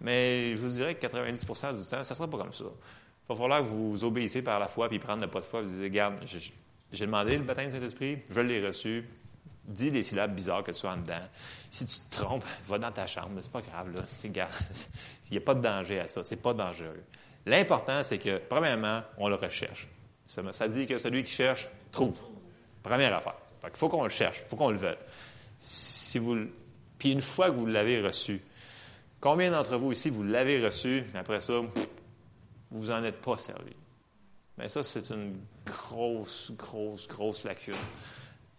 Mais 0.02 0.52
je 0.52 0.58
vous 0.58 0.67
dirais 0.67 0.95
que 0.95 1.08
90% 1.08 1.82
du 1.82 1.88
temps, 1.88 2.04
ça 2.04 2.13
sera 2.13 2.30
pas 2.30 2.38
comme 2.39 2.54
ça. 2.54 2.65
Il 2.65 3.30
va 3.30 3.36
falloir 3.36 3.62
que 3.62 3.67
vous 3.67 4.04
obéissez 4.04 4.41
par 4.41 4.60
la 4.60 4.67
foi, 4.67 4.89
puis 4.89 5.00
prendre 5.00 5.21
le 5.21 5.28
pas 5.30 5.39
de 5.39 5.45
foi, 5.45 5.62
vous 5.62 5.69
dites, 5.69 5.82
regarde, 5.82 6.15
j'ai 6.91 7.06
demandé 7.06 7.38
le 7.38 7.43
baptême 7.43 7.69
du 7.69 7.78
Saint-Esprit, 7.78 8.17
je 8.30 8.41
l'ai 8.41 8.67
reçu, 8.67 9.06
dis 9.65 9.89
les 9.89 10.04
syllabes 10.04 10.34
bizarres 10.34 10.63
que 10.63 10.71
tu 10.71 10.86
as 10.86 10.91
en 10.91 10.97
dedans. 10.97 11.28
Si 11.69 11.86
tu 11.86 12.00
te 12.00 12.17
trompes, 12.17 12.45
va 12.65 12.80
dans 12.80 12.91
ta 12.91 13.08
chambre, 13.08 13.30
c'est 13.41 13.52
pas 13.52 13.62
grave, 13.62 13.93
là. 13.95 14.04
Il 14.24 15.32
n'y 15.32 15.38
a 15.38 15.41
pas 15.41 15.56
de 15.56 15.62
danger 15.62 16.00
à 16.00 16.08
ça, 16.08 16.24
c'est 16.24 16.41
pas 16.41 16.54
dangereux. 16.54 17.04
L'important, 17.45 18.04
c'est 18.04 18.19
que, 18.19 18.38
premièrement, 18.38 19.02
on 19.17 19.28
le 19.30 19.36
recherche. 19.36 19.88
Ça, 20.24 20.67
dit 20.67 20.86
que 20.88 20.97
celui 20.97 21.24
qui 21.24 21.32
cherche, 21.32 21.67
trouve. 21.91 22.21
Première 22.84 23.15
affaire. 23.15 23.36
il 23.63 23.69
faut 23.74 23.89
qu'on 23.89 24.04
le 24.04 24.10
cherche, 24.10 24.41
il 24.43 24.47
faut 24.47 24.56
qu'on 24.56 24.71
le 24.71 24.78
veuille. 24.78 24.97
Puis 26.97 27.12
une 27.12 27.21
fois 27.21 27.50
que 27.50 27.56
vous 27.56 27.65
l'avez 27.65 28.02
reçu, 28.02 28.41
combien 29.19 29.52
d'entre 29.52 29.78
vous 29.78 29.91
ici, 29.91 30.10
vous 30.10 30.24
l'avez 30.24 30.63
reçu, 30.63 31.04
mais 31.13 31.19
après 31.19 31.39
ça, 31.39 31.54
vous 32.71 32.86
n'en 32.86 33.04
êtes 33.04 33.21
pas 33.21 33.38
servi? 33.38 33.74
Mais 34.58 34.69
ça, 34.69 34.84
c'est 34.84 35.10
une 35.10 35.38
grosse, 35.65 36.52
grosse, 36.56 37.08
grosse 37.08 37.43
lacune. 37.43 37.74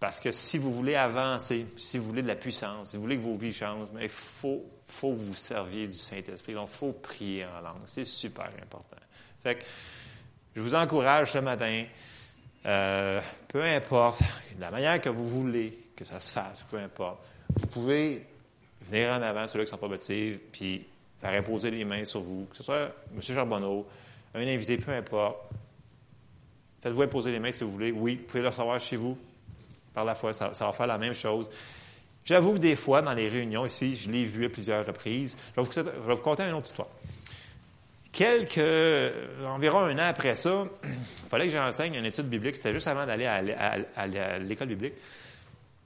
Parce 0.02 0.18
que 0.18 0.32
si 0.32 0.58
vous 0.58 0.72
voulez 0.72 0.96
avancer, 0.96 1.64
si 1.76 1.96
vous 1.96 2.06
voulez 2.06 2.22
de 2.22 2.26
la 2.26 2.34
puissance, 2.34 2.90
si 2.90 2.96
vous 2.96 3.04
voulez 3.04 3.16
que 3.16 3.22
vos 3.22 3.36
vies 3.36 3.52
changent, 3.52 3.86
il 4.00 4.08
faut, 4.08 4.64
faut 4.84 5.12
vous 5.12 5.32
serviez 5.32 5.86
du 5.86 5.94
Saint-Esprit. 5.94 6.54
Donc, 6.54 6.70
il 6.72 6.76
faut 6.76 6.90
prier 6.90 7.44
en 7.44 7.60
langue. 7.60 7.82
C'est 7.84 8.02
super 8.02 8.46
important. 8.60 8.96
Fait 9.44 9.54
que, 9.54 9.64
je 10.56 10.60
vous 10.60 10.74
encourage 10.74 11.30
ce 11.30 11.38
matin, 11.38 11.84
euh, 12.66 13.20
peu 13.46 13.62
importe, 13.62 14.22
de 14.56 14.60
la 14.60 14.72
manière 14.72 15.00
que 15.00 15.08
vous 15.08 15.28
voulez 15.28 15.78
que 15.94 16.04
ça 16.04 16.18
se 16.18 16.32
fasse, 16.32 16.64
peu 16.68 16.78
importe, 16.78 17.20
vous 17.54 17.68
pouvez 17.68 18.26
venir 18.80 19.12
en 19.12 19.22
avant, 19.22 19.46
ceux-là 19.46 19.64
qui 19.64 19.70
ne 19.70 19.76
sont 19.76 19.80
pas 19.80 19.88
baptisés, 19.88 20.32
puis 20.50 20.84
faire 21.20 21.38
imposer 21.38 21.70
les 21.70 21.84
mains 21.84 22.04
sur 22.04 22.22
vous, 22.22 22.46
que 22.50 22.56
ce 22.56 22.64
soit 22.64 22.90
M. 23.14 23.22
Charbonneau, 23.22 23.86
un 24.34 24.48
invité, 24.48 24.78
peu 24.78 24.90
importe. 24.90 25.36
Faites-vous 26.82 27.02
imposer 27.02 27.30
les 27.30 27.38
mains 27.38 27.52
si 27.52 27.62
vous 27.62 27.70
voulez. 27.70 27.92
Oui, 27.92 28.16
vous 28.16 28.24
pouvez 28.24 28.42
le 28.42 28.48
recevoir 28.48 28.80
chez 28.80 28.96
vous 28.96 29.16
par 29.94 30.04
la 30.04 30.14
foi, 30.14 30.32
ça, 30.32 30.48
va 30.48 30.72
faire 30.72 30.86
la 30.86 30.98
même 30.98 31.14
chose. 31.14 31.48
J'avoue 32.24 32.54
que 32.54 32.58
des 32.58 32.76
fois, 32.76 33.02
dans 33.02 33.12
les 33.12 33.28
réunions 33.28 33.66
ici, 33.66 33.96
je 33.96 34.10
l'ai 34.10 34.24
vu 34.24 34.46
à 34.46 34.48
plusieurs 34.48 34.86
reprises. 34.86 35.36
Je 35.56 35.60
vais, 35.60 35.90
vous, 36.06 36.16
conter 36.16 36.44
une 36.44 36.54
autre 36.54 36.66
histoire. 36.66 36.88
Quelques, 38.12 39.14
environ 39.46 39.80
un 39.80 39.98
an 39.98 40.08
après 40.08 40.34
ça, 40.34 40.64
il 40.84 40.90
fallait 41.28 41.46
que 41.46 41.52
j'enseigne 41.52 41.94
une 41.94 42.04
étude 42.04 42.28
biblique. 42.28 42.56
C'était 42.56 42.72
juste 42.72 42.86
avant 42.86 43.06
d'aller 43.06 43.26
à, 43.26 44.38
l'école 44.38 44.68
biblique. 44.68 44.94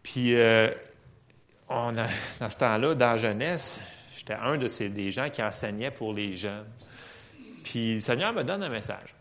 Puis, 0.02 0.34
euh, 0.34 0.70
on 1.68 1.92
dans 1.92 2.50
ce 2.50 2.58
temps-là, 2.58 2.94
dans 2.94 3.12
la 3.12 3.18
jeunesse, 3.18 3.80
j'étais 4.16 4.34
un 4.34 4.56
de 4.56 4.68
ces 4.68 4.88
des 4.88 5.10
gens 5.10 5.30
qui 5.30 5.42
enseignait 5.42 5.90
pour 5.90 6.12
les 6.12 6.36
jeunes. 6.36 6.66
Puis, 7.64 7.96
le 7.96 8.00
Seigneur 8.00 8.32
me 8.32 8.44
donne 8.44 8.62
un 8.62 8.68
message. 8.68 9.14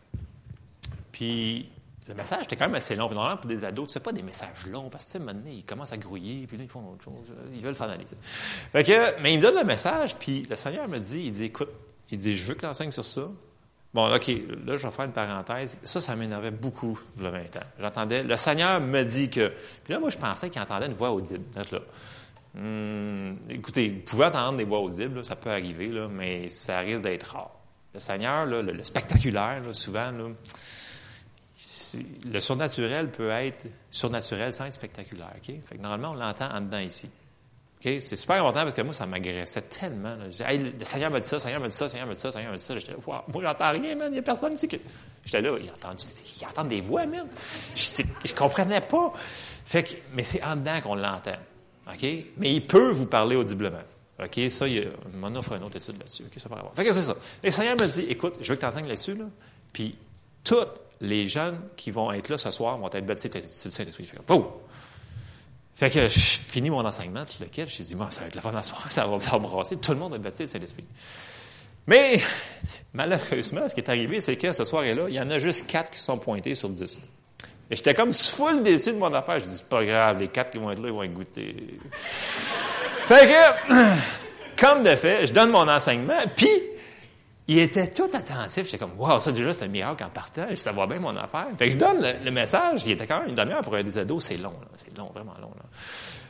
Puis, 1.11 1.69
le 2.07 2.13
message 2.13 2.43
était 2.43 2.55
quand 2.55 2.65
même 2.65 2.75
assez 2.75 2.95
long. 2.95 3.09
normalement, 3.09 3.37
pour 3.37 3.47
des 3.47 3.63
ados, 3.65 3.89
c'est 3.91 3.99
pas 3.99 4.11
des 4.11 4.21
messages 4.21 4.65
longs, 4.67 4.89
parce 4.89 5.11
que, 5.11 5.17
maintenant, 5.17 5.49
ils 5.49 5.63
commencent 5.63 5.93
à 5.93 5.97
grouiller, 5.97 6.45
puis 6.47 6.57
là, 6.57 6.63
ils 6.63 6.69
font 6.69 6.91
autre 6.91 7.03
chose. 7.03 7.33
Ils 7.53 7.61
veulent 7.61 7.75
s'en 7.75 7.89
aller. 7.89 8.05
Fait 8.71 8.83
que, 8.83 9.21
mais 9.21 9.33
il 9.33 9.37
me 9.37 9.41
donne 9.41 9.55
le 9.55 9.63
message, 9.63 10.15
puis 10.15 10.45
le 10.49 10.55
Seigneur 10.55 10.87
me 10.87 10.99
dit, 10.99 11.23
il 11.25 11.31
dit, 11.31 11.45
écoute, 11.45 11.69
il 12.11 12.19
dit, 12.19 12.37
je 12.37 12.43
veux 12.43 12.53
que 12.53 12.59
tu 12.59 12.65
enseignes 12.67 12.91
sur 12.91 13.05
ça. 13.05 13.27
Bon, 13.93 14.13
OK, 14.13 14.27
là, 14.27 14.75
je 14.75 14.85
vais 14.85 14.91
faire 14.91 15.05
une 15.05 15.13
parenthèse. 15.13 15.77
Ça, 15.83 16.01
ça 16.01 16.15
m'énervait 16.15 16.51
beaucoup, 16.51 16.99
le 17.17 17.29
20 17.29 17.39
ans. 17.39 17.65
J'entendais, 17.79 18.23
le 18.23 18.37
Seigneur 18.37 18.81
me 18.81 19.03
dit 19.03 19.29
que. 19.29 19.53
Puis 19.83 19.93
là, 19.93 19.99
moi, 19.99 20.09
je 20.09 20.17
pensais 20.17 20.49
qu'il 20.49 20.61
entendait 20.61 20.87
une 20.87 20.93
voix 20.93 21.11
audible. 21.11 21.45
Hum, 22.57 23.37
écoutez, 23.49 23.89
vous 23.89 24.01
pouvez 24.01 24.25
entendre 24.25 24.57
des 24.57 24.63
voix 24.63 24.79
audibles, 24.79 25.23
ça 25.25 25.35
peut 25.35 25.49
arriver, 25.49 25.89
mais 26.09 26.49
ça 26.49 26.79
risque 26.79 27.03
d'être 27.03 27.31
rare. 27.31 27.51
Le 27.93 27.99
Seigneur, 27.99 28.45
là, 28.45 28.61
le, 28.61 28.83
spectaculaire, 28.83 29.61
souvent, 29.71 30.11
le 32.25 32.39
surnaturel 32.39 33.09
peut 33.09 33.29
être 33.29 33.67
surnaturel 33.89 34.53
sans 34.53 34.65
être 34.65 34.73
spectaculaire. 34.73 35.33
Fait 35.43 35.77
que 35.77 35.81
normalement, 35.81 36.11
on 36.11 36.15
l'entend 36.15 36.49
en 36.51 36.61
dedans 36.61 36.79
ici. 36.79 37.09
C'est 37.81 38.15
super 38.15 38.37
important 38.37 38.63
parce 38.63 38.73
que 38.73 38.81
moi, 38.81 38.93
ça 38.95 39.05
m'agressait 39.05 39.61
tellement. 39.61 40.15
le 40.15 40.85
Seigneur 40.85 41.11
m'a 41.11 41.19
dit 41.19 41.27
ça, 41.27 41.35
le 41.35 41.41
Seigneur 41.41 41.61
m'a 41.61 41.67
dit 41.67 41.75
ça, 41.75 41.85
le 41.85 41.91
Seigneur 41.91 42.07
m'a 42.07 42.13
dit 42.15 42.19
ça, 42.19 42.27
le 42.27 42.31
Seigneur 42.31 42.51
m'a 42.51 42.57
dit 42.57 42.63
ça. 42.63 42.77
J'étais 42.77 42.91
là, 42.93 42.97
wow, 43.05 43.15
moi, 43.31 43.43
j'entends 43.43 43.71
rien, 43.71 43.95
man. 43.95 44.07
Il 44.09 44.13
n'y 44.13 44.19
a 44.19 44.21
personne 44.23 44.53
ici. 44.53 44.67
J'étais 45.23 45.41
là, 45.41 45.55
il 45.61 45.69
entend, 45.69 45.95
il 45.95 46.47
entend 46.47 46.63
des 46.63 46.81
voix, 46.81 47.05
man. 47.05 47.27
Je 47.75 48.01
ne 48.01 48.37
comprenais 48.37 48.81
pas. 48.81 49.13
Fait 49.65 49.83
que, 49.83 49.93
mais 50.13 50.23
c'est 50.23 50.43
en 50.43 50.55
dedans 50.55 50.81
qu'on 50.81 50.95
l'entend. 50.95 51.37
Mais 52.37 52.53
il 52.53 52.65
peut 52.65 52.89
vous 52.89 53.05
parler 53.05 53.35
audiblement. 53.35 53.83
OK? 54.19 54.39
Ça, 54.49 54.67
il 54.67 54.89
m'en 55.13 55.27
offre 55.35 55.53
une 55.53 55.63
autre 55.63 55.77
étude 55.77 55.99
là-dessus. 55.99 56.23
Ça 56.37 56.49
va 56.49 56.63
Fait 56.75 56.85
que 56.85 56.93
c'est 56.93 57.01
ça. 57.01 57.15
Le 57.43 57.51
Seigneur 57.51 57.75
me 57.75 57.85
dit, 57.85 58.05
écoute, 58.09 58.37
je 58.41 58.49
veux 58.49 58.55
que 58.55 58.61
tu 58.61 58.65
enseignes 58.65 58.87
là-dessus, 58.87 59.15
là. 59.15 59.25
Puis, 59.73 59.95
tout 60.43 60.65
les 61.01 61.27
jeunes 61.27 61.59
qui 61.75 61.91
vont 61.91 62.11
être 62.11 62.29
là 62.29 62.37
ce 62.37 62.51
soir 62.51 62.77
vont 62.77 62.89
être 62.91 63.05
baptisés 63.05 63.41
du 63.41 63.47
Saint-Esprit. 63.47 64.09
Fait 65.75 65.89
que 65.89 66.07
je 66.07 66.19
finis 66.19 66.69
mon 66.69 66.85
enseignement, 66.85 67.25
tout 67.25 67.33
le 67.41 67.45
lequel, 67.47 67.67
je 67.67 67.83
dis, 67.83 67.95
moi, 67.95 68.07
ça 68.09 68.21
va 68.21 68.27
être 68.27 68.35
la 68.35 68.41
fin 68.41 68.51
de 68.51 68.55
la 68.55 68.63
soirée, 68.63 68.89
ça 68.89 69.05
va 69.05 69.19
faire 69.19 69.39
brasser, 69.39 69.75
tout 69.75 69.91
le 69.91 69.97
monde 69.97 70.15
est 70.15 70.19
baptisé 70.19 70.45
du 70.45 70.51
Saint-Esprit. 70.51 70.85
Mais, 71.87 72.19
malheureusement, 72.93 73.67
ce 73.69 73.73
qui 73.73 73.81
est 73.81 73.89
arrivé, 73.89 74.21
c'est 74.21 74.37
que 74.37 74.51
ce 74.53 74.63
soir-là, 74.63 75.05
il 75.07 75.13
y 75.13 75.19
en 75.19 75.29
a 75.29 75.37
juste 75.37 75.67
quatre 75.67 75.91
qui 75.91 75.99
sont 75.99 76.17
pointés 76.17 76.55
sur 76.55 76.69
dix. 76.69 76.99
Et 77.69 77.75
j'étais 77.75 77.93
comme 77.93 78.13
full 78.13 78.63
déçu 78.63 78.91
de 78.91 78.97
mon 78.97 79.13
affaire. 79.13 79.39
Je 79.39 79.45
dis, 79.45 79.57
c'est 79.57 79.69
pas 79.69 79.83
grave, 79.83 80.19
les 80.19 80.29
quatre 80.29 80.51
qui 80.51 80.57
vont 80.57 80.71
être 80.71 80.81
là, 80.81 80.87
ils 80.87 80.93
vont 80.93 81.03
être 81.03 81.13
goûter. 81.13 81.55
fait 83.07 83.27
que, 83.27 83.95
comme 84.61 84.83
de 84.83 84.95
fait, 84.95 85.27
je 85.27 85.33
donne 85.33 85.51
mon 85.51 85.67
enseignement, 85.67 86.21
puis 86.35 86.49
il 87.47 87.59
était 87.59 87.91
tout 87.91 88.09
attentif. 88.13 88.65
J'étais 88.65 88.77
comme, 88.77 88.97
wow, 88.97 89.19
ça 89.19 89.31
déjà, 89.31 89.53
c'est 89.53 89.65
un 89.65 89.67
miracle 89.67 90.03
en 90.03 90.09
partage. 90.09 90.57
Ça 90.57 90.71
va 90.71 90.87
bien 90.87 90.99
mon 90.99 91.15
affaire. 91.15 91.47
Fait 91.57 91.67
que 91.67 91.73
je 91.73 91.77
donne 91.77 92.03
le, 92.23 92.31
message. 92.31 92.83
Il 92.85 92.93
était 92.93 93.05
quand 93.05 93.19
même 93.19 93.29
une 93.29 93.35
demi-heure 93.35 93.61
pour 93.61 93.75
des 93.75 93.97
ados. 93.97 94.23
C'est 94.23 94.37
long. 94.37 94.53
C'est 94.75 94.97
long, 94.97 95.11
vraiment 95.13 95.35
long, 95.39 95.51
là. 95.55 95.65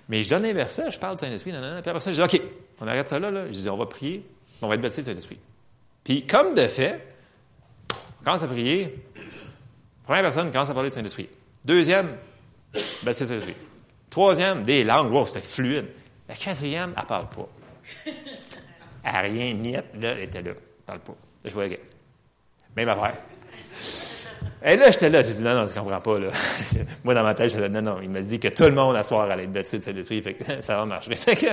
Mais 0.10 0.24
je 0.24 0.30
donne 0.30 0.44
les 0.44 0.54
versets, 0.54 0.92
je 0.92 1.00
parle 1.00 1.16
du 1.16 1.22
Saint-Esprit, 1.22 1.52
Puis 1.52 1.60
après 1.60 2.00
ça, 2.00 2.12
je 2.12 2.22
dis, 2.22 2.22
OK, 2.22 2.42
on 2.80 2.88
arrête 2.88 3.10
ça 3.10 3.18
là, 3.18 3.32
là. 3.32 3.48
Je 3.48 3.54
dis, 3.54 3.70
on 3.70 3.78
va 3.78 3.86
prier. 3.88 4.24
On 4.62 4.68
va 4.68 4.76
être 4.76 4.82
baptisé 4.82 5.02
du 5.02 5.10
Saint-Esprit. 5.10 5.40
Puis, 6.04 6.28
comme 6.28 6.54
de 6.54 6.62
fait, 6.62 7.02
on 8.22 8.26
commence 8.26 8.44
à 8.44 8.48
prier. 8.48 9.04
Première 10.06 10.22
personne 10.22 10.52
commence 10.52 10.70
à 10.70 10.74
parler 10.74 10.90
du 10.90 10.96
Saint-Esprit. 10.96 11.28
Deuxième, 11.64 12.18
baptisé 13.04 13.26
du 13.26 13.32
Saint-Esprit. 13.32 13.56
Troisième, 14.10 14.64
des 14.64 14.84
langues. 14.84 15.12
Wow, 15.12 15.26
c'était 15.26 15.42
fluide. 15.42 15.86
La 16.30 16.36
quatrième, 16.36 16.94
elle 16.96 17.06
parle 17.06 17.30
pas. 17.30 17.48
Elle 19.04 19.32
rien, 19.32 19.54
niette, 19.54 19.86
là, 20.00 20.12
elle 20.12 20.24
était 20.24 20.42
là 20.42 20.52
parle 20.86 21.00
pas. 21.00 21.16
Je 21.44 21.52
voyais. 21.52 21.80
Même 22.76 22.90
affaire. 22.90 23.16
Et 24.64 24.78
là, 24.78 24.90
j'étais 24.90 25.10
là, 25.10 25.22
j'ai 25.22 25.34
dit, 25.34 25.44
non, 25.44 25.54
non, 25.54 25.68
tu 25.68 25.74
comprends 25.74 26.00
pas, 26.00 26.20
là. 26.20 26.30
Moi, 27.04 27.14
dans 27.14 27.24
ma 27.24 27.36
tête, 27.36 27.52
j'étais 27.52 27.62
là, 27.62 27.70
non, 27.70 27.82
non, 27.82 28.00
il 28.02 28.10
m'a 28.10 28.22
dit 28.22 28.40
que 28.40 28.48
tout 28.48 28.64
le 28.64 28.72
monde 28.72 28.96
à 28.96 29.04
soir 29.04 29.30
allait 29.30 29.44
être 29.44 29.54
baptisé 29.54 29.78
de 29.78 29.84
Saint-Esprit, 29.84 30.22
fait 30.24 30.34
que 30.34 30.44
ça 30.62 30.78
va 30.78 30.86
marcher. 30.86 31.16
Fait 31.16 31.36
que, 31.36 31.46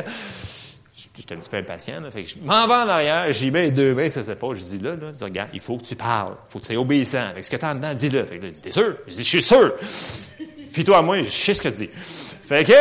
j'étais 1.14 1.35
un 1.35 1.38
petit 1.38 1.49
peu 1.51 1.59
impatient, 1.59 2.01
là, 2.01 2.11
fait 2.11 2.25
que 2.25 2.31
je 2.31 2.38
m'en 2.38 2.66
vais 2.66 2.73
en 2.73 2.88
arrière, 2.88 3.31
j'y 3.33 3.51
mets 3.51 3.71
deux 3.71 3.95
mains 3.95 4.09
sur 4.09 4.25
ses 4.25 4.31
épaules, 4.31 4.57
je 4.57 4.62
dis, 4.62 4.79
là, 4.79 4.97
là, 4.97 5.12
dis, 5.12 5.25
regarde, 5.25 5.51
il 5.53 5.61
faut 5.61 5.77
que 5.77 5.85
tu 5.85 5.95
parles, 5.95 6.37
faut 6.49 6.59
que 6.59 6.64
tu 6.64 6.73
sois 6.73 6.81
obéissant, 6.81 7.27
avec 7.29 7.45
ce 7.45 7.51
que 7.51 7.57
tu 7.57 7.64
as 7.64 7.75
dedans, 7.75 7.92
dis-le. 7.92 8.25
Fait 8.25 8.38
que 8.38 8.47
là, 8.47 8.53
t'es 8.62 8.71
sûr? 8.71 8.97
Je 9.07 9.12
dis, 9.12 9.25
je 9.25 9.29
suis 9.29 9.42
sûr! 9.42 9.73
Fie-toi 10.71 10.97
à 10.97 11.03
moi, 11.03 11.23
je 11.23 11.29
sais 11.29 11.53
ce 11.53 11.61
que 11.61 11.68
tu 11.68 11.87
dis. 11.87 11.90
Fait 11.92 12.64
que, 12.64 12.73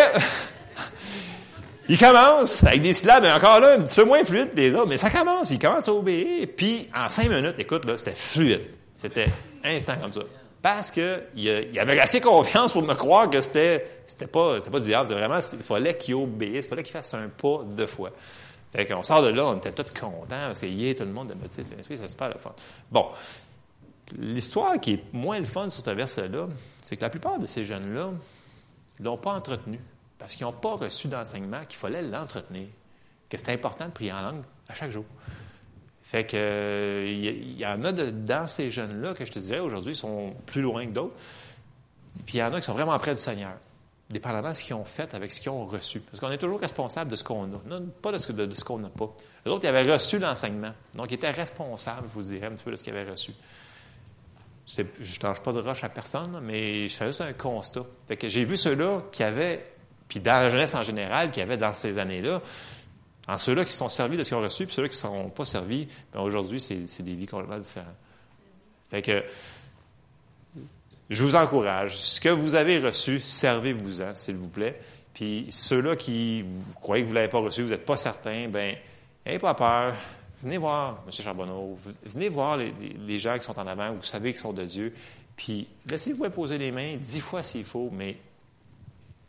il 1.92 1.98
commence 1.98 2.64
avec 2.64 2.80
des 2.80 2.94
syllabes, 2.94 3.26
encore 3.26 3.60
là, 3.60 3.74
un 3.74 3.82
petit 3.82 3.98
peu 3.98 4.06
moins 4.06 4.24
fluide 4.24 4.52
que 4.52 4.56
les 4.56 4.74
autres, 4.74 4.88
mais 4.88 4.98
ça 4.98 5.10
commence, 5.10 5.52
il 5.52 5.60
commence 5.60 5.90
à 5.90 5.94
obéir, 5.94 6.48
puis 6.56 6.90
en 6.96 7.10
cinq 7.10 7.28
minutes, 7.28 7.56
écoute, 7.58 7.84
là, 7.84 7.98
c'était 7.98 8.16
fluide. 8.16 8.62
C'était 8.96 9.28
instant 9.62 9.96
comme 10.02 10.14
ça. 10.14 10.22
Parce 10.62 10.90
que 10.90 11.22
il, 11.36 11.78
avait 11.78 12.00
assez 12.00 12.22
confiance 12.22 12.72
pour 12.72 12.84
me 12.84 12.94
croire 12.94 13.30
que 13.30 13.42
c'était, 13.42 14.04
c'était 14.08 14.28
pas, 14.28 14.60
c'était 14.60 14.70
pas 14.70 14.80
du 14.80 14.86
diable, 14.86 15.14
vraiment, 15.14 15.40
il 15.40 15.60
fallait 15.60 15.98
qu'il 15.98 16.16
obéisse, 16.16 16.64
il 16.66 16.70
fallait 16.70 16.84
qu'il 16.84 16.94
fasse 16.94 17.14
un 17.14 17.28
pas 17.28 17.60
deux 17.66 17.88
fois. 17.88 18.12
Fait 18.72 18.86
qu'on 18.86 19.04
sort 19.04 19.22
de 19.22 19.28
là, 19.28 19.48
on 19.48 19.58
était 19.58 19.74
tous 19.74 19.92
contents, 20.00 20.24
parce 20.30 20.62
y 20.64 20.90
a 20.90 20.94
tout 20.94 21.04
le 21.04 21.12
monde 21.12 21.28
de 21.28 21.34
motif 21.34 21.66
l'esprit, 21.76 21.98
c'est 21.98 22.10
super 22.10 22.30
le 22.30 22.40
fun. 22.40 22.54
Bon. 22.90 23.08
L'histoire 24.18 24.80
qui 24.80 24.94
est 24.94 25.04
moins 25.12 25.40
le 25.40 25.46
fun 25.46 25.70
sur 25.70 25.84
ce 25.84 25.90
verset-là, 25.90 26.48
c'est 26.84 26.96
que 26.96 27.02
la 27.02 27.10
plupart 27.10 27.38
de 27.38 27.48
ces 27.48 27.66
jeunes-là 27.66 28.12
l'ont 29.02 29.18
pas 29.18 29.32
entretenu 29.32 29.78
parce 30.22 30.36
qu'ils 30.36 30.46
n'ont 30.46 30.54
pas 30.54 30.76
reçu 30.76 31.08
d'enseignement 31.08 31.66
qu'il 31.68 31.80
fallait 31.80 32.02
l'entretenir, 32.02 32.68
que 33.30 33.38
c'était 33.38 33.54
important 33.54 33.88
de 33.88 33.92
prier 33.92 34.14
en 34.14 34.22
langue 34.22 34.44
à 34.70 34.74
chaque 34.74 34.92
jour. 34.92 35.06
Fait 36.04 36.26
que 36.26 37.06
il 37.08 37.58
y, 37.58 37.66
en 37.66 37.84
a 37.84 37.92
dans 37.92 38.48
ces 38.48 38.70
jeunes-là 38.70 39.14
que 39.14 39.24
je 39.26 39.32
te 39.32 39.40
dirais 39.40 39.60
aujourd'hui 39.60 39.96
sont 39.96 40.36
plus 40.46 40.62
loin 40.62 40.86
que 40.86 40.92
d'autres. 40.92 41.16
Puis 42.26 42.36
il 42.36 42.40
y 42.40 42.44
en 42.44 42.54
a 42.54 42.60
qui 42.60 42.66
sont 42.66 42.74
vraiment 42.74 42.98
près 43.00 43.14
du 43.16 43.22
Seigneur. 43.22 43.54
dépendamment 44.10 44.50
de 44.50 44.56
ce 44.56 44.64
qu'ils 44.64 44.76
ont 44.76 44.84
fait 44.84 45.14
avec 45.16 45.32
ce 45.32 45.40
qu'ils 45.40 45.52
ont 45.52 45.66
reçu. 45.66 46.02
Parce 46.02 46.20
qu'on 46.20 46.30
est 46.30 46.38
toujours 46.38 46.60
responsable 46.60 47.12
de 47.12 47.16
ce 47.16 47.24
qu'on 47.24 47.46
a, 47.46 47.82
pas 48.02 48.12
de 48.12 48.18
ce, 48.18 48.32
de, 48.34 48.54
ce 48.54 48.64
qu'on 48.66 48.80
n'a 48.80 48.90
pas. 48.90 49.10
Les 49.46 49.52
autres, 49.52 49.64
ils 49.64 49.70
avaient 49.70 49.90
reçu 49.90 50.20
l'enseignement. 50.20 50.74
Donc, 50.96 51.12
ils 51.12 51.16
étaient 51.16 51.32
responsables, 51.32 52.08
je 52.10 52.14
vous 52.14 52.24
dirais, 52.24 52.48
un 52.48 52.52
petit 52.52 52.64
peu 52.66 52.72
de 52.72 52.76
ce 52.76 52.84
qu'ils 52.84 52.94
avaient 52.94 53.10
reçu. 53.10 53.32
je 54.68 54.82
ne 54.82 55.24
lâche 55.24 55.40
pas 55.40 55.54
de 55.54 55.62
roche 55.62 55.84
à 55.86 55.90
personne, 55.90 56.42
mais 56.44 56.90
je 56.90 56.94
fais 56.94 57.08
juste 57.08 57.22
un 57.22 57.32
constat. 57.32 57.86
Fait 58.10 58.18
que 58.18 58.28
j'ai 58.28 58.44
vu 58.44 58.58
ceux-là 58.58 59.02
qui 59.14 59.24
avaient, 59.24 59.71
puis 60.12 60.20
dans 60.20 60.40
la 60.40 60.50
jeunesse 60.50 60.76
en 60.76 60.84
général, 60.84 61.32
qui 61.32 61.40
avaient 61.40 61.56
dans 61.56 61.74
ces 61.74 61.98
années-là, 61.98 62.42
en 63.30 63.38
ceux-là 63.38 63.64
qui 63.64 63.72
sont 63.72 63.88
servis 63.88 64.18
de 64.18 64.24
ce 64.24 64.28
qu'ils 64.28 64.38
ont 64.38 64.42
reçu, 64.42 64.66
puis 64.66 64.76
ceux-là 64.76 64.90
qui 64.90 64.96
ne 64.96 65.00
sont 65.00 65.30
pas 65.30 65.46
servis, 65.46 65.88
bien 66.12 66.22
aujourd'hui, 66.22 66.60
c'est 66.60 67.04
des 67.04 67.16
vies 67.16 67.28
complètement 67.28 67.60
différentes. 67.60 67.96
Fait 68.90 69.02
que, 69.02 69.24
je 71.10 71.24
vous 71.24 71.38
encourage. 71.38 71.96
Ce 71.96 72.20
que 72.20 72.28
vous 72.28 72.56
avez 72.56 72.80
reçu, 72.80 73.22
servez-vous-en, 73.22 74.14
s'il 74.14 74.36
vous 74.36 74.50
plaît. 74.50 74.82
Puis 75.14 75.46
ceux-là 75.50 75.96
qui 75.96 76.42
vous 76.42 76.74
croyez 76.74 77.04
que 77.04 77.08
vous 77.08 77.14
ne 77.14 77.20
l'avez 77.20 77.32
pas 77.32 77.40
reçu, 77.40 77.62
vous 77.64 77.70
n'êtes 77.70 77.86
pas 77.86 77.96
certain, 77.96 78.50
ben, 78.50 78.76
n'ayez 79.26 79.40
pas 79.40 79.54
peur. 79.54 79.96
Venez 80.42 80.58
voir 80.58 81.06
M. 81.06 81.12
Charbonneau. 81.14 81.78
Venez 82.04 82.28
voir 82.28 82.58
les, 82.58 83.18
gens 83.18 83.38
qui 83.38 83.46
sont 83.46 83.58
en 83.58 83.66
avant, 83.66 83.94
vous 83.94 84.04
savez 84.04 84.34
qu'ils 84.34 84.42
sont 84.42 84.52
de 84.52 84.66
Dieu. 84.66 84.94
Puis 85.38 85.70
laissez-vous 85.90 86.26
imposer 86.26 86.58
les 86.58 86.74
mains 86.74 86.98
dix 86.98 87.22
fois 87.22 87.44
s'il 87.44 87.64
faut, 87.64 87.90
mais 87.94 88.18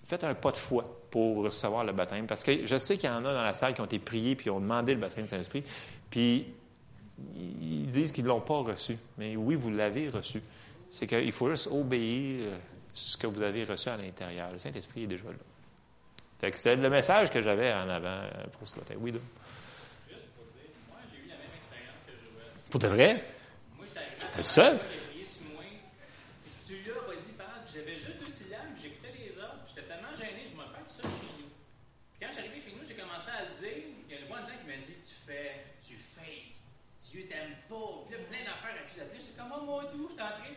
faites 0.05 0.25
un 0.25 0.35
pas 0.35 0.51
de 0.51 0.57
foi 0.57 0.85
pour 1.11 1.45
recevoir 1.45 1.85
le 1.85 1.93
baptême. 1.93 2.27
Parce 2.27 2.43
que 2.43 2.67
je 2.67 2.79
sais 2.79 2.97
qu'il 2.97 3.09
y 3.09 3.13
en 3.13 3.25
a 3.25 3.33
dans 3.33 3.43
la 3.43 3.55
salle 3.55 3.75
qui 3.75 3.81
ont 3.81 3.87
été 3.87 3.99
priés 3.99 4.35
puis 4.35 4.45
qui 4.45 4.51
ont 4.51 4.61
demandé 4.61 4.95
le 4.95 5.01
baptême 5.01 5.25
du 5.25 5.31
Saint-Esprit. 5.31 5.65
Puis 6.11 6.47
ils 7.37 7.87
disent 7.87 8.13
qu'ils 8.13 8.25
ne 8.25 8.29
l'ont 8.29 8.41
pas 8.41 8.59
reçu. 8.59 8.97
Mais 9.19 9.37
oui, 9.37 9.55
vous 9.55 9.71
l'avez 9.71 10.09
reçu 10.09 10.43
c'est 10.93 11.07
qu'il 11.07 11.33
faut 11.33 11.49
juste 11.49 11.69
obéir 11.69 12.49
euh, 12.49 12.59
ce 12.93 13.17
que 13.17 13.27
vous 13.27 13.41
avez 13.41 13.65
reçu 13.65 13.89
à 13.89 13.97
l'intérieur. 13.97 14.53
Le 14.53 14.59
Saint-Esprit 14.59 15.05
est 15.05 15.07
déjà 15.07 15.25
là. 15.25 15.41
Fait 16.39 16.51
que 16.51 16.59
c'est 16.59 16.77
le 16.77 16.91
message 16.91 17.31
que 17.31 17.41
j'avais 17.41 17.73
en 17.73 17.89
avant 17.89 18.09
euh, 18.09 18.45
pour 18.59 18.69
ce 18.69 18.77
matin. 18.77 18.95
Oui, 18.99 19.11
donc. 19.11 19.23
Juste 20.07 20.29
pour 20.37 20.45
dire, 20.53 20.69
moi, 20.91 20.99
j'ai 21.11 21.25
eu 21.25 21.29
la 21.31 21.41
même 21.41 21.57
expérience 21.57 21.97
que 22.05 22.13
Joël. 22.13 22.53
Pour 22.71 22.79
de 22.79 22.89
vrai? 22.89 23.25
Moi, 23.79 23.87
j'étais 23.89 24.37
le 24.37 24.43
seul. 24.43 24.79
J'ai 25.17 25.25
sur 25.25 25.49
moi. 25.55 25.65
Si 26.45 26.77
tu 26.77 26.91
l'as, 26.91 27.09
vas-y, 27.09 27.33
parle. 27.41 27.65
J'avais 27.73 27.97
juste 27.97 28.21
deux 28.21 28.31
syllabes, 28.31 28.77
j'écoutais 28.77 29.17
les 29.17 29.33
autres. 29.41 29.65
J'étais 29.65 29.89
tellement 29.89 30.13
gêné, 30.13 30.45
je 30.45 30.53
me 30.53 30.69
fais 30.69 30.85
tout 30.85 30.93
ça 30.93 31.09
chez 31.09 31.25
nous. 31.41 31.49
Puis 31.49 32.21
quand 32.21 32.33
j'arrivais 32.37 32.61
chez 32.61 32.77
nous, 32.77 32.85
j'ai 32.85 33.01
commencé 33.01 33.33
à 33.33 33.49
le 33.49 33.57
dire. 33.57 33.97
Il 34.05 34.13
y 34.13 34.19
a 34.19 34.21
une 34.21 34.29
voix 34.29 34.45
dedans 34.45 34.61
qui 34.61 34.69
m'a 34.69 34.77
dit 34.77 34.93
Tu 35.01 35.17
fais, 35.25 35.73
tu 35.81 35.97
fais. 35.97 36.53
Dieu 37.09 37.25
t'aime 37.33 37.57
pas. 37.65 38.05
Puis 38.05 38.13
là, 38.13 38.21
plein 38.29 38.45
d'affaires 38.45 38.77
accusatrices. 38.77 39.33
J'étais 39.33 39.41
comme, 39.41 39.57
oh, 39.57 39.62
moi, 39.73 39.85
tout, 39.89 40.05
je 40.05 40.13
suis 40.13 40.23
en 40.23 40.37
train. 40.37 40.55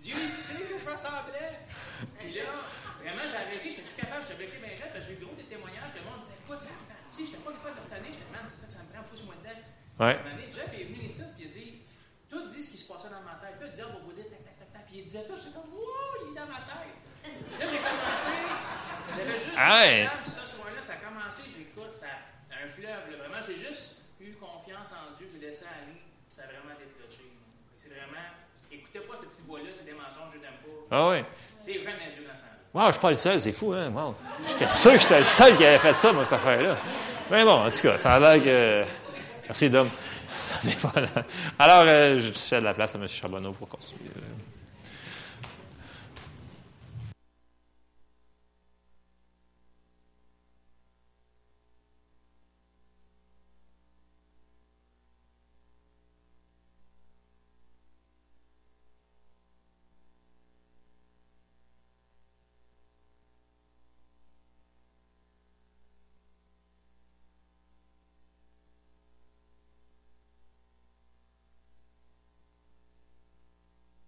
Dieu, 0.00 0.14
il 0.16 0.32
sait 0.32 0.64
que 0.64 0.78
je 0.80 0.88
ressemblais. 0.88 1.68
Puis 2.18 2.32
là, 2.32 2.48
vraiment, 3.02 3.24
j'ai 3.28 3.36
arrêté, 3.36 3.68
j'étais 3.68 3.82
plus 3.82 3.98
capable, 4.00 4.24
j'étais 4.24 4.40
bloqué 4.40 4.56
bien 4.56 4.72
que 4.72 5.00
j'ai 5.04 5.12
eu 5.12 5.20
gros 5.20 5.34
des 5.34 5.44
témoignages 5.44 5.92
le 5.92 6.02
monde 6.08 6.22
disait 6.22 6.38
Écoute, 6.40 6.62
c'est 6.64 6.88
parti, 6.88 7.26
j'étais 7.26 7.42
pas 7.44 7.52
capable 7.52 7.76
de 7.76 7.82
retenir, 7.84 8.10
j'étais 8.14 8.32
man, 8.32 8.46
c'est 8.48 8.60
ça 8.62 8.66
que 8.70 8.74
ça 8.78 8.82
me 8.86 8.88
prend, 8.88 9.04
pousse-moi 9.04 9.34
dedans. 9.42 9.60
Ouais. 10.00 10.16
Année, 10.16 10.48
Jeff 10.48 10.70
est 10.72 10.86
venu 10.88 11.02
ici, 11.04 11.26
puis 11.36 11.44
il 11.44 11.46
a 11.46 11.52
dit 11.52 11.70
Tout 12.30 12.46
dit 12.48 12.62
ce 12.62 12.70
qui 12.72 12.78
se 12.78 12.86
passait 12.88 13.10
dans 13.12 13.20
ma 13.26 13.36
tête. 13.42 13.58
Puis 13.58 13.66
là, 13.66 13.70
le 13.74 13.76
diable 13.76 13.92
va 13.98 14.00
vous 14.06 14.16
dire 14.16 14.30
tac, 14.32 14.40
tac, 14.46 14.56
tac, 14.56 14.70
tac. 14.72 14.84
Puis 14.86 15.02
il 15.02 15.04
disait 15.04 15.26
tout, 15.28 15.36
j'étais 15.36 15.52
comme 15.58 15.68
Wow, 15.74 16.14
il 16.22 16.26
est 16.32 16.38
dans 16.38 16.48
ma 16.48 16.62
tête. 16.62 17.00
Là, 17.28 17.64
j'ai 17.68 17.82
commencé, 17.82 18.38
j'avais 19.12 19.36
juste. 19.36 19.58
Ah 19.58 19.82
ouais. 19.82 20.08
Ce 20.24 20.44
soir-là, 20.46 20.80
ça 20.80 20.94
a 20.94 21.00
commencé, 21.04 21.42
j'écoute, 21.52 21.92
ça 21.92 22.14
un 22.48 22.70
fleuve. 22.70 23.10
Là. 23.10 23.16
Vraiment, 23.18 23.42
j'ai 23.44 23.58
juste 23.58 24.14
eu 24.22 24.32
confiance 24.38 24.94
en 24.94 25.14
Dieu, 25.18 25.28
j'ai 25.30 25.42
laissé 25.42 25.66
aller, 25.66 25.98
puis 25.98 26.32
ça 26.32 26.42
a 26.42 26.46
vraiment 26.46 26.74
déclenché. 26.78 27.26
C'est 27.82 27.90
vraiment 27.90 28.38
écoutez 28.70 29.00
pas 29.00 29.14
cette 29.20 29.30
petite 29.30 29.46
voix-là, 29.46 29.70
c'est 29.72 29.84
des 29.84 29.92
mensonges, 29.92 30.34
je 30.34 30.38
n'aime 30.38 30.60
pas. 30.62 30.77
Ah 30.90 31.08
oui. 31.10 31.18
C'est 31.64 31.78
vraiment 31.78 31.98
Dieu. 32.14 32.24
Wow, 32.74 32.86
je 32.86 32.92
suis 32.92 33.00
pas 33.00 33.10
le 33.10 33.16
seul, 33.16 33.40
c'est 33.40 33.52
fou, 33.52 33.72
hein? 33.72 33.90
Wow. 33.94 34.14
J'étais 34.46 34.68
sûr 34.68 34.92
que 34.92 34.98
j'étais 34.98 35.18
le 35.18 35.24
seul 35.24 35.56
qui 35.56 35.64
avait 35.64 35.78
fait 35.78 35.96
ça, 35.96 36.12
moi, 36.12 36.24
cette 36.24 36.34
affaire-là. 36.34 36.76
Mais 37.30 37.44
bon, 37.44 37.64
en 37.64 37.70
tout 37.70 37.80
cas, 37.82 37.98
ça 37.98 38.12
a 38.12 38.20
l'air 38.20 38.44
que. 38.44 38.84
Merci, 39.44 39.70
Dom. 39.70 39.88
Alors, 41.58 41.84
euh, 41.86 42.18
je 42.18 42.32
fais 42.32 42.60
de 42.60 42.64
la 42.64 42.74
place 42.74 42.94
à 42.94 42.98
M. 42.98 43.08
Charbonneau 43.08 43.52
pour 43.52 43.68
continuer. 43.68 44.10